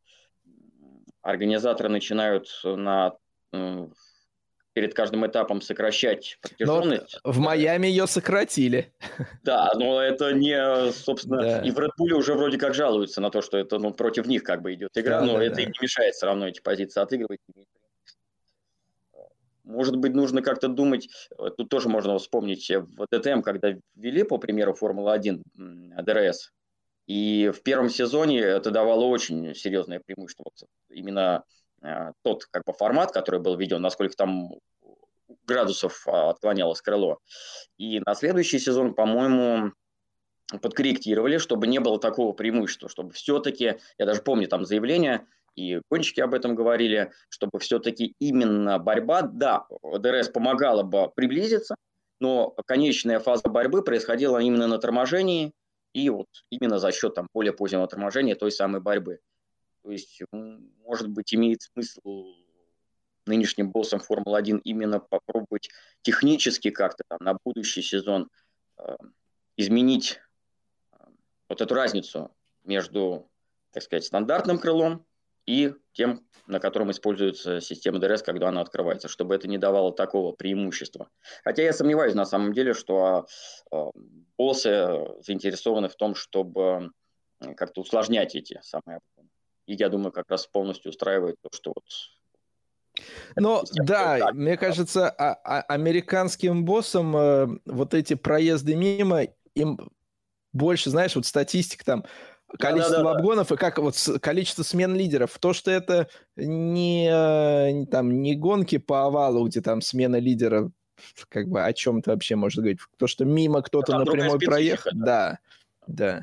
[1.22, 3.14] организаторы начинают на
[4.74, 7.20] перед каждым этапом сокращать протяженность.
[7.24, 8.92] Но в Майами ее сократили.
[9.42, 11.60] Да, но это не, собственно, да.
[11.62, 14.44] и в Red Bull уже вроде как жалуются на то, что это ну, против них
[14.44, 15.62] как бы идет игра, да, но да, это да.
[15.62, 17.40] им не мешает все равно эти позиции отыгрывать.
[19.64, 21.08] Может быть, нужно как-то думать,
[21.56, 25.42] тут тоже можно вспомнить в ДТМ, когда ввели, по примеру, Формула-1
[26.02, 26.52] ДРС,
[27.06, 30.44] и в первом сезоне это давало очень серьезное преимущество.
[30.44, 31.44] Вот именно
[31.82, 34.50] Э, тот как бы формат, который был введен, насколько там
[35.44, 37.18] градусов а, отклонялось крыло.
[37.76, 39.72] И на следующий сезон, по-моему,
[40.60, 46.20] подкорректировали, чтобы не было такого преимущества, чтобы все-таки, я даже помню там заявление, и гонщики
[46.20, 51.74] об этом говорили, чтобы все-таки именно борьба, да, ДРС помогала бы приблизиться,
[52.20, 55.52] но конечная фаза борьбы происходила именно на торможении
[55.92, 59.18] и вот именно за счет там более позднего торможения той самой борьбы.
[59.82, 62.34] То есть, может быть, имеет смысл
[63.26, 65.68] нынешним боссом Формулы-1 именно попробовать
[66.02, 68.28] технически как-то там на будущий сезон
[68.78, 68.96] э,
[69.56, 70.20] изменить
[70.92, 70.96] э,
[71.48, 72.30] вот эту разницу
[72.64, 73.28] между,
[73.70, 75.04] так сказать, стандартным крылом
[75.46, 80.32] и тем, на котором используется система ДРС, когда она открывается, чтобы это не давало такого
[80.32, 81.08] преимущества.
[81.44, 83.26] Хотя я сомневаюсь на самом деле, что
[83.70, 83.76] э,
[84.36, 86.90] боссы заинтересованы в том, чтобы
[87.56, 89.00] как-то усложнять эти самые
[89.66, 91.84] и я думаю, как раз полностью устраивает то, что вот
[93.36, 99.22] но да, так, мне кажется, а, а, американским боссам э, вот эти проезды мимо,
[99.54, 99.78] им
[100.52, 102.04] больше, знаешь, вот статистика там,
[102.58, 105.38] количество да, да, да, обгонов и как вот количество смен лидеров.
[105.38, 107.06] То, что это не,
[107.72, 110.70] не, там, не гонки по овалу, где там смена лидера,
[111.28, 112.80] как бы о чем то вообще можно говорить.
[112.98, 115.38] То, что мимо кто-то напрямую проехал, да,
[115.86, 116.22] да.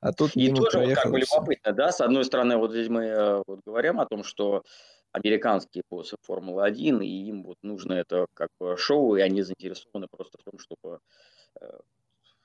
[0.00, 3.04] А тут и тоже вот как бы любопытно, да, с одной стороны, вот здесь мы
[3.04, 4.64] э, вот говорим о том, что
[5.12, 10.38] американские боссы Формулы-1, и им вот нужно это как бы шоу, и они заинтересованы просто
[10.38, 11.00] в том, чтобы
[11.60, 11.66] э,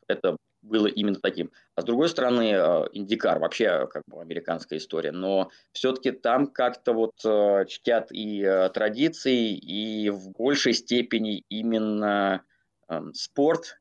[0.08, 0.36] это
[0.66, 1.52] было именно таким.
[1.76, 6.94] А с другой стороны, э, Индикар вообще как бы американская история, но все-таки там как-то
[6.94, 7.16] вот
[7.68, 12.44] чтят и традиции, и в большей степени именно
[12.88, 13.80] эм, спорт,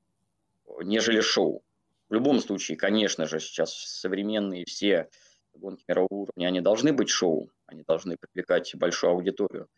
[0.82, 1.62] нежели шоу.
[2.08, 5.08] В любом случае, конечно же, сейчас современные все
[5.54, 9.68] гонки мирового уровня, они должны быть шоу, они должны привлекать большую аудиторию.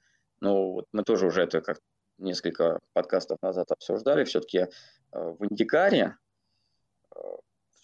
[0.41, 1.81] Но вот мы тоже уже это как
[2.19, 4.69] несколько подкастов назад обсуждали, все-таки э,
[5.13, 6.26] в Индикаре э,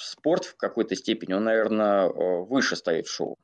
[0.05, 3.39] спорт в какой-то степени, он, наверное, э, выше стоит шоу.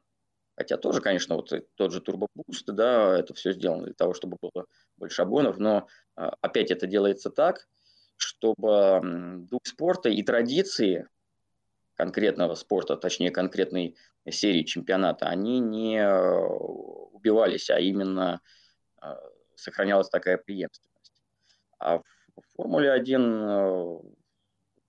[0.57, 4.67] Хотя тоже, конечно, вот тот же турбобуст, да, это все сделано для того, чтобы было
[4.97, 5.87] больше обгонов, но
[6.17, 7.69] опять это делается так,
[8.17, 9.01] чтобы
[9.49, 11.07] дух спорта и традиции
[11.95, 13.97] конкретного спорта, точнее конкретной
[14.31, 16.47] серии чемпионата, они не э,
[17.13, 18.41] убивались, а именно
[19.03, 19.07] э,
[19.57, 21.13] сохранялась такая преемственность.
[21.79, 22.03] А в
[22.55, 23.99] Формуле 1 э,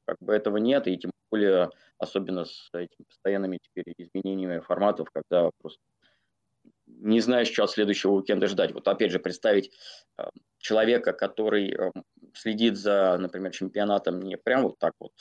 [0.05, 5.49] как бы этого нет, и тем более, особенно с этими постоянными теперь изменениями форматов, когда
[5.61, 5.81] просто
[6.87, 8.73] не знаешь, что от следующего уикенда ждать.
[8.73, 9.71] Вот опять же, представить
[10.57, 11.77] человека, который
[12.33, 15.11] следит за, например, чемпионатом не прям вот так вот,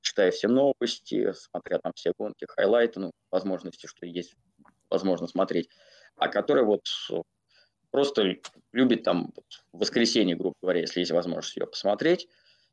[0.00, 4.34] читая все новости, смотря там все гонки, хайлайты, ну, возможности, что есть
[4.90, 5.68] возможно смотреть,
[6.16, 6.84] а который вот
[7.90, 8.36] просто
[8.72, 9.32] любит там
[9.72, 12.28] в воскресенье, грубо говоря, если есть возможность ее посмотреть,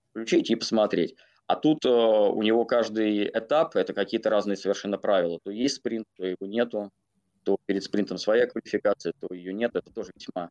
[0.10, 1.16] включить и посмотреть.
[1.52, 5.38] А тут э, у него каждый этап это какие-то разные совершенно правила.
[5.44, 6.92] То есть спринт, то его нету,
[7.44, 9.76] то перед спринтом своя квалификация, то ее нет.
[9.76, 10.50] Это тоже весьма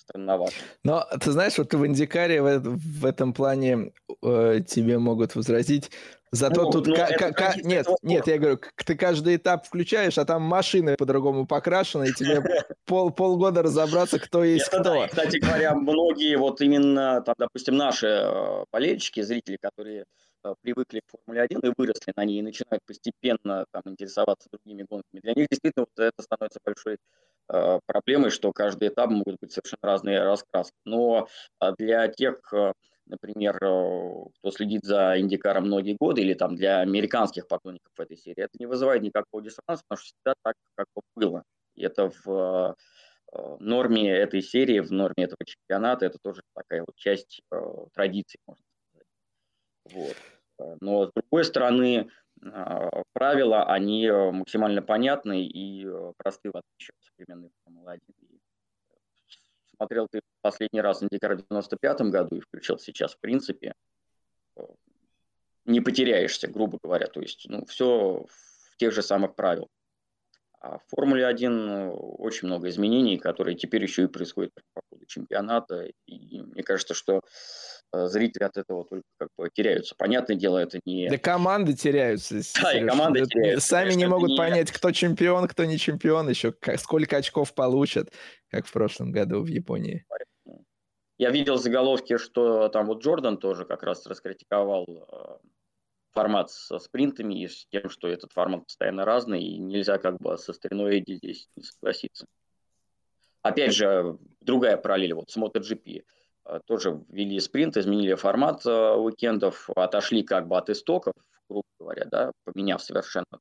[0.00, 0.52] странновато.
[0.84, 3.92] Но ты знаешь, вот в Индикаре в, в этом плане
[4.22, 5.90] э, тебе могут возразить.
[6.32, 10.24] Зато ну, тут ну, к- к- нет, нет, я говорю, ты каждый этап включаешь, а
[10.24, 12.40] там машины по-другому покрашены, и тебе
[12.86, 14.82] пол полгода разобраться, кто есть кто.
[14.82, 20.04] Да, кстати говоря, многие вот именно, там, допустим, наши э, болельщики, зрители, которые
[20.44, 24.86] э, привыкли к Формуле 1 и выросли на ней, и начинают постепенно там, интересоваться другими
[24.88, 26.98] гонками, для них действительно вот это становится большой
[27.86, 30.76] проблемой, что каждый этап могут быть совершенно разные раскраски.
[30.84, 31.28] Но
[31.58, 32.72] а, для тех, э,
[33.06, 38.44] например, э, кто следит за Индикаром многие годы, или там для американских поклонников этой серии,
[38.44, 40.86] это не вызывает никакого диссонанса, потому что всегда так, как
[41.16, 41.44] было.
[41.74, 42.76] И это в
[43.60, 47.42] норме этой серии, в норме этого чемпионата, это тоже такая вот часть
[47.94, 50.16] традиции, можно сказать.
[50.58, 50.78] Вот.
[50.80, 52.10] Но с другой стороны,
[53.12, 58.00] правила, они э, максимально понятны и э, просты в отличие от современной Формулы-1.
[59.76, 63.74] Смотрел ты последний раз Индикар в 95 году и включил сейчас, в принципе,
[64.56, 64.62] э,
[65.64, 67.06] не потеряешься, грубо говоря.
[67.06, 69.68] То есть, ну, все в тех же самых правилах.
[70.60, 75.90] А в Формуле 1 очень много изменений, которые теперь еще и происходят по ходу чемпионата.
[76.06, 79.94] И мне кажется, что Э, зрители от этого только как бы теряются.
[79.96, 81.08] Понятное дело, это не...
[81.08, 82.40] Да команды теряются.
[82.62, 83.68] Да, и команды теряются.
[83.68, 84.36] Сами конечно, не могут не...
[84.36, 88.12] понять, кто чемпион, кто не чемпион, еще сколько очков получат,
[88.50, 90.04] как в прошлом году в Японии.
[91.18, 95.46] Я видел заголовки, что там вот Джордан тоже как раз раскритиковал э,
[96.12, 100.38] формат со спринтами и с тем, что этот формат постоянно разный, и нельзя как бы
[100.38, 102.24] со стариной здесь не согласиться.
[103.42, 106.04] Опять же, другая параллель, вот с MotoGP.
[106.44, 111.14] Э, тоже ввели спринт, изменили формат э, уикендов, отошли как бы от истоков,
[111.48, 113.40] грубо говоря, да, поменяв совершенно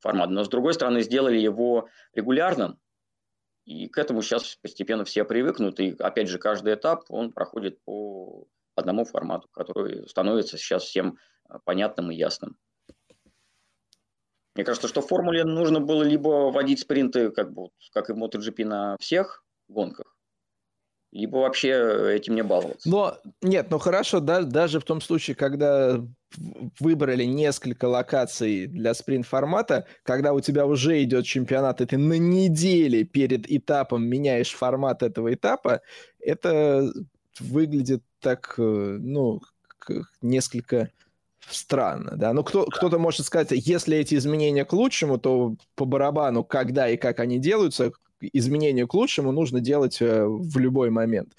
[0.00, 0.30] формат.
[0.30, 2.78] Но с другой стороны, сделали его регулярным,
[3.64, 5.80] и к этому сейчас постепенно все привыкнут.
[5.80, 11.58] И опять же, каждый этап, он проходит по одному формату, который становится сейчас всем э,
[11.64, 12.56] понятным и ясным.
[14.54, 18.16] Мне кажется, что в формуле нужно было либо вводить спринты, как, бы, как и в
[18.16, 20.15] MotoGP на всех гонках,
[21.12, 22.88] либо вообще этим не баловаться.
[22.88, 26.00] Но нет, ну хорошо, да, даже в том случае, когда
[26.80, 33.04] выбрали несколько локаций для спринт-формата, когда у тебя уже идет чемпионат, и ты на неделе
[33.04, 35.80] перед этапом меняешь формат этого этапа,
[36.20, 36.92] это
[37.40, 39.40] выглядит так, э, ну,
[40.20, 40.90] несколько
[41.48, 42.32] странно, да.
[42.32, 46.96] Ну, кто, кто-то может сказать, если эти изменения к лучшему, то по барабану, когда и
[46.96, 51.34] как они делаются, изменению к лучшему нужно делать э, в любой момент.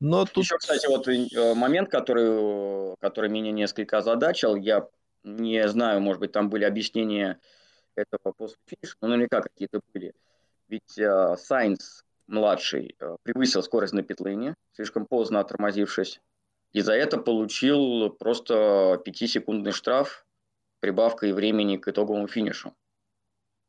[0.00, 0.44] Но тут...
[0.44, 4.86] Еще, кстати, вот э, момент, который, который меня несколько озадачил, я
[5.24, 7.40] не знаю, может быть, там были объяснения
[7.94, 10.14] этого после финиша, но наверняка какие-то были.
[10.68, 16.20] Ведь э, Сайнс младший э, превысил скорость на петлине, слишком поздно отормозившись,
[16.72, 20.26] и за это получил просто 5-секундный штраф
[20.80, 22.74] прибавкой времени к итоговому финишу.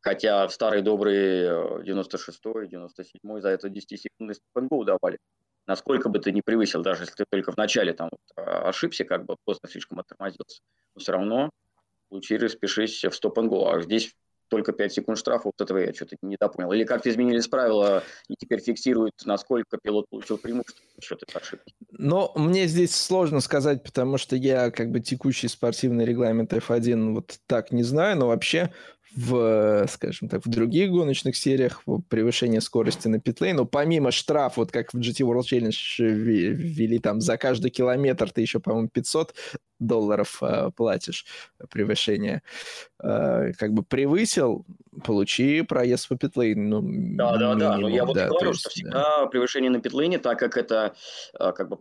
[0.08, 1.50] Хотя в старый добрый
[1.84, 5.18] 96-й, 97-й за это 10-секундный степенгоу давали.
[5.66, 9.26] Насколько бы ты не превысил, даже если ты только в начале там а, ошибся, как
[9.26, 10.62] бы поздно слишком оттормозился,
[10.96, 11.50] но все равно
[12.08, 13.70] получи, распишись в стоп-н-го.
[13.70, 14.16] А здесь
[14.48, 16.72] только 5 секунд штрафа, вот этого я что-то не допонял.
[16.72, 21.74] Или как-то изменились правила и теперь фиксируют, насколько пилот получил преимущество за счет этой ошибки.
[21.92, 27.40] Но мне здесь сложно сказать, потому что я как бы текущий спортивный регламент F1 вот
[27.46, 28.72] так не знаю, но вообще
[29.18, 34.72] в, скажем так, в других гоночных сериях превышение скорости на питлейн, но помимо штраф, вот
[34.72, 39.34] как в GT World Challenge ввели там за каждый километр ты еще, по-моему, 500
[39.80, 41.26] долларов э, платишь
[41.72, 42.44] превышение,
[43.02, 44.68] э, как бы превысил,
[45.04, 46.70] получи проезд по питлейн.
[46.70, 46.84] Ну,
[47.18, 49.26] да, да, да, но я вот да, говорю, есть, что всегда да.
[49.26, 50.94] превышение на питлейне, так как это
[51.40, 51.80] э, как бы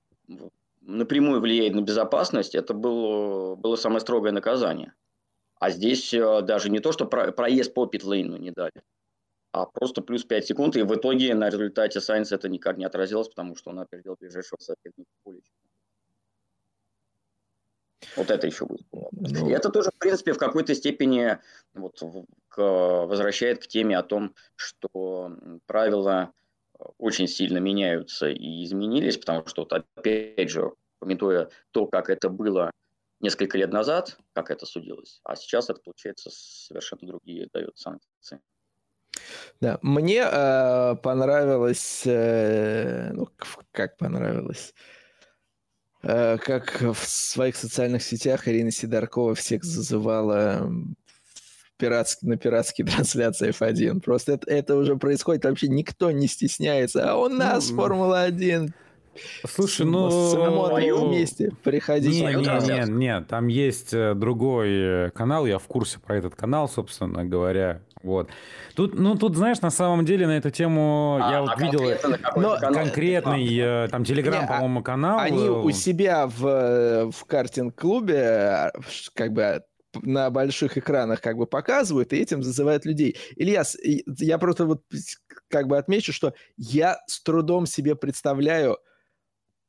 [0.80, 4.94] напрямую влияет на безопасность, это было, было самое строгое наказание.
[5.58, 8.82] А здесь э, даже не то, что проезд по питлейну не дали,
[9.52, 10.76] а просто плюс 5 секунд.
[10.76, 14.58] И в итоге на результате Сайнс это никак не отразилось, потому что он опередил ближайшего
[14.60, 15.42] соперника более
[18.16, 18.86] Вот это еще будет.
[18.92, 19.48] Ну...
[19.48, 21.38] И это тоже, в принципе, в какой-то степени
[21.72, 22.02] вот,
[22.48, 25.32] к, возвращает к теме о том, что
[25.66, 26.32] правила
[26.78, 32.28] э, очень сильно меняются и изменились, потому что, вот, опять же, пометуя то, как это
[32.28, 32.70] было
[33.20, 38.40] несколько лет назад, как это судилось, а сейчас это, получается, совершенно другие дает санкции.
[39.60, 43.28] Да, мне э, понравилось, э, ну,
[43.72, 44.74] как понравилось,
[46.02, 50.70] э, как в своих социальных сетях Ирина Сидоркова всех зазывала
[51.78, 54.00] пиратский, на пиратские трансляции F1.
[54.00, 57.10] Просто это, это уже происходит, вообще никто не стесняется.
[57.10, 58.72] А у нас ну, Формула-1
[59.46, 60.10] Слушай, ну...
[60.10, 62.12] С вместе приходить.
[62.12, 66.34] Не, не, не, не, там есть э, другой э, канал, я в курсе про этот
[66.34, 67.82] канал, собственно говоря.
[68.02, 68.28] Вот.
[68.74, 71.80] Тут, ну, тут, знаешь, на самом деле на эту тему а, я вот а видел
[72.36, 75.18] но, конкретный, а, там, Телеграм, по-моему, канал.
[75.18, 78.70] Они у себя в, в картинг-клубе
[79.14, 79.62] как бы
[80.02, 83.16] на больших экранах как бы показывают и этим зазывают людей.
[83.36, 84.82] Ильяс, я просто вот
[85.48, 88.78] как бы отмечу, что я с трудом себе представляю,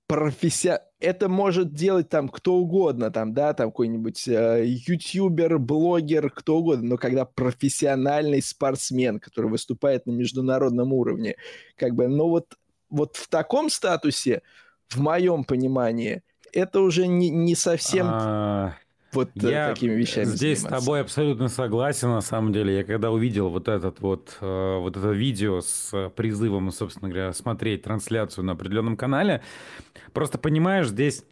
[0.07, 0.81] профессия...
[0.99, 6.89] Это может делать там кто угодно, там, да, там какой-нибудь э, ютубер, блогер, кто угодно,
[6.89, 11.35] но когда профессиональный спортсмен, который выступает на международном уровне,
[11.75, 12.55] как бы, ну вот,
[12.89, 14.41] вот в таком статусе,
[14.87, 18.07] в моем понимании, это уже не, не совсем...
[18.09, 18.75] А
[19.13, 20.81] вот э, я такими вещами здесь заниматься.
[20.81, 22.75] с тобой абсолютно согласен, на самом деле.
[22.75, 27.83] Я когда увидел вот этот вот, э, вот это видео с призывом, собственно говоря, смотреть
[27.83, 29.41] трансляцию на определенном канале,
[30.13, 31.23] просто понимаешь, здесь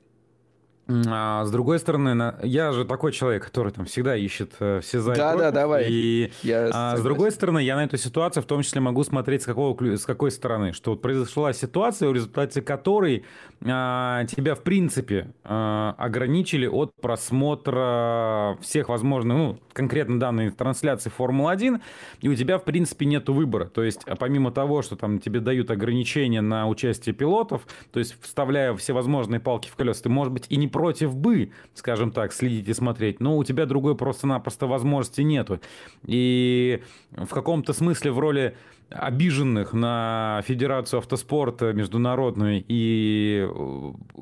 [0.88, 5.15] а с другой стороны, я же такой человек, который там всегда ищет э, все за
[5.15, 5.88] Да, да, давай.
[5.89, 9.41] И я а, с другой стороны, я на эту ситуацию в том числе могу смотреть
[9.41, 10.73] с, какого, с какой стороны.
[10.73, 13.25] Что вот произошла ситуация, в результате которой
[13.63, 21.81] а, тебя, в принципе, а, ограничили от просмотра всех возможных, ну, конкретно данной трансляции Формулы-1,
[22.21, 23.65] и у тебя, в принципе, нет выбора.
[23.65, 28.15] То есть, а помимо того, что там тебе дают ограничения на участие пилотов, то есть,
[28.21, 32.34] вставляя все возможные палки в колеса, ты, может быть, и не против бы, скажем так,
[32.34, 35.61] следить и смотреть, но у тебя другой просто-напросто возможности нету.
[36.05, 38.57] И в каком-то смысле в роли
[38.89, 43.47] обиженных на Федерацию автоспорта международную и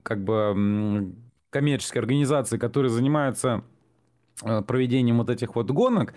[0.03, 1.15] как бы
[1.49, 3.63] коммерческие организации, которые занимаются
[4.43, 6.13] э, проведением вот этих вот гонок,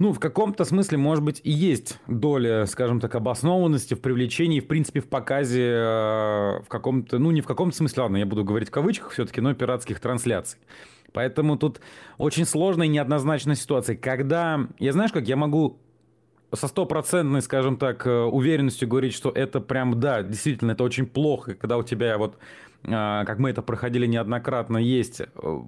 [0.00, 4.66] ну, в каком-то смысле, может быть, и есть доля, скажем так, обоснованности в привлечении, в
[4.66, 8.70] принципе, в показе э, в каком-то, ну, не в каком-то смысле, ладно, я буду говорить
[8.70, 10.58] в кавычках все-таки, но пиратских трансляций.
[11.12, 11.82] Поэтому тут
[12.16, 13.94] очень сложная и неоднозначная ситуация.
[13.94, 15.78] Когда, я знаешь как, я могу
[16.50, 21.54] со стопроцентной, скажем так, э, уверенностью говорить, что это прям, да, действительно, это очень плохо,
[21.56, 22.38] когда у тебя вот
[22.82, 25.60] как мы это проходили неоднократно, есть, э,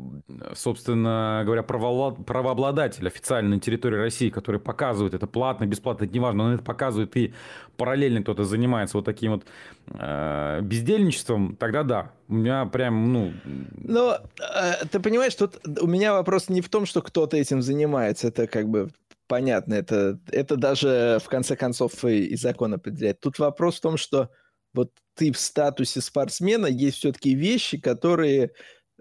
[0.55, 6.63] собственно говоря, правообладатель официальной территории России, который показывает это платно, бесплатно, это неважно, он это
[6.63, 7.35] показывает и
[7.77, 9.45] параллельно кто-то занимается вот таким вот
[9.89, 13.33] э, бездельничеством, тогда да, у меня прям, ну...
[13.45, 18.29] Но э, ты понимаешь, тут у меня вопрос не в том, что кто-то этим занимается,
[18.29, 18.91] это как бы
[19.27, 23.21] понятно, это, это даже в конце концов и, и закон определяет.
[23.21, 24.31] Тут вопрос в том, что
[24.75, 28.53] вот ты в статусе спортсмена, есть все-таки вещи, которые,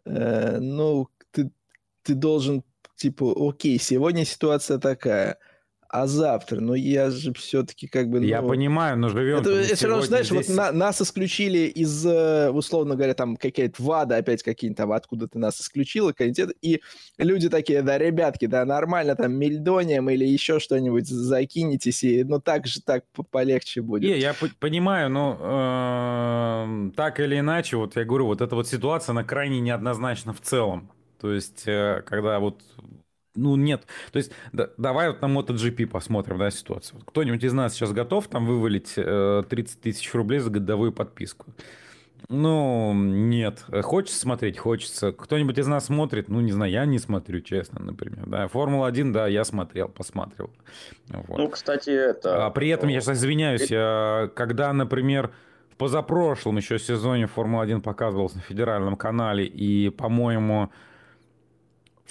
[0.05, 1.51] э, ну, ты,
[2.03, 2.63] ты должен,
[2.95, 5.37] типа, окей, сегодня ситуация такая,
[5.91, 6.61] а завтра.
[6.61, 8.21] Но я же все-таки как бы...
[8.21, 9.39] Ну, я понимаю, но живем...
[9.39, 10.47] Это, это все равно, знаешь, здесь...
[10.47, 15.27] вот на, нас исключили из, э, условно говоря, там какая-то ВАДА опять какие-то там, откуда
[15.27, 16.81] ты нас исключила, комитет, и
[17.17, 22.67] люди такие, да, ребятки, да, нормально, там, мельдонием или еще что-нибудь закинетесь, и, ну, так
[22.67, 24.09] же так полегче будет.
[24.09, 29.11] Не, я понимаю, но э, так или иначе, вот я говорю, вот эта вот ситуация,
[29.11, 30.89] она крайне неоднозначна в целом.
[31.19, 32.61] То есть, э, когда вот
[33.35, 33.85] ну, нет.
[34.11, 37.01] То есть, да, давай вот на MotoGP посмотрим, да, ситуацию.
[37.05, 41.45] Кто-нибудь из нас сейчас готов там вывалить э, 30 тысяч рублей за годовую подписку?
[42.29, 43.65] Ну, нет.
[43.83, 44.57] Хочется смотреть?
[44.57, 45.11] Хочется.
[45.11, 46.29] Кто-нибудь из нас смотрит?
[46.29, 48.25] Ну, не знаю, я не смотрю, честно, например.
[48.27, 50.51] Да, Формула-1, да, я смотрел, посматривал.
[51.09, 51.37] Вот.
[51.37, 52.45] Ну, кстати, это...
[52.45, 55.31] А при этом, я сейчас извиняюсь, я, когда, например,
[55.71, 60.71] в позапрошлом еще сезоне Формула-1 показывался на федеральном канале, и, по-моему,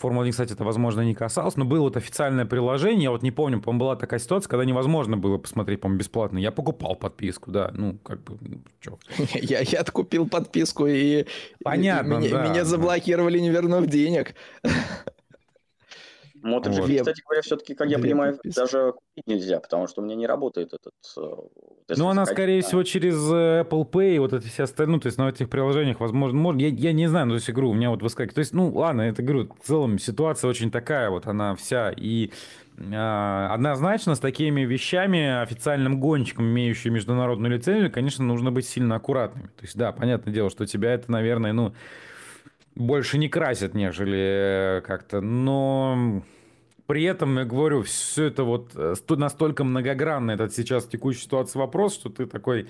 [0.01, 3.61] Формула-1, кстати, это, возможно, не касалось, но было вот официальное приложение, я вот не помню,
[3.61, 6.39] по-моему, была такая ситуация, когда невозможно было посмотреть, по-моему, бесплатно.
[6.39, 8.99] Я покупал подписку, да, ну, как бы, ну, чё.
[9.35, 11.27] Я, я откупил подписку, и,
[11.63, 14.35] Понятно, и меня, да, меня заблокировали, не вернув денег.
[16.43, 16.99] MotoGP, вот.
[16.99, 18.59] кстати говоря, все-таки, как я Две понимаю, подписки.
[18.59, 20.95] даже купить нельзя, потому что у меня не работает этот...
[21.17, 25.07] Э, ну, она, скорее всего, через э, Apple Pay, вот эти все остальные, ну, то
[25.07, 27.75] есть на этих приложениях, возможно, можно, я, я не знаю, ну, то есть игру у
[27.75, 28.35] меня вот выскакивает.
[28.35, 32.31] То есть, ну, ладно, это, говорю, в целом ситуация очень такая вот, она вся, и
[32.79, 39.49] э, однозначно с такими вещами официальным гонщикам, имеющим международную лицензию, конечно, нужно быть сильно аккуратными.
[39.49, 41.75] То есть, да, понятное дело, что тебя это, наверное, ну,
[42.81, 46.23] больше не красит, нежели э, как-то, но
[46.87, 51.95] при этом, я говорю, все это вот э, настолько многогранно, этот сейчас текущая ситуация вопрос,
[51.95, 52.69] что ты такой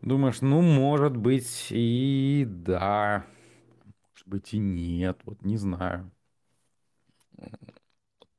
[0.00, 3.24] думаешь, ну, может быть, и да,
[3.84, 6.10] может быть, и нет, вот не знаю.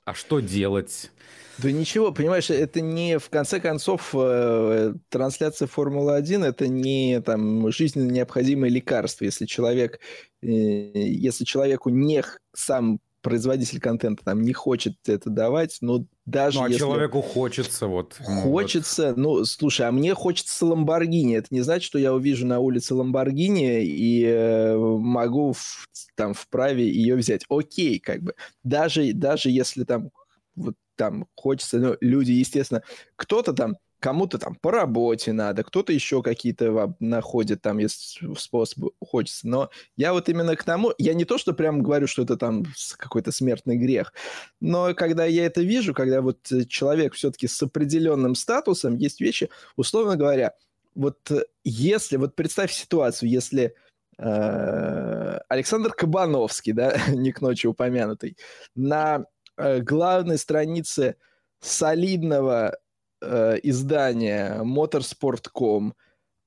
[0.10, 1.12] А что делать?
[1.60, 8.10] Да ничего, понимаешь, это не, в конце концов, э, трансляция Формулы-1 это не там жизненно
[8.10, 9.26] необходимое лекарство.
[9.26, 10.00] Если человек,
[10.42, 12.24] э, если человеку не
[12.56, 13.00] сам
[13.30, 16.80] производитель контента там не хочет это давать, но даже ну, а если...
[16.80, 18.20] человеку хочется вот.
[18.20, 19.40] Хочется, ну, вот.
[19.40, 21.38] ну, слушай, а мне хочется Ламборгини.
[21.38, 26.90] Это не значит, что я увижу на улице Ламборгини и э, могу в, там вправе
[26.90, 27.46] ее взять.
[27.50, 28.36] Окей, как бы.
[28.64, 30.12] Даже, даже если там
[30.56, 32.84] вот там хочется, ну, люди, естественно,
[33.16, 39.48] кто-то там кому-то там по работе надо, кто-то еще какие-то находит там, если способы хочется.
[39.48, 42.66] Но я вот именно к тому, я не то, что прям говорю, что это там
[42.98, 44.14] какой-то смертный грех,
[44.62, 50.16] но когда я это вижу, когда вот человек все-таки с определенным статусом, есть вещи, условно
[50.16, 50.54] говоря,
[50.96, 51.32] вот
[51.64, 53.76] если, вот представь ситуацию, если
[54.18, 58.38] э, Александр Кабановский, да, не к ночи упомянутый,
[58.76, 59.26] на
[59.58, 61.16] э, главной странице
[61.60, 62.78] солидного
[63.22, 65.94] э, издание motorsport.com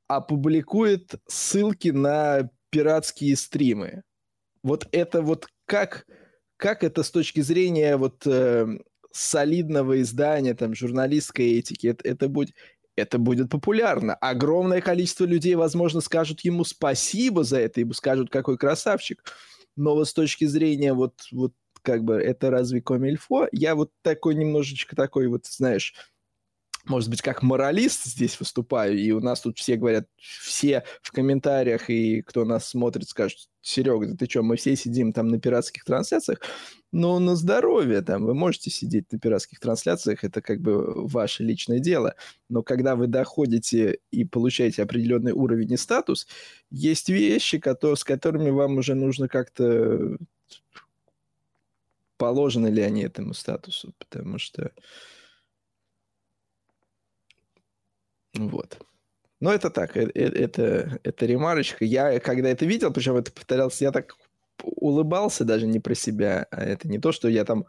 [0.09, 4.03] опубликует ссылки на пиратские стримы.
[4.62, 6.07] Вот это вот как,
[6.57, 8.66] как это с точки зрения вот э,
[9.11, 12.55] солидного издания, там, журналистской этики, это, это будет
[12.94, 14.15] это будет популярно.
[14.15, 19.23] Огромное количество людей, возможно, скажут ему спасибо за это, ибо скажут, какой красавчик.
[19.77, 23.49] Но вот с точки зрения вот, вот как бы, это разве комильфо?
[23.51, 25.94] Я вот такой немножечко такой вот, знаешь,
[26.84, 31.90] может быть, как моралист здесь выступаю, и у нас тут все говорят, все в комментариях,
[31.90, 35.84] и кто нас смотрит, скажут, Серега, да ты что, мы все сидим там на пиратских
[35.84, 36.40] трансляциях,
[36.90, 41.78] но на здоровье там, вы можете сидеть на пиратских трансляциях, это как бы ваше личное
[41.78, 42.16] дело,
[42.48, 46.26] но когда вы доходите и получаете определенный уровень и статус,
[46.70, 50.18] есть вещи, которые, с которыми вам уже нужно как-то
[52.16, 54.72] положены ли они этому статусу, потому что
[58.34, 58.78] Вот.
[59.40, 61.84] Но это так, это, э, это, это ремарочка.
[61.84, 64.16] Я, когда это видел, причем это повторялся, я так
[64.62, 67.66] улыбался даже не про себя, а это не то, что я там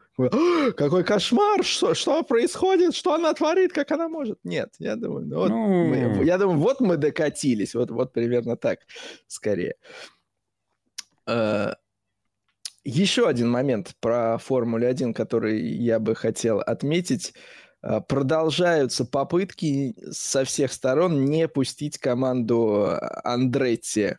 [0.75, 4.39] какой кошмар, что, что происходит, что она творит, как она может.
[4.43, 5.85] Нет, я думаю, ну, вот ну...
[5.87, 8.79] Мы, я думаю, вот мы докатились, вот, вот примерно так,
[9.27, 9.75] скорее.
[11.25, 11.73] Uh,
[12.83, 17.33] еще один момент про Формулу 1, который я бы хотел отметить.
[17.83, 24.15] Э, продолжаются попытки со всех сторон не пустить команду Андретти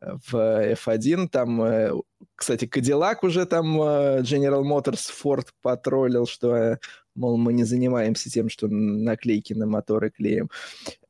[0.00, 1.28] в F1.
[1.28, 1.92] Там, э,
[2.34, 6.78] кстати, Кадиллак уже там э, General Motors Ford потроллил, что,
[7.14, 10.48] мол, мы не занимаемся тем, что наклейки на моторы клеим.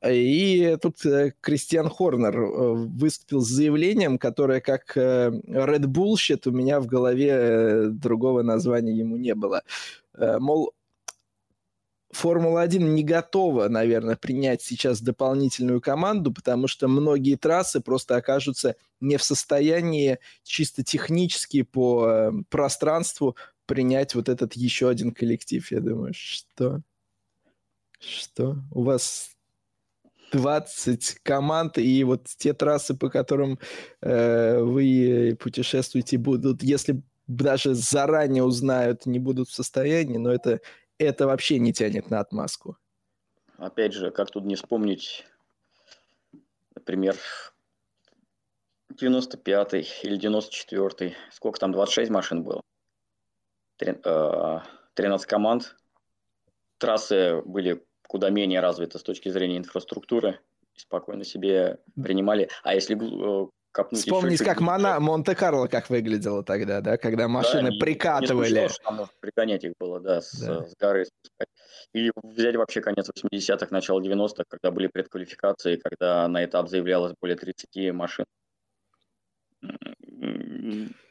[0.05, 0.97] И тут
[1.41, 8.97] Кристиан Хорнер выступил с заявлением, которое как Red Bullshit у меня в голове другого названия
[8.97, 9.63] ему не было.
[10.17, 10.73] Мол,
[12.10, 19.18] Формула-1 не готова, наверное, принять сейчас дополнительную команду, потому что многие трассы просто окажутся не
[19.18, 23.36] в состоянии чисто технически по э, пространству
[23.66, 25.70] принять вот этот еще один коллектив.
[25.70, 26.80] Я думаю, что?
[28.01, 28.56] Что?
[28.70, 29.36] У вас
[30.32, 33.59] 20 команд, и вот те трассы, по которым
[34.01, 40.60] э, вы путешествуете, будут, если даже заранее узнают, не будут в состоянии, но это
[40.99, 42.77] это вообще не тянет на отмазку.
[43.57, 45.27] Опять же, как тут не вспомнить,
[46.75, 47.16] например,
[48.93, 52.62] 95-й или 94-й, сколько там, 26 машин было?
[53.79, 55.77] 13 э, команд.
[56.79, 60.41] Трассы были куда менее развиты с точки зрения инфраструктуры,
[60.75, 62.49] спокойно себе принимали.
[62.62, 63.49] А если э,
[63.79, 68.53] копнуть Вспомнить, как Мона, Монте-Карло как выглядело тогда, да, когда машины да, прикатывали.
[68.53, 70.65] Не, не что там пригонять их было, да, с, да.
[70.65, 71.49] с горы спускать.
[71.93, 77.37] Или взять вообще конец 80-х, начало 90-х, когда были предквалификации, когда на этап заявлялось более
[77.37, 78.25] 30 машин.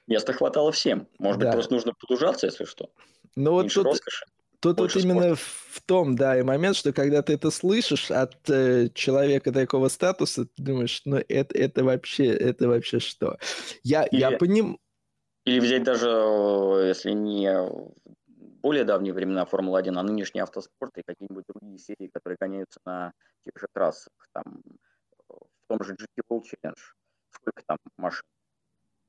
[0.07, 1.07] Места хватало всем.
[1.19, 1.45] Может да.
[1.48, 2.89] быть, просто нужно подужаться, если что.
[3.38, 4.26] Ну вот тут, роскоши.
[4.59, 8.89] Тут вот именно в том, да, и момент, что когда ты это слышишь от э,
[8.93, 13.38] человека такого статуса, ты думаешь, ну это, это вообще, это вообще что?
[13.84, 14.79] Я, или, я поним...
[15.45, 17.51] Или взять даже, если не
[18.61, 23.13] более давние времена Формулы-1, а нынешний автоспорт и какие-нибудь другие серии, которые гоняются на
[23.45, 24.61] тех же трассах, там,
[25.29, 26.79] в том же GT World Challenge,
[27.29, 28.25] сколько там машин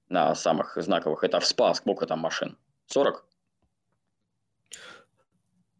[0.08, 2.56] на самых знаковых, это в СПА, сколько там машин?
[2.86, 3.27] 40?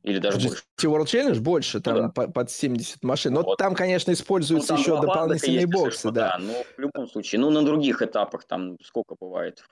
[0.03, 0.63] Или даже больше.
[0.83, 2.29] World Challenge больше, там ну, да.
[2.29, 3.35] под 70 машин.
[3.35, 3.59] Но вот.
[3.59, 6.37] там, конечно, используются ну, еще дополнительные боксы, да.
[6.37, 6.39] да.
[6.39, 9.65] Но в любом случае, ну на других этапах там сколько бывает?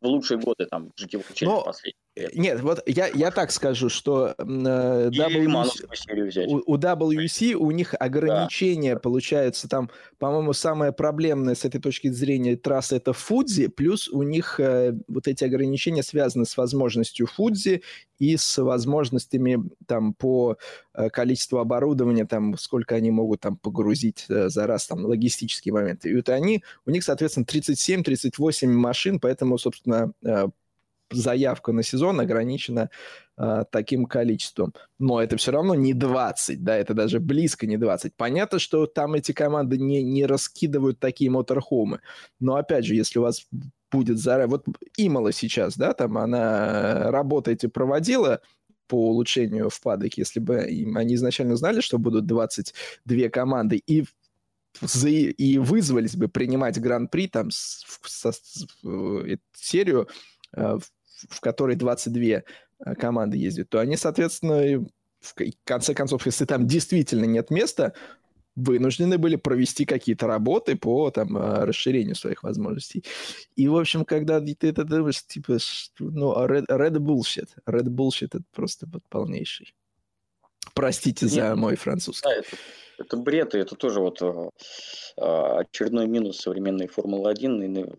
[0.00, 2.05] В лучшие годы там GT World Challenge последний.
[2.34, 8.94] Нет, вот я, я так скажу, что э, WC, у, у WC у них ограничения
[8.94, 9.00] да.
[9.00, 14.58] получаются там, по-моему, самое проблемное с этой точки зрения трассы это Фудзи, плюс у них
[14.58, 17.82] э, вот эти ограничения связаны с возможностью Фудзи
[18.18, 20.56] и с возможностями там по
[20.94, 26.08] э, количеству оборудования, там сколько они могут там погрузить э, за раз, там логистические моменты.
[26.08, 30.46] И вот они, у них, соответственно, 37-38 машин, поэтому, собственно, э,
[31.10, 32.90] заявка на сезон ограничена
[33.36, 34.74] э, таким количеством.
[34.98, 38.14] Но это все равно не 20, да, это даже близко не 20.
[38.16, 42.00] Понятно, что там эти команды не, не раскидывают такие моторхомы.
[42.40, 43.46] Но опять же, если у вас
[43.90, 44.48] будет заранее...
[44.48, 44.66] Вот
[44.96, 48.40] Имала сейчас, да, там она работаете проводила
[48.88, 54.04] по улучшению в падоке, если бы они изначально знали, что будут 22 команды, и
[55.38, 58.66] и вызвались бы принимать гран-при там с, с, с, с,
[59.54, 60.06] серию
[60.54, 60.78] э,
[61.28, 62.42] в которой 22 э,
[62.98, 64.86] команды ездят, то они, соответственно,
[65.20, 65.34] в
[65.64, 67.94] конце концов, если там действительно нет места,
[68.56, 73.04] вынуждены были провести какие-то работы по там, э, расширению своих возможностей.
[73.54, 75.58] И, в общем, когда ты это думаешь, типа,
[75.98, 77.48] ну, а red, red bullshit.
[77.66, 79.74] Red bullshit это просто вот полнейший.
[80.74, 82.28] Простите Нет, за мой французский.
[82.28, 82.56] Да, это,
[82.98, 84.50] это бред, и это тоже вот э,
[85.16, 87.98] очередной минус современной Формулы-1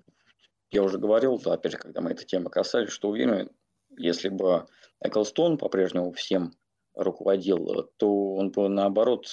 [0.72, 3.50] я уже говорил, опять же, когда мы этой темы касались, что уверен,
[3.98, 4.68] если бы
[5.00, 6.54] Эклстон по-прежнему всем
[6.94, 9.28] руководил, то он бы, наоборот,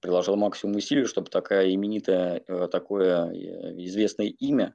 [0.00, 4.74] приложил максимум усилий, чтобы такая именитая, э, такое э, известное имя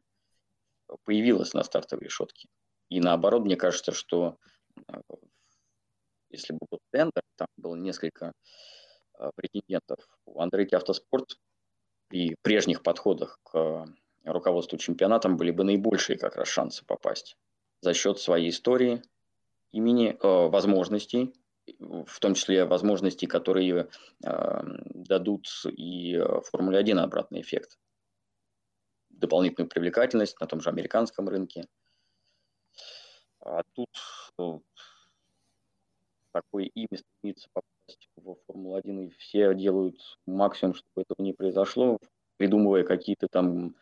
[1.06, 2.50] появилось на стартовой решетке.
[2.90, 4.38] И наоборот, мне кажется, что
[4.76, 5.02] э,
[6.30, 8.34] если бы был тендер, там было несколько
[9.36, 11.38] претендентов, у Андрейки Автоспорт
[12.10, 13.86] при прежних подходах к
[14.24, 17.38] руководству чемпионатом были бы наибольшие как раз шансы попасть
[17.82, 19.02] за счет своей истории,
[19.72, 21.34] имени, э, возможностей,
[21.80, 23.90] в том числе возможностей, которые
[24.24, 24.62] э,
[24.94, 27.78] дадут и э, Формуле 1 обратный эффект.
[29.10, 31.66] Дополнительную привлекательность на том же американском рынке.
[33.40, 33.90] А тут
[34.40, 34.60] э,
[36.32, 41.98] такое имя стремится попасть в Формулу-1, и все делают максимум, чтобы этого не произошло,
[42.38, 43.76] придумывая какие-то там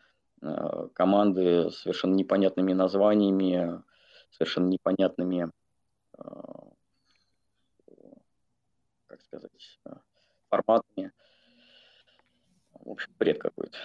[0.94, 3.82] команды с совершенно непонятными названиями,
[4.30, 5.50] совершенно непонятными,
[6.18, 6.22] э,
[9.06, 9.90] как сказать, э,
[10.50, 11.12] форматами.
[12.72, 13.78] В общем, бред какой-то.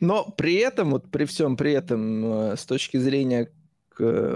[0.00, 3.52] Но при этом, вот при всем при этом, с точки зрения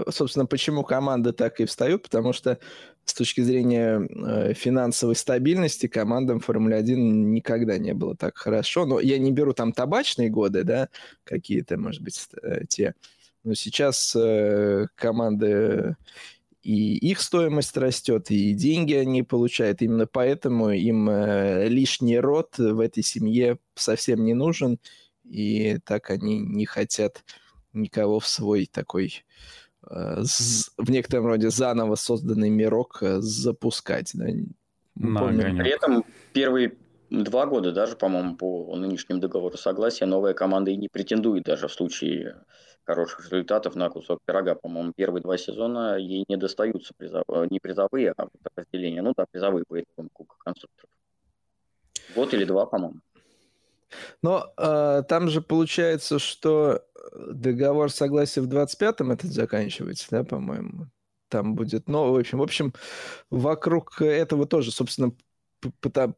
[0.09, 2.59] собственно, почему команды так и встают, потому что
[3.05, 8.85] с точки зрения э, финансовой стабильности командам Формулы-1 никогда не было так хорошо.
[8.85, 10.89] Но я не беру там табачные годы, да,
[11.23, 12.95] какие-то, может быть, э, те.
[13.43, 15.97] Но сейчас э, команды
[16.61, 19.81] и их стоимость растет, и деньги они получают.
[19.81, 24.79] Именно поэтому им лишний род в этой семье совсем не нужен,
[25.25, 27.25] и так они не хотят
[27.73, 29.25] никого в свой такой
[29.93, 34.11] в некотором роде заново созданный мирок э, запускать.
[34.13, 34.25] Да?
[34.95, 36.03] При этом
[36.33, 36.75] первые
[37.09, 41.71] два года даже, по-моему, по нынешнему договору согласия новая команда и не претендует даже в
[41.71, 42.37] случае
[42.85, 44.55] хороших результатов на кусок пирога.
[44.55, 47.23] По-моему, первые два сезона ей не достаются призов...
[47.49, 49.01] не призовые, а разделения.
[49.01, 50.89] Ну да, призовые по итогам Кубка конструкторов.
[52.15, 52.99] Год или два, по-моему.
[54.21, 56.83] Но э, там же получается, что
[57.15, 60.87] договор согласия в 25-м этот заканчивается, да, по-моему.
[61.29, 62.73] Там будет, ну, в общем, в общем,
[63.29, 65.11] вокруг этого тоже, собственно,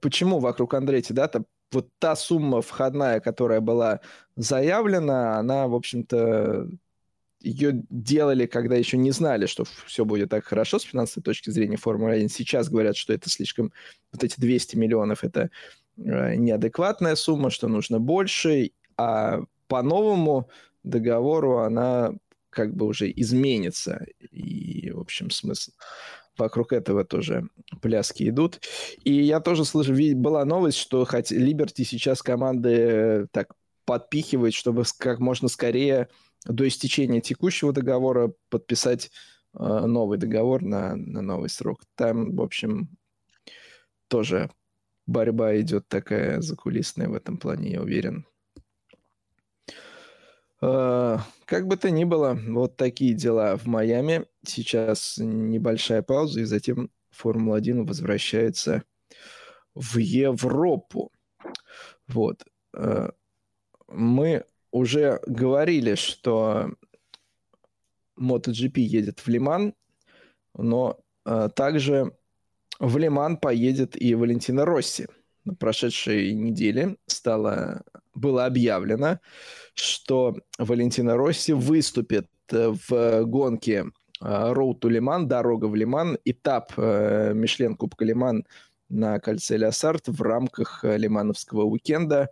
[0.01, 4.01] почему вокруг Андрети, да, там вот та сумма входная, которая была
[4.35, 6.69] заявлена, она, в общем-то,
[7.41, 11.77] ее делали, когда еще не знали, что все будет так хорошо с финансовой точки зрения
[11.77, 12.29] Формулы-1.
[12.29, 13.71] Сейчас говорят, что это слишком...
[14.11, 15.51] Вот эти 200 миллионов– это
[15.97, 20.49] неадекватная сумма, что нужно больше, а по новому
[20.83, 22.13] договору она
[22.49, 24.05] как бы уже изменится.
[24.31, 25.71] И, в общем, смысл
[26.37, 27.47] вокруг этого тоже
[27.81, 28.61] пляски идут.
[29.03, 33.53] И я тоже слышал, была новость, что хоть Либерти сейчас команды э, так
[33.85, 36.09] подпихивает, чтобы как можно скорее
[36.45, 39.11] до истечения текущего договора подписать
[39.53, 41.81] э, новый договор на, на новый срок.
[41.95, 42.89] Там, в общем,
[44.07, 44.49] тоже
[45.07, 48.25] борьба идет такая закулисная в этом плане, я уверен.
[50.61, 54.25] Э, как бы то ни было, вот такие дела в Майами.
[54.45, 58.83] Сейчас небольшая пауза, и затем Формула-1 возвращается
[59.73, 61.11] в Европу.
[62.07, 62.45] Вот.
[62.73, 63.09] Э,
[63.87, 66.71] мы уже говорили, что
[68.19, 69.73] MotoGP едет в Лиман,
[70.53, 72.15] но э, также
[72.79, 75.07] в Лиман поедет и Валентина Росси.
[75.45, 77.83] На прошедшей неделе стало,
[78.13, 79.19] было объявлено,
[79.75, 83.85] что Валентина Росси выступит э, в гонке
[84.21, 88.45] э, Road to Лиман, дорога в Лиман, этап э, Мишлен Кубка Лиман
[88.89, 92.29] на кольце Лясарт в рамках лимановского уикенда.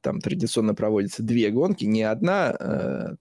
[0.00, 3.16] Там традиционно проводятся две гонки, не одна,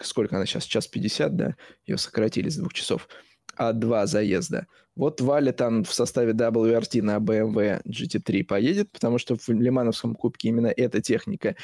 [0.00, 3.08] сколько она сейчас, час 50, да, ее сократили с двух часов,
[3.56, 4.66] а два заезда.
[4.94, 10.48] Вот Валя там в составе WRT на BMW GT3 поедет, потому что в Лимановском кубке
[10.48, 11.56] именно эта техника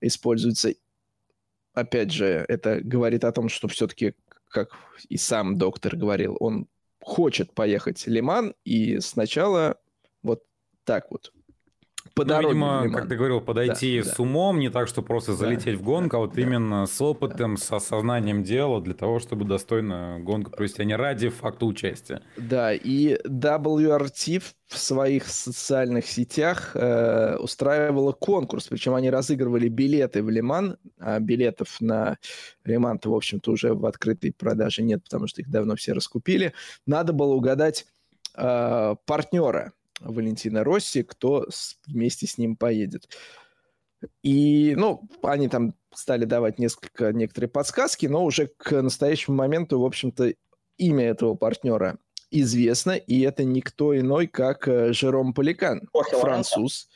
[0.00, 0.74] используется.
[1.74, 4.14] Опять же, это говорит о том, что все-таки,
[4.48, 4.70] как
[5.08, 6.66] и сам доктор говорил, он
[7.00, 9.76] хочет поехать Лиман, и сначала
[10.22, 10.44] вот
[10.84, 11.32] так вот
[12.14, 12.54] по ну, дороге.
[12.54, 14.22] Видимо, как ты говорил, подойти да, с да.
[14.22, 16.42] умом, не так, что просто залететь да, в гонку, а вот да.
[16.42, 21.28] именно с опытом, с осознанием дела для того, чтобы достойно гонку провести, а не ради
[21.28, 22.22] факта участия.
[22.36, 30.30] Да, и WRT в своих социальных сетях э, устраивала конкурс, причем они разыгрывали билеты в
[30.30, 32.18] Лиман, а билетов на
[32.64, 36.54] Лиман-то, в общем-то, уже в открытой продаже нет, потому что их давно все раскупили.
[36.86, 37.86] Надо было угадать
[38.36, 39.72] э, партнера
[40.04, 43.08] Валентина Росси, кто с, вместе с ним поедет.
[44.22, 49.84] И, ну, они там стали давать несколько, некоторые подсказки, но уже к настоящему моменту, в
[49.84, 50.34] общем-то,
[50.76, 51.98] имя этого партнера
[52.30, 56.88] известно, и это никто иной, как э, Жером Поликан, Хорхе француз.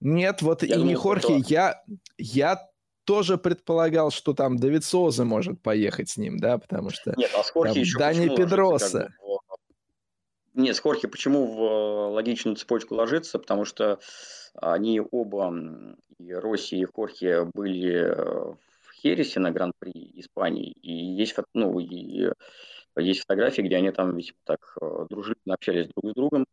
[0.00, 1.82] Нет, вот я и не Хорхе, я,
[2.18, 2.68] я
[3.04, 7.42] тоже предполагал, что там Давид Соза может поехать с ним, да, потому что Нет, а
[7.42, 8.98] с Хорхе там еще Дани Педроса.
[8.98, 9.27] Как бы,
[10.58, 13.38] нет, с Хорхе почему в э, логичную цепочку ложится?
[13.38, 14.00] Потому что
[14.54, 15.54] они оба,
[16.18, 20.72] и Росси, и Хорхе, были э, в Хересе на Гран-при Испании.
[20.82, 22.30] И есть, ну, и
[22.96, 26.44] есть фотографии, где они там весьма так э, дружелюбно общались друг с другом.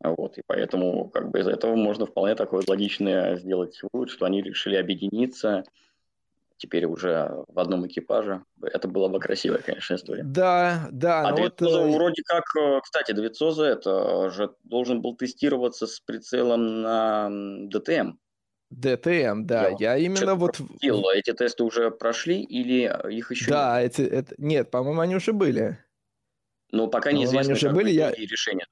[0.00, 4.42] Вот, и поэтому как бы из этого можно вполне такое логичное сделать вывод, что они
[4.42, 5.64] решили объединиться
[6.56, 8.42] теперь уже в одном экипаже.
[8.62, 10.22] Это была бы красивая, конечно, история.
[10.24, 11.28] Да, да.
[11.28, 11.88] А Давидсоза вот...
[11.88, 17.28] Э, вроде как, э, кстати, Давидсоза это же должен был тестироваться с прицелом на
[17.68, 18.12] ДТМ.
[18.70, 19.68] ДТМ, да.
[19.68, 20.56] Я, я именно вот...
[20.56, 21.04] Пропустил.
[21.10, 23.98] Эти тесты уже прошли или их еще Да, нет?
[23.98, 24.34] Это, это...
[24.38, 25.78] нет, по-моему, они уже были.
[26.72, 28.10] Ну, пока неизвестно, они уже были, я...
[28.10, 28.66] решения.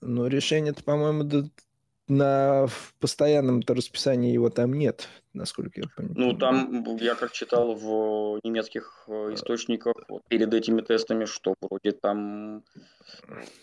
[0.00, 1.48] Ну, решение-то, по-моему,
[2.08, 2.66] на
[3.00, 6.16] постоянном расписании его там нет, насколько я понимаю.
[6.18, 11.92] Ну, там, я как читал в немецких э, источниках вот, перед этими тестами, что вроде
[11.92, 12.64] там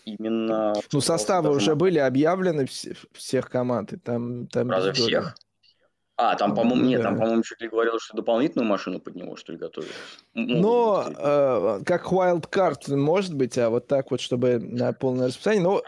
[0.04, 0.74] именно...
[0.92, 4.46] Ну, составы уже были объявлены все, всех команд, и там...
[4.46, 5.34] там Разве всех?
[6.16, 9.52] А, там, по-моему, нет, там, по-моему, чуть ли говорил, что дополнительную машину под него, что
[9.52, 9.90] ли, готовят.
[10.34, 15.62] Но э, как wildcard может быть, а вот так вот, чтобы на полное расписание.
[15.62, 15.82] Но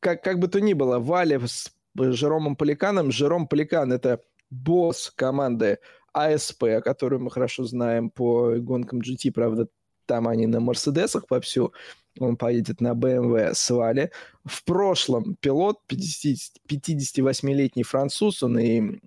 [0.00, 3.10] как, как бы то ни было, Вали с Жеромом Поликаном.
[3.10, 5.78] Жером Поликан– это босс команды
[6.12, 9.68] АСП, которую мы хорошо знаем по гонкам GT, правда,
[10.06, 11.72] там они на Мерседесах вовсю,
[12.18, 14.10] он поедет на BMW с Вали.
[14.44, 18.98] В прошлом пилот, 50, 58-летний француз, он и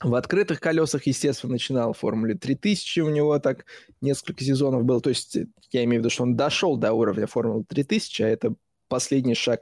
[0.00, 3.64] в открытых колесах, естественно, начинал в Формуле 3000, у него так
[4.00, 5.00] несколько сезонов было.
[5.00, 5.36] То есть
[5.72, 8.54] я имею в виду, что он дошел до уровня Формулы 3000, а это
[8.88, 9.60] последний шаг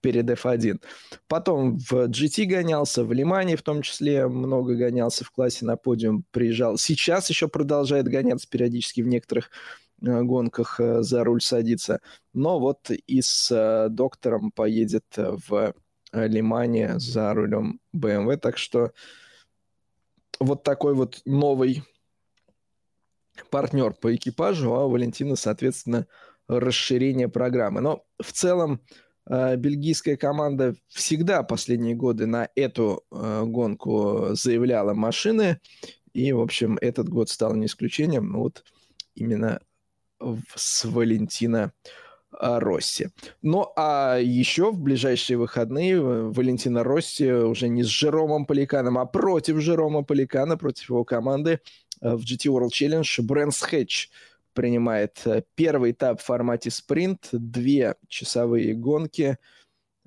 [0.00, 0.82] перед F1.
[1.26, 6.24] Потом в GT гонялся, в Лимане в том числе много гонялся в классе на подиум,
[6.30, 6.78] приезжал.
[6.78, 9.50] Сейчас еще продолжает гоняться периодически в некоторых
[10.02, 12.00] э, гонках э, за руль садиться.
[12.32, 15.74] Но вот и с э, доктором поедет в
[16.12, 18.36] Лимане за рулем BMW.
[18.36, 18.92] Так что
[20.40, 21.82] вот такой вот новый
[23.50, 26.06] партнер по экипажу, а у Валентина, соответственно,
[26.48, 27.80] расширение программы.
[27.80, 28.80] Но в целом
[29.28, 35.60] э, бельгийская команда всегда последние годы на эту э, гонку заявляла машины,
[36.12, 38.32] и, в общем, этот год стал не исключением.
[38.34, 38.64] Вот
[39.14, 39.60] именно
[40.54, 41.72] с Валентина
[42.30, 43.08] Росси.
[43.42, 49.60] Ну, а еще в ближайшие выходные Валентина Росси уже не с Жеромом Поликаном, а против
[49.60, 51.60] Жерома Поликана, против его команды
[52.00, 54.08] э, в GT World Challenge Брэнс Хэтч
[54.58, 59.38] принимает э, первый этап в формате спринт, две часовые гонки,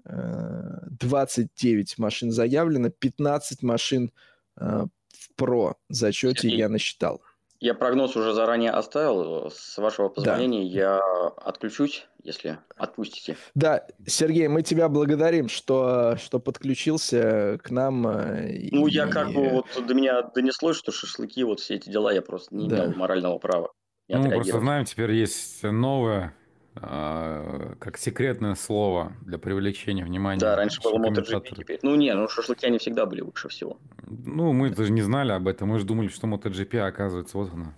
[0.03, 4.11] 29 э, машин заявлено, 15 машин
[4.57, 4.89] в
[5.37, 7.21] про зачете я насчитал.
[7.61, 9.49] Я прогноз уже заранее оставил.
[9.49, 10.79] С вашего позволения да.
[10.79, 11.01] я
[11.37, 13.37] отключусь, если отпустите.
[13.55, 18.05] Да, Сергей, мы тебя благодарим, что, что подключился к нам.
[18.05, 18.91] Э, ну, и...
[18.91, 22.53] я как бы вот до меня донеслось, что шашлыки, вот все эти дела, я просто
[22.53, 22.79] не да.
[22.87, 23.71] имел морального права.
[24.17, 26.35] Ну, мы просто знаем, теперь есть новое
[26.75, 30.39] а, как секретное слово для привлечения внимания.
[30.39, 31.79] Да, раньше было MotoGP, теперь.
[31.81, 33.77] Ну, не, ну шашлыки они всегда были выше всего.
[34.07, 35.69] Ну, мы даже не знали об этом.
[35.69, 37.75] Мы же думали, что MotoGP, а оказывается, вот она.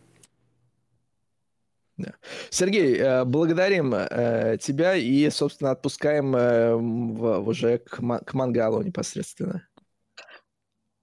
[1.97, 2.13] Да.
[2.49, 9.67] Сергей, э, благодарим э, тебя и, собственно, отпускаем э, уже к, к мангалу непосредственно.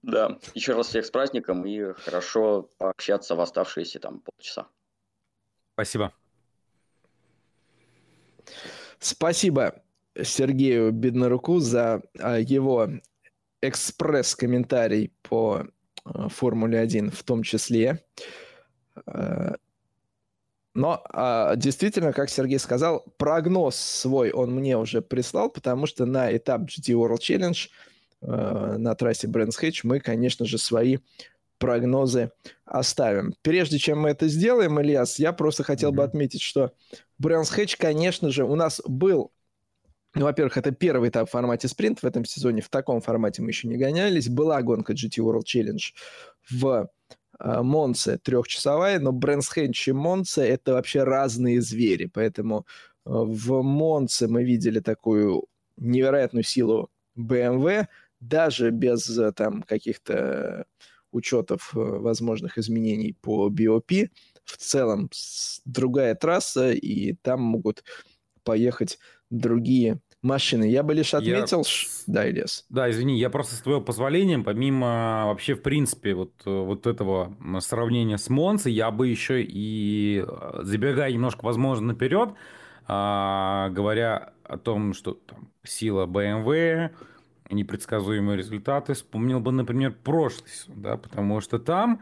[0.01, 4.67] Да, еще раз всех с праздником и хорошо пообщаться в оставшиеся там полчаса.
[5.81, 6.13] Спасибо.
[8.99, 9.81] Спасибо
[10.21, 12.87] Сергею Бедноруку за а, его
[13.63, 15.65] экспресс-комментарий по
[16.03, 18.03] а, Формуле 1 в том числе.
[19.07, 19.55] А,
[20.75, 21.03] но
[21.55, 26.93] действительно, как Сергей сказал, прогноз свой он мне уже прислал, потому что на этап GT
[26.93, 30.99] World Challenge на трассе Брэнс Хэтч мы, конечно же, свои
[31.61, 32.31] прогнозы
[32.65, 33.35] оставим.
[33.43, 35.95] Прежде чем мы это сделаем, Ильяс, я просто хотел mm-hmm.
[35.95, 36.73] бы отметить, что
[37.19, 39.31] Брэнс Хэтч, конечно же, у нас был
[40.13, 42.61] ну, во-первых, это первый этап в формате спринт в этом сезоне.
[42.61, 44.27] В таком формате мы еще не гонялись.
[44.27, 45.81] Была гонка GT World Challenge
[46.49, 46.89] в
[47.39, 52.09] э, Монце трехчасовая, но Брэнс Хэтч и Монце– это вообще разные звери.
[52.13, 52.65] Поэтому
[53.05, 55.45] э, в Монце мы видели такую
[55.77, 57.87] невероятную силу BMW,
[58.19, 60.65] даже без э, там каких-то
[61.11, 64.09] учетов э, возможных изменений по BOP.
[64.43, 65.09] В целом
[65.65, 67.83] другая трасса, и там могут
[68.43, 68.97] поехать
[69.29, 70.65] другие машины.
[70.65, 71.63] Я бы лишь отметил...
[71.65, 72.13] Я...
[72.13, 72.65] Да, Ильяс.
[72.69, 77.35] Да, извини, я просто с твоего позволения, помимо вообще, в принципе, вот, э, вот этого
[77.59, 82.33] сравнения с Монци, я бы еще и, э, забегая немножко, возможно, наперед,
[82.87, 86.91] а, говоря о том, что там, сила BMW,
[87.53, 92.01] непредсказуемые результаты, вспомнил бы, например, прошлый сезон, да, потому что там,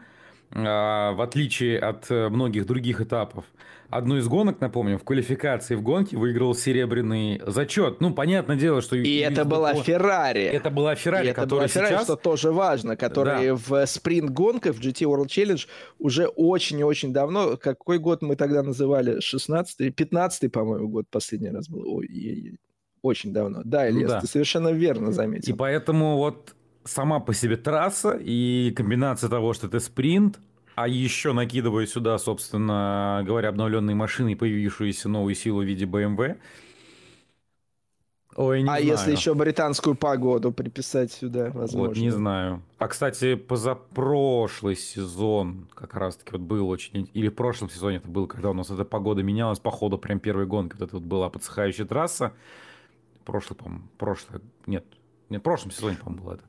[0.52, 3.44] а, в отличие от э, многих других этапов,
[3.90, 8.00] одну из гонок, напомню, в квалификации в гонке выиграл серебряный зачет.
[8.00, 8.96] Ну, понятное дело, что...
[8.96, 10.44] И это была Феррари.
[10.44, 12.04] Это была Феррари, и которая это была сейчас...
[12.04, 13.56] что тоже важно, которая да.
[13.56, 15.66] в спринт-гонках в GT World Challenge
[15.98, 19.18] уже очень и очень давно, какой год мы тогда называли?
[19.18, 19.90] 16-й?
[19.90, 21.82] 15-й, по-моему, год последний раз был.
[21.86, 22.58] Ой,
[23.02, 23.62] очень давно.
[23.64, 24.20] Да, Илья, ну, да.
[24.20, 25.52] ты совершенно верно заметил.
[25.52, 26.54] И поэтому вот
[26.84, 30.38] сама по себе трасса и комбинация того, что это спринт,
[30.74, 36.36] а еще накидывая сюда, собственно говоря, обновленные машины и появившуюся новую силу в виде BMW.
[38.36, 38.86] Ой, не а знаю.
[38.86, 41.88] если еще британскую погоду приписать сюда, возможно?
[41.88, 42.62] Вот, не знаю.
[42.78, 47.10] А, кстати, позапрошлый сезон как раз-таки вот был очень...
[47.12, 50.20] Или в прошлом сезоне это было, когда у нас эта погода менялась по ходу прям
[50.20, 50.74] первой гонки.
[50.78, 52.32] Вот это вот была подсыхающая трасса
[53.24, 54.84] прошлый, по-моему, прошлый, нет,
[55.28, 56.44] В прошлом сезоне, по-моему, было это.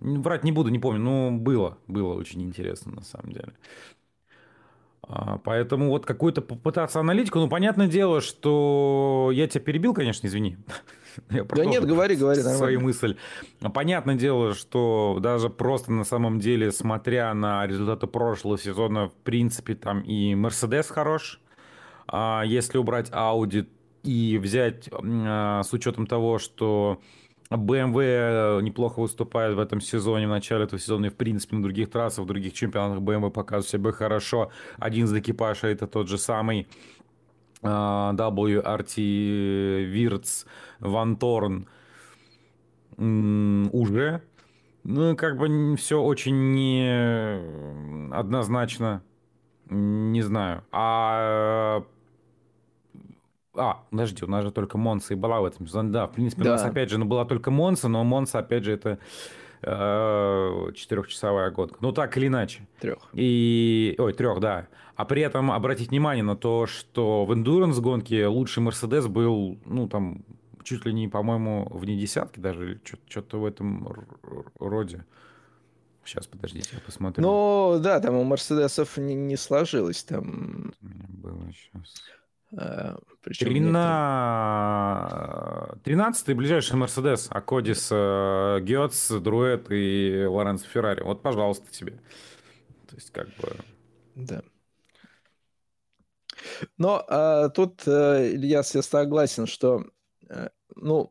[0.00, 3.52] Врать не буду, не помню, но было, было очень интересно на самом деле.
[5.06, 10.56] А, поэтому вот какую-то попытаться аналитику, ну, понятное дело, что я тебя перебил, конечно, извини.
[11.30, 12.40] Я да нет, говори, говори.
[12.40, 12.80] Свою нормально.
[12.80, 13.16] мысль.
[13.72, 19.76] Понятное дело, что даже просто на самом деле, смотря на результаты прошлого сезона, в принципе,
[19.76, 21.40] там и Мерседес хорош.
[22.08, 23.68] А если убрать Audi
[24.04, 27.00] и взять а, с учетом того, что
[27.50, 31.90] BMW неплохо выступает в этом сезоне, в начале этого сезона и, в принципе, на других
[31.90, 34.50] трассах, в других чемпионатах BMW показывает себя хорошо.
[34.78, 36.68] Один из экипажей это тот же самый
[37.62, 38.96] WRT
[39.92, 40.46] Wirtz
[40.80, 41.66] Ван Торн
[42.98, 44.22] уже.
[44.84, 49.02] Ну, как бы все очень не однозначно.
[49.70, 50.62] Не знаю.
[50.72, 51.84] А
[53.56, 55.90] а, подожди, у нас же только Монса и была в этом сезоне.
[55.90, 56.50] Да, в принципе, да.
[56.50, 58.98] у нас опять же ну, была только Монса, но Монса, опять же, это
[59.62, 61.76] э, четырехчасовая гонка.
[61.80, 62.66] Ну, так или иначе.
[62.80, 62.98] Трех.
[63.12, 63.94] И...
[63.98, 64.68] Ой, трех, да.
[64.96, 69.88] А при этом обратить внимание на то, что в эндуранс гонке лучший Мерседес был, ну,
[69.88, 70.24] там,
[70.62, 73.88] чуть ли не, по-моему, вне десятки даже, что-то в этом
[74.58, 75.04] роде.
[76.04, 77.22] Сейчас, подождите, я посмотрю.
[77.22, 80.04] Ну, да, там у Мерседесов не, не сложилось.
[80.04, 80.72] Там...
[80.82, 81.94] У меня было сейчас.
[83.22, 85.08] Причем Трина...
[85.84, 91.02] 13-й ближайший Мерседес, Акодис, э, Гетц, Друэт и Лоренцо Феррари.
[91.02, 91.92] Вот, пожалуйста, тебе.
[92.88, 93.56] То есть, как бы...
[94.14, 94.42] Да.
[96.78, 99.84] Но а, тут, а, Илья, я согласен, что
[100.28, 101.10] а, ну,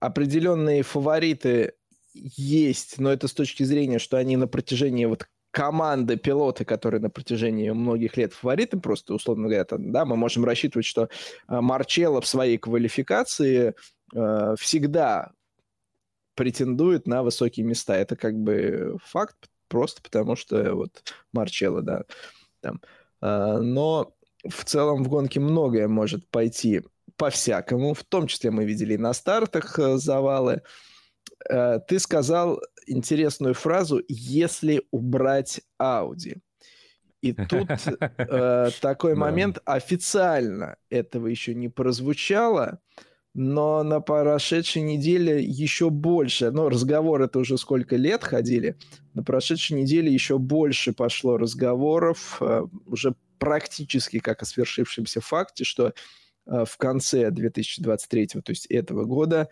[0.00, 1.74] определенные фавориты
[2.12, 7.10] есть, но это с точки зрения, что они на протяжении вот команды, пилоты, которые на
[7.10, 12.20] протяжении многих лет фавориты, просто, условно говоря, там, да, мы можем рассчитывать, что э, Марчелло
[12.20, 13.74] в своей квалификации
[14.14, 15.30] э, всегда
[16.34, 17.94] претендует на высокие места.
[17.94, 19.36] Это как бы факт,
[19.68, 21.02] просто потому что вот
[21.32, 22.04] Марчелло, да,
[22.60, 22.80] там.
[23.20, 24.14] Э, но
[24.48, 26.82] в целом в гонке многое может пойти
[27.16, 30.60] по-всякому, в том числе мы видели и на стартах э, завалы, Э,
[31.48, 36.40] ты сказал интересную фразу «если убрать Audi».
[37.22, 37.68] И тут
[38.18, 42.80] э, такой момент официально этого еще не прозвучало,
[43.32, 48.76] но на прошедшей неделе еще больше, ну, разговор это уже сколько лет ходили,
[49.14, 55.94] на прошедшей неделе еще больше пошло разговоров, э, уже практически как о свершившемся факте, что
[56.46, 59.48] э, в конце 2023, то есть этого года,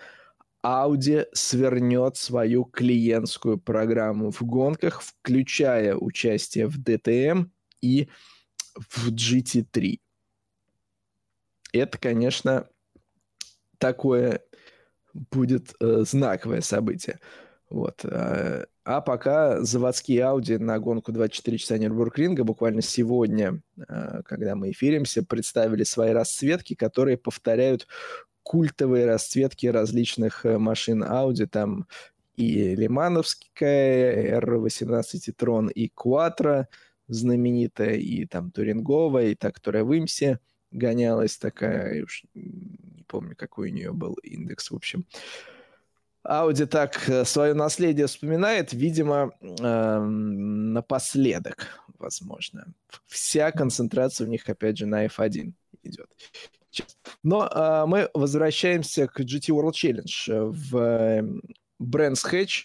[0.62, 7.49] Audi свернет свою клиентскую программу в гонках, включая участие в DTM
[7.81, 8.09] и
[8.74, 9.99] в GT3.
[11.73, 12.69] Это, конечно,
[13.78, 14.43] такое
[15.15, 17.20] будет э, знаковое событие.
[17.69, 18.05] Вот.
[18.05, 24.73] Э, а пока заводские Audi на гонку 24 часа Нюрбургринга буквально сегодня, э, когда мы
[24.73, 27.87] эфиримся, представили свои расцветки, которые повторяют
[28.43, 31.87] культовые расцветки различных э, машин Audi, там
[32.37, 36.67] и Лимановская, R18 Трон, и Quattro
[37.09, 40.39] знаменитая, и там Туринговая, и та, которая в Имсе
[40.71, 45.05] гонялась такая, уж не помню, какой у нее был индекс, в общем.
[46.25, 52.73] Audi так э, свое наследие вспоминает, видимо, э, напоследок, возможно.
[53.07, 55.53] Вся концентрация у них, опять же, на F1
[55.83, 56.11] идет.
[57.22, 60.51] Но э, мы возвращаемся к GT World Challenge.
[60.51, 61.22] В э,
[61.80, 62.64] Brands Hatch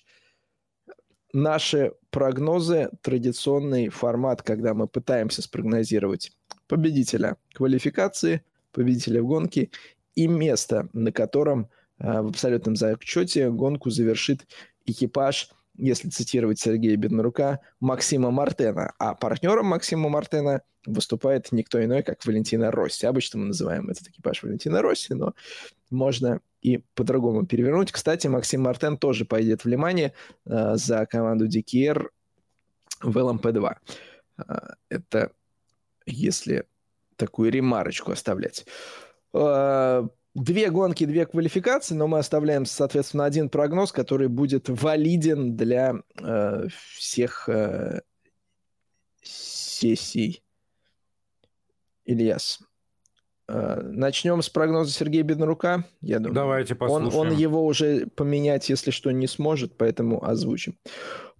[1.33, 6.31] наши прогнозы, традиционный формат, когда мы пытаемся спрогнозировать
[6.67, 9.69] победителя квалификации, победителя в гонке
[10.15, 11.69] и место, на котором
[11.99, 14.47] э, в абсолютном зачете гонку завершит
[14.85, 18.93] экипаж– если цитировать Сергея Беднорука, Максима Мартена.
[18.99, 23.05] А партнером Максима Мартена выступает никто иной, как Валентина Росси.
[23.05, 25.33] Обычно мы называем этот экипаж Валентина Росси, но
[25.89, 27.91] можно и по-другому перевернуть.
[27.91, 30.13] Кстати, Максим Мартен тоже пойдет в Лимане
[30.45, 32.07] э, за команду DKR
[33.01, 33.75] в ЛМП-2.
[34.37, 34.43] Э,
[34.89, 35.31] это
[36.05, 36.65] если
[37.15, 38.65] такую ремарочку оставлять.
[39.33, 45.95] Э, две гонки, две квалификации, но мы оставляем, соответственно, один прогноз, который будет валиден для
[46.21, 48.01] э, всех э,
[49.21, 50.43] сессий.
[52.03, 52.59] Ильяс.
[53.47, 56.35] Э, начнем с прогноза Сергея Беднорука, я думаю.
[56.35, 57.15] Давайте послушаем.
[57.15, 60.77] Он, он его уже поменять, если что, не сможет, поэтому озвучим.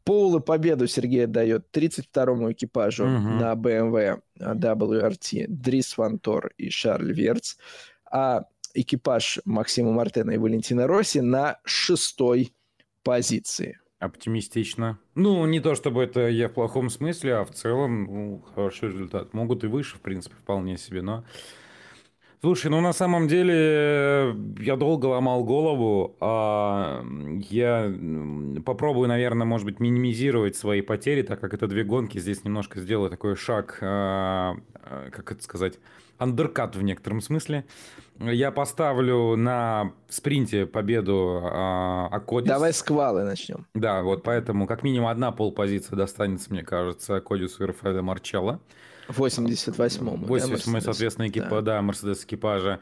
[0.06, 3.12] Поулы победу Сергей дает 32-му экипажу угу.
[3.12, 7.58] на BMW WRT Дрис Вантор и Шарль Верц.
[8.12, 8.46] А
[8.76, 12.54] экипаж Максима Мартена и Валентина Росси на шестой
[13.04, 13.80] позиции.
[14.00, 15.00] Оптимистично.
[15.16, 19.34] Ну, не то чтобы это я в плохом смысле, а в целом ну, хороший результат.
[19.34, 21.24] Могут и выше, в принципе, вполне себе, но...
[22.42, 26.16] Слушай, ну на самом деле я долго ломал голову.
[26.20, 27.04] А
[27.50, 27.92] я
[28.64, 32.20] попробую, наверное, может быть, минимизировать свои потери, так как это две гонки.
[32.20, 35.80] Здесь немножко сделаю такой шаг, а, а, как это сказать,
[36.18, 37.66] андеркат в некотором смысле.
[38.20, 42.48] Я поставлю на спринте победу а, Акодис.
[42.48, 43.68] Давай с Квалы начнем.
[43.74, 48.62] Да, вот поэтому как минимум одна полпозиция достанется, мне кажется, Акодису и Рафаэля Марчелло.
[49.10, 50.16] 88-му.
[50.26, 52.80] 88 да, соответственно, экипа, да, Мерседес экипажа.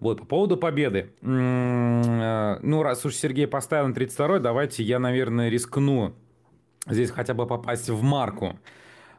[0.00, 1.12] Вот, по поводу победы.
[1.22, 6.14] Э, ну, раз уж Сергей поставил на 32-й, давайте я, наверное, рискну
[6.86, 8.58] здесь хотя бы попасть в марку.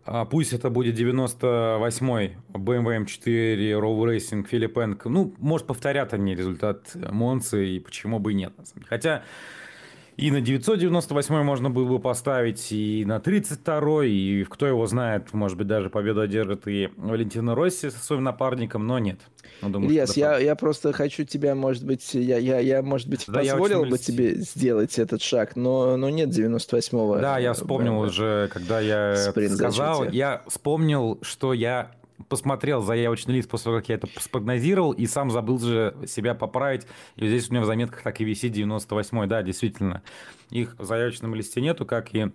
[0.06, 5.10] А, пусть это будет 98-й BMW M4 Row Racing Филиппенко.
[5.10, 8.54] Ну, может, повторят они результат Монцы, и почему бы и нет.
[8.88, 9.24] Хотя
[10.18, 15.58] и на 998 можно было бы поставить, и на 32 и кто его знает, может
[15.58, 19.20] быть, даже победу одержит и Валентина Росси со своим напарником, но нет.
[19.62, 23.26] Ну, думаю, Ильяс, я, я просто хочу тебя, может быть, я, я, я может быть,
[23.28, 27.18] да, позволил бы тебе сделать этот шаг, но, но нет 98-го.
[27.20, 31.92] Да, я вспомнил уже, когда я сказал, я вспомнил, что я
[32.30, 36.88] посмотрел заявочный лист после того, как я это спрогнозировал, и сам забыл же себя поправить.
[37.16, 39.28] И здесь у меня в заметках так и висит 98-й.
[39.28, 40.02] Да, действительно.
[40.50, 42.32] Их в заявочном листе нету, как и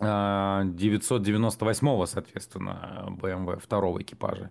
[0.00, 4.50] 998-го, а, соответственно, BMW второго экипажа.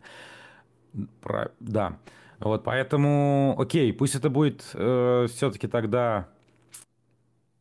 [1.21, 1.51] Про...
[1.59, 1.97] Да.
[2.39, 6.29] Вот поэтому, окей, пусть это будет э, все-таки тогда...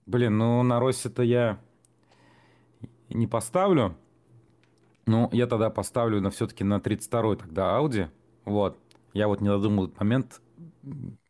[0.07, 1.59] Блин, ну на Росси-то я
[3.11, 3.97] не поставлю.
[5.09, 8.11] Ну, я тогда поставлю на все-таки на 32-й тогда Audi.
[8.45, 8.79] Вот.
[9.15, 10.43] Я вот не додумал этот момент.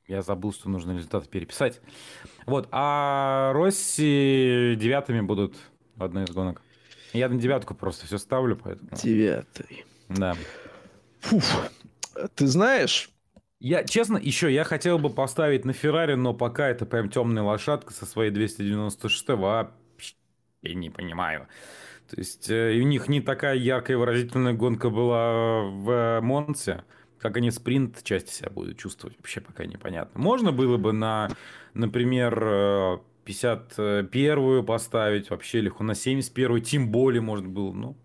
[0.09, 1.81] Я забыл, что нужно результаты переписать.
[2.45, 2.69] Вот.
[2.73, 5.55] А Росси девятыми будут
[5.95, 6.61] в одной из гонок.
[7.13, 8.91] Я на девятку просто все ставлю, поэтому...
[9.01, 9.85] Девятый.
[10.09, 10.35] Да.
[11.21, 11.71] Фуф.
[12.35, 13.11] Ты знаешь...
[13.61, 17.93] Я, честно, еще я хотел бы поставить на Феррари, но пока это прям темная лошадка
[17.93, 20.15] со своей 296 вообще
[20.63, 21.49] не понимаю.
[22.09, 26.85] То есть э, у них не такая яркая выразительная гонка была в Монце,
[27.19, 30.21] как они спринт части себя будут чувствовать, вообще пока непонятно.
[30.21, 31.31] Можно было бы на,
[31.75, 37.97] например, 51-ю э, поставить, вообще легко на 71-ю, тем более, может, было, ну,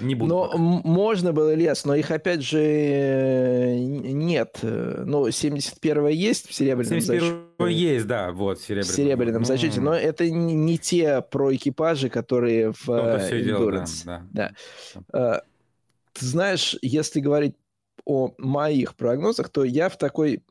[0.00, 0.34] не буду.
[0.34, 4.58] Но можно было лес, но их опять же э, нет.
[4.62, 7.78] Ну, 71 есть в серебряном 71 зачете.
[7.80, 8.92] есть, да, вот, в серебряном.
[8.92, 14.04] В серебряном ну, зачете, но это не, не те про экипажи, которые в Endurance.
[14.04, 14.52] Дело, да,
[14.92, 15.02] да.
[15.12, 15.42] да.
[16.12, 17.56] Ты знаешь, если говорить
[18.04, 20.42] о моих прогнозах, то я в такой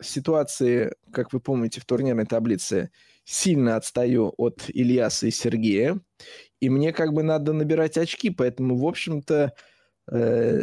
[0.00, 2.90] ситуации, как вы помните, в турнирной таблице
[3.24, 6.00] сильно отстаю от Ильяса и Сергея
[6.60, 9.54] и мне как бы надо набирать очки, поэтому, в общем-то,
[10.12, 10.62] э,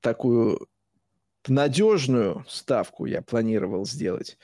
[0.00, 0.68] такую
[1.48, 4.38] надежную ставку я планировал сделать.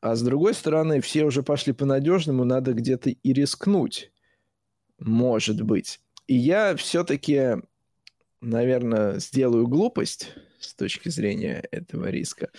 [0.00, 4.12] А с другой стороны, все уже пошли по надежному, надо где-то и рискнуть.
[5.00, 6.00] Может быть.
[6.28, 7.56] И я все-таки,
[8.40, 12.50] наверное, сделаю глупость с точки зрения этого риска.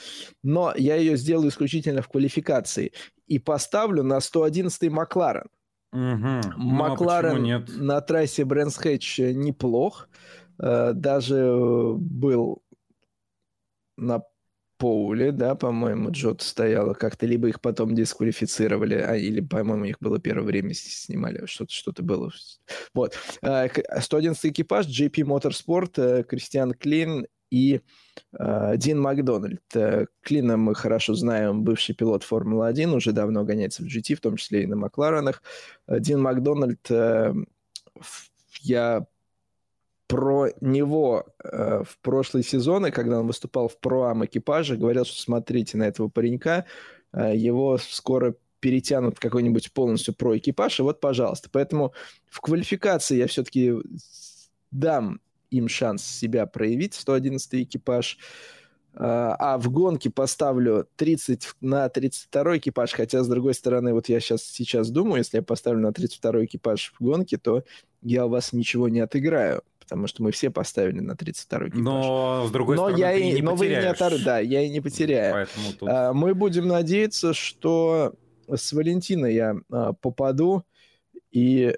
[0.43, 2.93] Но я ее сделаю исключительно в квалификации.
[3.27, 5.47] И поставлю на 111-й Макларен.
[5.91, 6.57] Угу.
[6.57, 10.07] Макларен ну, а на трассе Брэнс Хэтч неплох.
[10.59, 11.53] Э, даже
[11.97, 12.61] был
[13.97, 14.23] на
[14.79, 20.19] Поуле, да, по-моему, Джот стояла как-то, либо их потом дисквалифицировали, а, или, по-моему, их было
[20.19, 22.31] первое время снимали, что-то что было.
[22.93, 23.13] Вот.
[23.41, 27.81] 111 э, экипаж, JP Motorsport, э, Кристиан Клин и
[28.37, 29.61] э, Дин Макдональд.
[29.75, 34.37] Э, Клина мы хорошо знаем, бывший пилот Формулы-1, уже давно гоняется в GT, в том
[34.37, 35.41] числе и на Макларенах.
[35.87, 37.33] Э, Дин Макдональд, э,
[38.61, 39.05] я
[40.07, 45.77] про него э, в прошлые сезоны, когда он выступал в проам экипаже, говорил, что смотрите
[45.77, 46.65] на этого паренька,
[47.13, 51.49] э, его скоро перетянут в какой-нибудь полностью про экипаж, и вот, пожалуйста.
[51.51, 51.93] Поэтому
[52.27, 53.73] в квалификации я все-таки
[54.71, 55.21] дам
[55.51, 58.17] им шанс себя проявить, 111 экипаж.
[58.95, 64.19] А, а в гонке поставлю 30 на 32 экипаж, хотя, с другой стороны, вот я
[64.19, 67.63] сейчас, сейчас думаю, если я поставлю на 32 экипаж в гонке, то
[68.01, 71.81] я у вас ничего не отыграю, потому что мы все поставили на 32 экипаж.
[71.81, 73.77] Но, с другой но стороны, я ты и, не но потеряешь.
[73.77, 74.23] Вы не отор...
[74.25, 75.33] Да, я и не потеряю.
[75.33, 75.89] Поэтому тут...
[75.89, 78.15] а, мы будем надеяться, что
[78.47, 80.63] с Валентиной я а, попаду,
[81.31, 81.75] и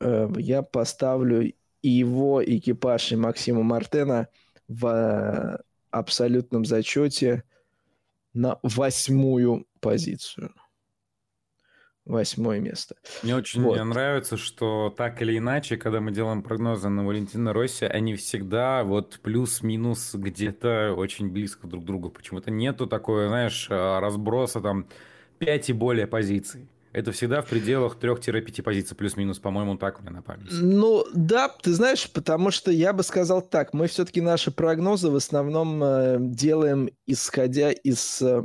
[0.00, 1.52] а, я поставлю
[1.82, 4.28] и его экипаж, и Максима Мартена
[4.68, 5.60] в
[5.90, 7.44] абсолютном зачете
[8.34, 10.52] на восьмую позицию
[12.08, 12.96] восьмое место.
[13.22, 13.78] Мне очень вот.
[13.84, 19.20] нравится, что так или иначе, когда мы делаем прогнозы на Валентина Росси, они всегда вот
[19.22, 22.10] плюс-минус где-то очень близко друг к другу.
[22.10, 24.86] Почему-то нету такой, знаешь, а, разброса там
[25.38, 26.66] 5 и более позиций.
[26.98, 30.48] Это всегда в пределах 3-5 позиций, плюс-минус, по-моему, так у меня на памяти.
[30.50, 35.14] Ну, да, ты знаешь, потому что я бы сказал так, мы все-таки наши прогнозы в
[35.14, 38.42] основном э, делаем, исходя из э,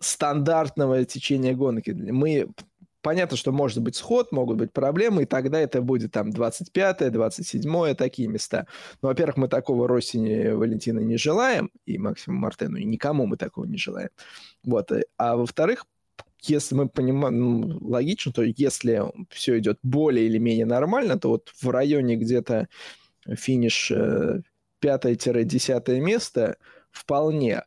[0.00, 1.90] стандартного течения гонки.
[1.92, 2.48] Мы
[3.02, 7.94] понятно, что может быть сход, могут быть проблемы, и тогда это будет там 25-е, 27-е,
[7.94, 8.66] такие места.
[9.00, 13.64] Но, во-первых, мы такого Россини Валентина не желаем, и Максиму Мартену, и никому мы такого
[13.64, 14.10] не желаем.
[14.64, 14.90] Вот.
[15.16, 15.86] А во-вторых,
[16.42, 21.52] если мы понимаем, ну, логично, то если все идет более или менее нормально, то вот
[21.60, 22.68] в районе где-то
[23.26, 26.56] финиш 5-10 э, место
[26.90, 27.64] вполне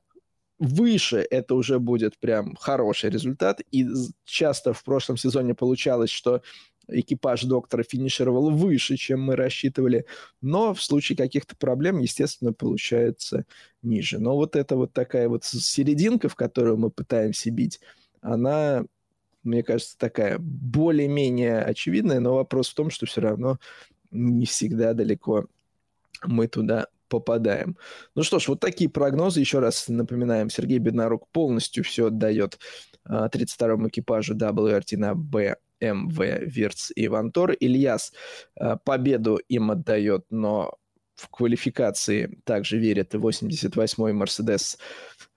[0.59, 3.61] выше это уже будет прям хороший результат.
[3.71, 3.87] И
[4.25, 6.41] часто в прошлом сезоне получалось, что
[6.87, 10.05] экипаж доктора финишировал выше, чем мы рассчитывали,
[10.41, 13.45] но в случае каких-то проблем, естественно, получается
[13.81, 14.19] ниже.
[14.19, 17.79] Но вот это вот такая вот серединка, в которую мы пытаемся бить,
[18.21, 18.85] она,
[19.43, 23.59] мне кажется, такая более-менее очевидная, но вопрос в том, что все равно
[24.11, 25.47] не всегда далеко
[26.23, 27.77] мы туда попадаем.
[28.15, 29.41] Ну что ж, вот такие прогнозы.
[29.41, 32.57] Еще раз напоминаем, Сергей Беднорук полностью все отдает
[33.07, 37.51] 32-му а, экипажу WRT на BMW, Вирц и Вантор.
[37.51, 38.13] Ильяс
[38.55, 40.77] а, победу им отдает, но
[41.15, 44.77] в квалификации также верит 88-й Мерседес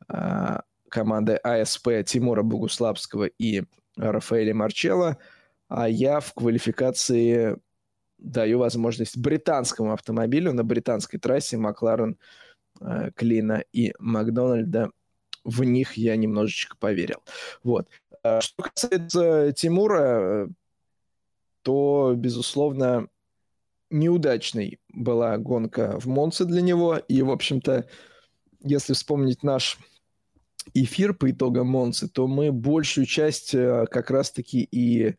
[0.06, 0.62] а,
[0.94, 3.64] команды АСП Тимура Богуславского и
[3.96, 5.18] Рафаэля Марчелла,
[5.68, 7.58] а я в квалификации
[8.18, 12.16] даю возможность британскому автомобилю на британской трассе Макларен,
[12.80, 14.92] э, Клина и Макдональда.
[15.42, 17.24] В них я немножечко поверил.
[17.64, 17.88] Вот.
[18.22, 20.48] А что касается Тимура,
[21.62, 23.08] то, безусловно,
[23.90, 26.98] неудачной была гонка в Монце для него.
[26.98, 27.88] И, в общем-то,
[28.60, 29.78] если вспомнить наш
[30.72, 35.16] эфир по итогам Монцы, то мы большую часть э, как раз-таки и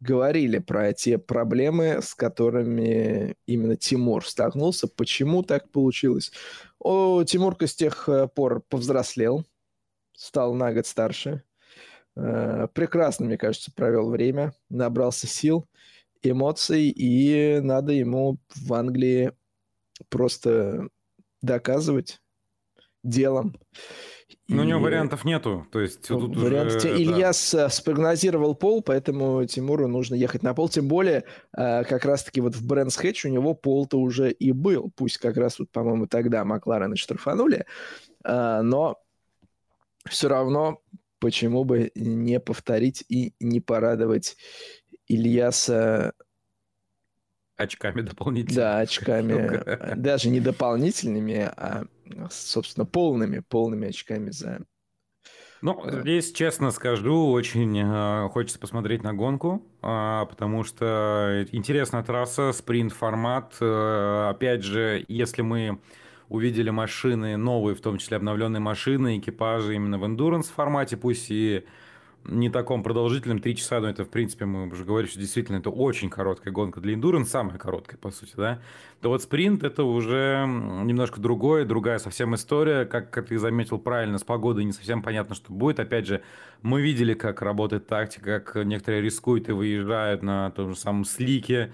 [0.00, 4.86] говорили про те проблемы, с которыми именно Тимур столкнулся.
[4.88, 6.32] Почему так получилось?
[6.78, 9.44] О, Тимурка с тех э, пор повзрослел,
[10.16, 11.42] стал на год старше.
[12.16, 15.68] Э, прекрасно, мне кажется, провел время, набрался сил,
[16.22, 19.32] эмоций, и надо ему в Англии
[20.08, 20.88] просто
[21.42, 22.20] доказывать
[23.02, 23.56] делом.
[24.48, 25.66] Ну, у него вариантов нету.
[25.70, 26.76] То есть ну, тут вариант...
[26.76, 26.96] уже...
[26.96, 27.68] Ильяс да.
[27.68, 30.68] спрогнозировал пол, поэтому Тимуру нужно ехать на пол.
[30.68, 31.24] Тем более,
[31.56, 34.90] э, как раз-таки вот в Брэнс Хэтч у него пол-то уже и был.
[34.96, 37.66] Пусть как раз вот, по-моему, тогда Макларена штрафанули.
[38.24, 38.98] Э, но
[40.08, 40.80] все равно
[41.18, 44.36] почему бы не повторить и не порадовать
[45.08, 46.12] Ильяса
[47.58, 48.56] очками дополнительными.
[48.56, 49.94] Да, очками.
[49.96, 51.84] Даже не дополнительными, а
[52.30, 54.60] собственно, полными, полными очками за...
[55.60, 62.52] Ну, здесь, честно скажу, очень э, хочется посмотреть на гонку, э, потому что интересная трасса,
[62.52, 63.56] спринт-формат.
[63.60, 65.80] Э, опять же, если мы
[66.28, 71.64] увидели машины новые, в том числе обновленные машины, экипажи именно в эндуранс формате, пусть и
[72.28, 75.70] не таком продолжительном, 3 часа, но это, в принципе, мы уже говорили, что действительно это
[75.70, 78.60] очень короткая гонка для эндуранс, самая короткая, по сути, да,
[79.00, 84.18] то вот спринт это уже немножко другое, другая совсем история, как, как ты заметил правильно,
[84.18, 86.22] с погодой не совсем понятно, что будет, опять же,
[86.62, 91.72] мы видели, как работает тактика, как некоторые рискуют и выезжают на том же самом слике,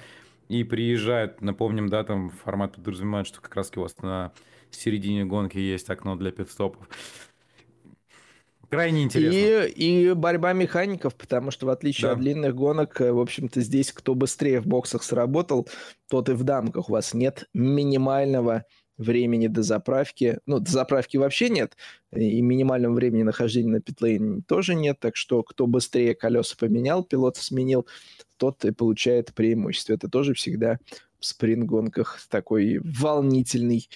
[0.48, 4.32] и приезжают, напомним, да, там формат подразумевает, что как раз у вас на
[4.70, 6.88] середине гонки есть окно для пидстопов.
[8.70, 9.36] Крайне интересно.
[9.64, 12.12] И, и борьба механиков, потому что в отличие да.
[12.12, 15.68] от длинных гонок, э, в общем-то, здесь кто быстрее в боксах сработал,
[16.08, 16.88] тот и в дамках.
[16.88, 18.64] У вас нет минимального
[18.96, 20.38] времени до заправки.
[20.46, 21.76] Ну, до заправки вообще нет,
[22.12, 27.36] и минимального времени нахождения на питлейне тоже нет, так что кто быстрее колеса поменял, пилот
[27.36, 27.86] сменил,
[28.36, 29.94] тот и получает преимущество.
[29.94, 30.78] Это тоже всегда
[31.18, 33.88] в спринт-гонках такой волнительный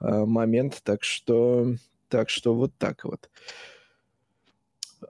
[0.00, 1.74] э, момент, так что,
[2.08, 3.24] так что вот так вот.
[3.24, 3.73] Э,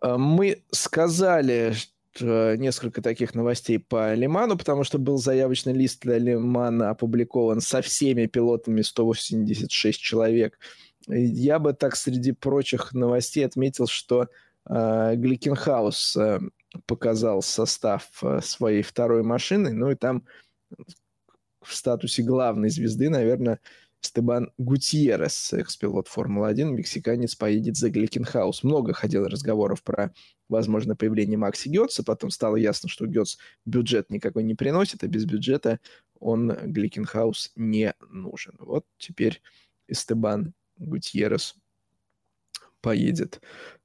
[0.03, 1.75] мы сказали
[2.21, 8.27] несколько таких новостей по Лиману, потому что был заявочный лист для Лимана опубликован со всеми
[8.27, 10.59] пилотами 186 человек.
[11.09, 14.29] Я бы так среди прочих новостей отметил, что
[14.69, 16.41] э, Гликенхаус э,
[16.87, 20.25] показал состав э, своей второй машины, ну и там
[21.61, 23.61] в статусе главной звезды, наверное,
[24.05, 28.63] Эстебан Гутьеррес, экс-пилот Формулы-1, мексиканец, поедет за Гликенхаус.
[28.63, 30.13] Много ходило разговоров про
[30.49, 35.25] возможное появление Макси Гетца, потом стало ясно, что Гетц бюджет никакой не приносит, а без
[35.25, 35.81] бюджета
[36.21, 38.57] он Гликенхаус не нужен.
[38.59, 39.43] Вот теперь
[39.89, 41.57] Эстебан Гутьеррес
[42.81, 43.41] поедет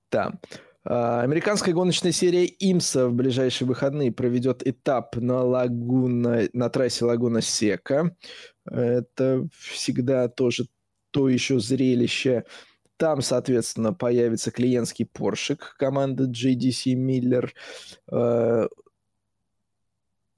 [0.10, 0.40] там.
[0.42, 7.42] А, американская гоночная серия Имса в ближайшие выходные проведет этап на, лагуна, на трассе Лагуна
[7.42, 8.16] Сека.
[8.66, 10.68] Это всегда тоже
[11.12, 12.46] то еще зрелище.
[12.98, 17.50] Там, соответственно, появится клиентский поршик команды JDC Miller.
[18.12, 18.68] А,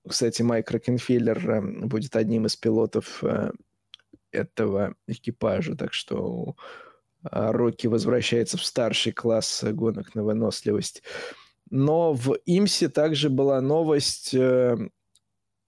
[0.08, 3.52] кстати, Майк Рокенфеллер э, будет одним из пилотов э,
[4.32, 6.91] этого экипажа, так что а,
[7.23, 11.03] Рокки возвращается в старший класс гонок на выносливость.
[11.69, 14.77] Но в Имсе также была новость э,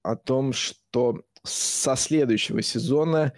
[0.03, 3.33] о том, что со следующего сезона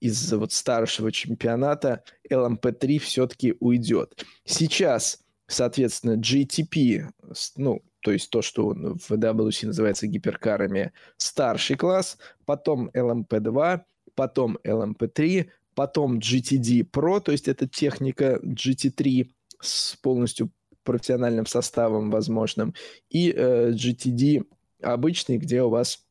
[0.00, 4.24] из вот старшего чемпионата LMP3 все-таки уйдет.
[4.44, 7.08] Сейчас, соответственно, GTP,
[7.56, 13.80] ну, то есть то, что в WC называется гиперкарами, старший класс, потом LMP2,
[14.14, 15.48] потом LMP3,
[15.78, 19.28] потом GTD Pro, то есть это техника GT3
[19.60, 20.50] с полностью
[20.82, 22.74] профессиональным составом возможным,
[23.10, 24.44] и э, GTD
[24.82, 26.04] обычный, где у вас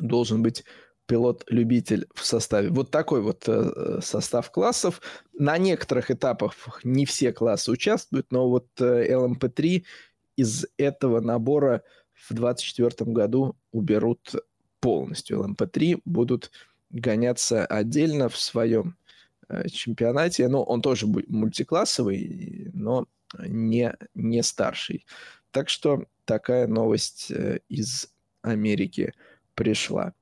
[0.00, 0.64] должен быть
[1.06, 2.68] пилот-любитель в составе.
[2.68, 5.00] Вот такой вот э, состав классов.
[5.32, 6.54] На некоторых этапах
[6.84, 9.82] не все классы участвуют, но вот э, LMP3
[10.36, 14.34] из этого набора в 2024 году уберут
[14.80, 15.38] полностью.
[15.38, 16.50] LMP3 будут
[16.90, 18.96] гоняться отдельно в своем
[19.48, 20.48] э, чемпионате.
[20.48, 23.06] Но он тоже мультиклассовый, но
[23.38, 25.06] не, не старший.
[25.50, 28.08] Так что такая новость э, из
[28.42, 29.14] Америки
[29.54, 30.12] пришла.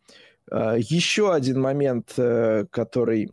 [0.50, 2.14] Э, еще один момент,
[2.70, 3.30] который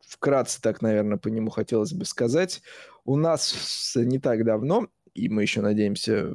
[0.00, 2.62] вкратце так, наверное, по нему хотелось бы сказать.
[3.04, 6.34] У нас не так давно, и мы еще надеемся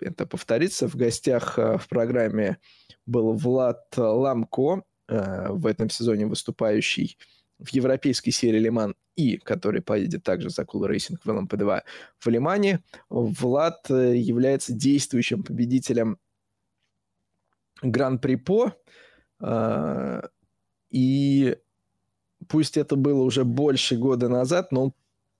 [0.00, 2.58] это повторится, в гостях в программе
[3.06, 4.91] был Влад Ламко, Э,
[5.50, 7.18] в этом сезоне выступающий
[7.58, 11.82] в европейской серии Лиман и который поедет также за Cool Racing в ЛМП-2
[12.18, 16.18] в Лимане, Влад э, является действующим победителем
[17.82, 18.72] Гран-при По.
[19.40, 20.22] Э,
[20.90, 21.56] и
[22.48, 24.92] пусть это было уже больше года назад, но он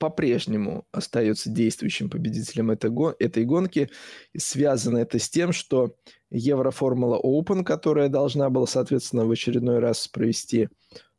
[0.02, 3.88] по-прежнему остается действующим победителем этой, гон- этой гонки.
[4.36, 5.94] Связано это с тем, что
[6.28, 10.68] Евроформула Open, которая должна была, соответственно, в очередной раз провести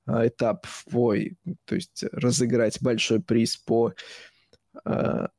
[0.06, 3.94] а, этап в бой, то есть разыграть большой приз по...
[4.84, 5.30] А,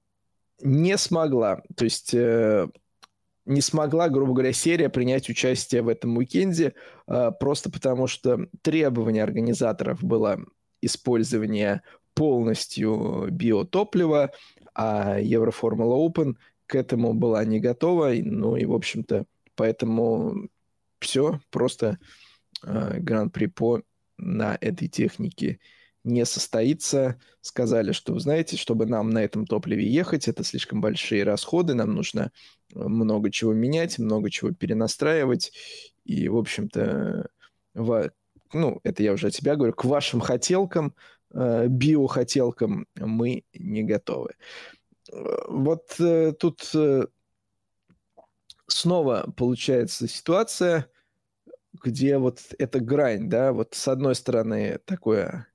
[0.62, 1.60] не смогла.
[1.76, 2.66] То есть э,
[3.44, 6.72] не смогла, грубо говоря, серия принять участие в этом уикенде,
[7.06, 10.40] а, просто потому что требование организаторов было
[10.80, 11.82] использование
[12.14, 14.32] полностью биотоплива,
[14.74, 16.36] а Евроформула Open
[16.66, 18.12] к этому была не готова.
[18.14, 20.48] Ну и, в общем-то, поэтому
[21.00, 21.98] все, просто
[22.62, 23.82] э, Гран-при по
[24.16, 25.58] на этой технике
[26.04, 27.20] не состоится.
[27.40, 31.94] Сказали, что, вы знаете, чтобы нам на этом топливе ехать, это слишком большие расходы, нам
[31.94, 32.30] нужно
[32.72, 35.52] много чего менять, много чего перенастраивать.
[36.04, 37.28] И, в общем-то,
[37.74, 38.10] в,
[38.52, 44.34] ну, это я уже от тебя говорю, к вашим хотелкам Э, биохотелкам мы не готовы.
[45.48, 47.06] Вот э, тут э,
[48.66, 50.88] снова получается ситуация,
[51.82, 55.46] где вот эта грань, да, вот с одной стороны такое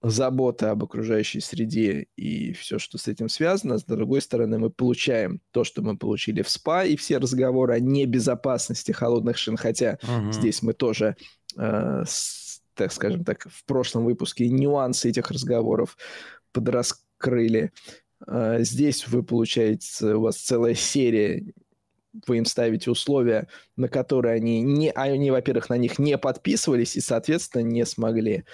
[0.00, 3.78] забота об окружающей среде и все, что с этим связано.
[3.78, 7.80] С другой стороны, мы получаем то, что мы получили в СПА, и все разговоры о
[7.80, 10.32] небезопасности холодных шин, хотя угу.
[10.32, 11.16] здесь мы тоже
[11.56, 12.47] э, с,
[12.78, 15.98] так скажем так, в прошлом выпуске нюансы этих разговоров
[16.52, 17.72] подраскрыли.
[18.26, 21.52] А, здесь вы получаете, у вас целая серия,
[22.26, 27.00] вы им ставите условия, на которые они, не, они во-первых, на них не подписывались и,
[27.00, 28.44] соответственно, не смогли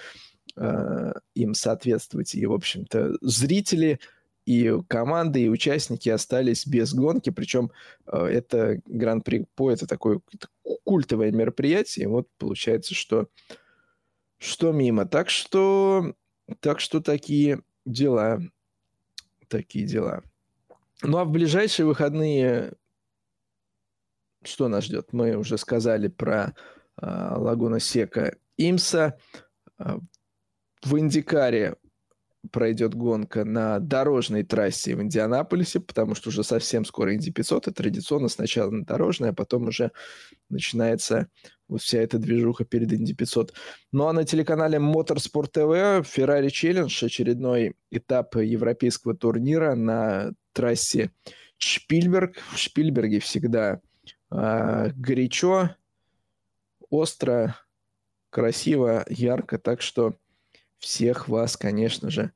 [0.57, 2.33] э, им соответствовать.
[2.33, 3.99] И, в общем-то, зрители
[4.45, 7.71] и команды, и участники остались без гонки, причем
[8.07, 10.19] э, это Гран-при По, это такое
[10.83, 13.53] культовое мероприятие, и вот получается, что э,
[14.37, 15.05] что мимо.
[15.05, 16.13] Так что,
[16.59, 18.41] так что такие дела.
[19.47, 20.23] Такие дела.
[21.01, 22.73] Ну а в ближайшие выходные
[24.47, 25.11] что нас ждет?
[25.11, 26.53] Мы уже сказали про
[27.01, 29.17] э, Лагуна Сека Имса.
[29.79, 29.97] Э,
[30.83, 31.75] в Индикаре
[32.51, 37.71] пройдет гонка на дорожной трассе в Индианаполисе, потому что уже совсем скоро Инди 500, и
[37.71, 39.91] традиционно сначала на дорожной, а потом уже
[40.49, 41.27] начинается
[41.67, 43.53] вот вся эта движуха перед Инди 500.
[43.91, 51.11] Ну а на телеканале Motorsport TV Ferrari Challenge, очередной этап европейского турнира на трассе
[51.57, 52.37] Шпильберг.
[52.53, 53.81] В Шпильберге всегда
[54.31, 55.75] э, горячо,
[56.89, 57.55] остро,
[58.29, 60.15] красиво, ярко, так что
[60.77, 62.31] всех вас, конечно же,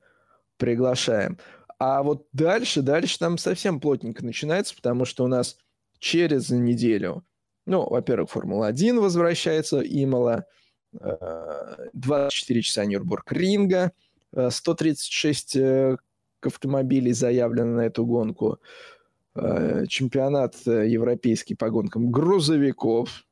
[0.58, 1.38] приглашаем.
[1.78, 5.58] А вот дальше, дальше там совсем плотненько начинается, потому что у нас
[6.00, 7.24] через неделю,
[7.70, 10.46] ну, во-первых, Формула-1 возвращается, Имала,
[10.92, 13.92] 24 э, часа Нюрбург Ринга,
[14.34, 15.98] 136 э,
[16.42, 18.60] автомобилей заявлено на эту гонку,
[19.36, 23.26] э, чемпионат европейский по гонкам грузовиков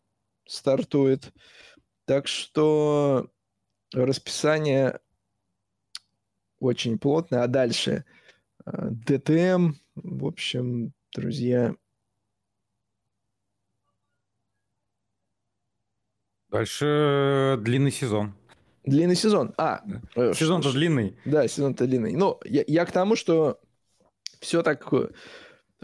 [0.45, 1.33] стартует.
[2.05, 3.29] Так что
[3.93, 4.99] расписание
[6.59, 7.43] очень плотное.
[7.43, 8.05] А дальше
[8.65, 11.75] э, ДТМ, в общем, друзья.
[16.57, 18.33] Дальше длинный сезон.
[18.83, 19.53] Длинный сезон.
[19.57, 19.83] А,
[20.15, 21.15] э, сезон-то длинный.
[21.23, 22.15] Да, сезон-то длинный.
[22.15, 23.59] Ну, я, я к тому, что
[24.39, 24.91] все так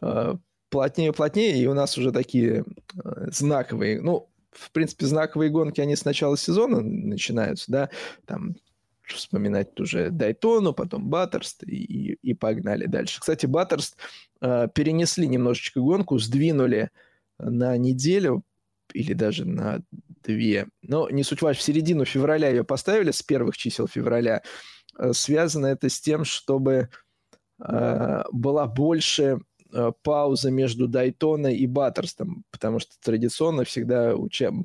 [0.02, 0.36] э,
[0.70, 5.80] плотнее и плотнее, и у нас уже такие э, знаковые, ну, в принципе, знаковые гонки,
[5.80, 7.90] они с начала сезона начинаются, да,
[8.26, 8.56] там
[9.04, 13.20] вспоминать уже Дайтону, потом Баттерст и, и погнали дальше.
[13.20, 13.95] Кстати, Баттерст
[14.41, 16.90] э, перенесли немножечко гонку, сдвинули
[17.38, 18.41] на неделю
[18.91, 19.84] или даже на
[20.24, 20.68] две.
[20.82, 24.41] Но не суть важно, в середину февраля ее поставили, с первых чисел февраля.
[24.98, 26.90] Э, связано это с тем, чтобы
[27.60, 29.40] э, была больше
[29.74, 34.14] Э, пауза между Дайтоной и Баттерстом, потому что традиционно всегда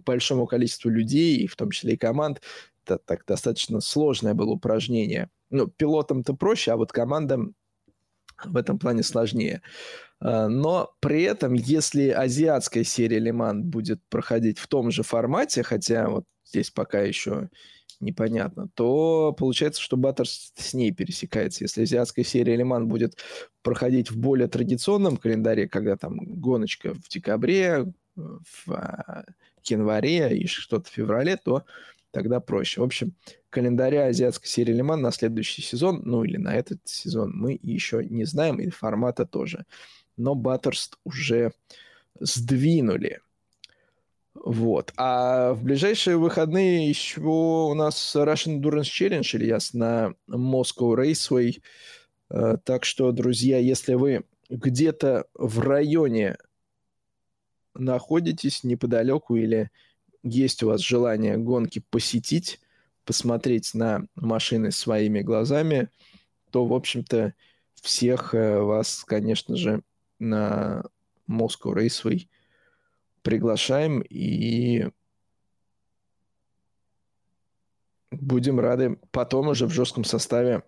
[0.05, 2.43] большому количеству людей, в том числе и команд,
[2.85, 5.31] это так достаточно сложное было упражнение.
[5.49, 7.55] Ну, пилотам-то проще, а вот командам
[8.45, 9.63] в этом плане сложнее.
[10.21, 16.09] Э, но при этом, если азиатская серия Лиман будет проходить в том же формате, хотя
[16.09, 17.51] вот здесь пока еще
[18.01, 21.65] непонятно, то получается, что Баттерс с ней пересекается.
[21.65, 23.19] Если азиатская серия Лиман будет
[23.63, 29.25] проходить в более традиционном календаре, когда там гоночка в декабре, в а,
[29.65, 31.65] январе и что-то в феврале, то
[32.11, 32.81] тогда проще.
[32.81, 33.15] В общем,
[33.51, 38.25] календаря азиатской серии Лиман на следующий сезон, ну или на этот сезон, мы еще не
[38.25, 39.65] знаем, и формата тоже.
[40.17, 41.53] Но Баттерст уже
[42.19, 43.21] сдвинули.
[44.35, 44.93] Вот.
[44.97, 51.61] А в ближайшие выходные еще у нас Russian Endurance Challenge, Ильяс, на Moscow Raceway.
[52.31, 56.37] Э, так что, друзья, если вы где-то в районе
[57.75, 59.71] находитесь неподалеку или
[60.23, 62.61] есть у вас желание гонки посетить,
[63.05, 65.89] посмотреть на машины своими глазами,
[66.51, 67.35] то, в общем-то,
[67.81, 69.83] всех э, вас, конечно же,
[70.19, 70.85] на
[71.29, 72.27] Moscow Raceway–
[73.29, 74.89] приглашаем и
[78.11, 80.63] будем рады потом уже в жестком составе,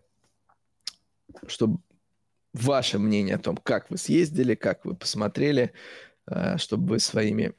[1.46, 1.78] чтобы
[2.52, 5.72] ваше мнение о том, как вы съездили, как вы посмотрели,
[6.26, 7.54] э, чтобы вы своими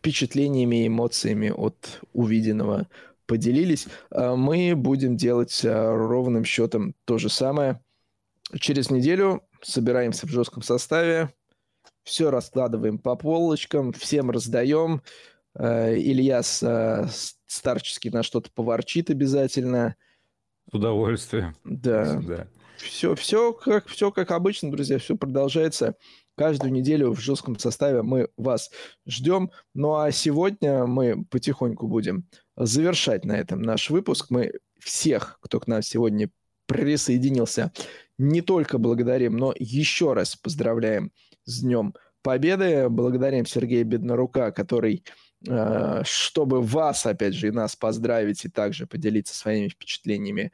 [0.00, 2.88] впечатлениями и эмоциями от увиденного
[3.26, 3.86] поделились.
[4.10, 7.80] Э, мы будем делать э, ровным счетом то же самое.
[8.58, 11.32] Через неделю собираемся в жестком составе,
[12.02, 15.02] все раскладываем по полочкам, всем раздаем.
[15.54, 17.06] Ильяс э,
[17.46, 19.96] старчески на что-то поворчит обязательно.
[20.70, 21.54] С удовольствием.
[21.64, 22.20] Да.
[22.20, 22.46] да.
[22.78, 25.96] Все, все, как, все как обычно, друзья, все продолжается.
[26.40, 28.70] Каждую неделю в жестком составе мы вас
[29.06, 29.50] ждем.
[29.74, 32.24] Ну а сегодня мы потихоньку будем
[32.56, 34.28] завершать на этом наш выпуск.
[34.30, 36.30] Мы всех, кто к нам сегодня
[36.64, 37.72] присоединился,
[38.16, 41.12] не только благодарим, но еще раз поздравляем
[41.44, 41.92] с Днем
[42.22, 42.88] Победы.
[42.88, 45.04] Благодарим Сергея Беднорука, который,
[45.46, 50.52] э, чтобы вас, опять же, и нас поздравить, и также поделиться своими впечатлениями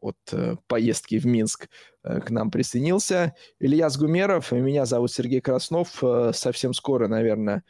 [0.00, 1.68] от э, поездки в Минск
[2.02, 3.34] к нам присоединился.
[3.60, 6.02] Илья Сгумеров, меня зовут Сергей Краснов.
[6.32, 7.64] Совсем скоро, наверное,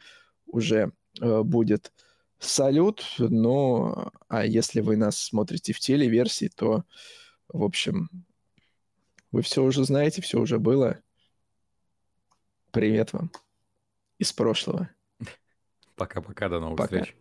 [0.47, 1.93] уже будет
[2.39, 3.03] салют.
[3.19, 6.83] Ну, а если вы нас смотрите в телеверсии, то,
[7.47, 8.09] в общем,
[9.31, 10.99] вы все уже знаете, все уже было.
[12.71, 13.31] Привет вам
[14.17, 14.89] из прошлого.
[15.95, 17.01] Пока-пока, до новых Пока.
[17.01, 17.15] встреч.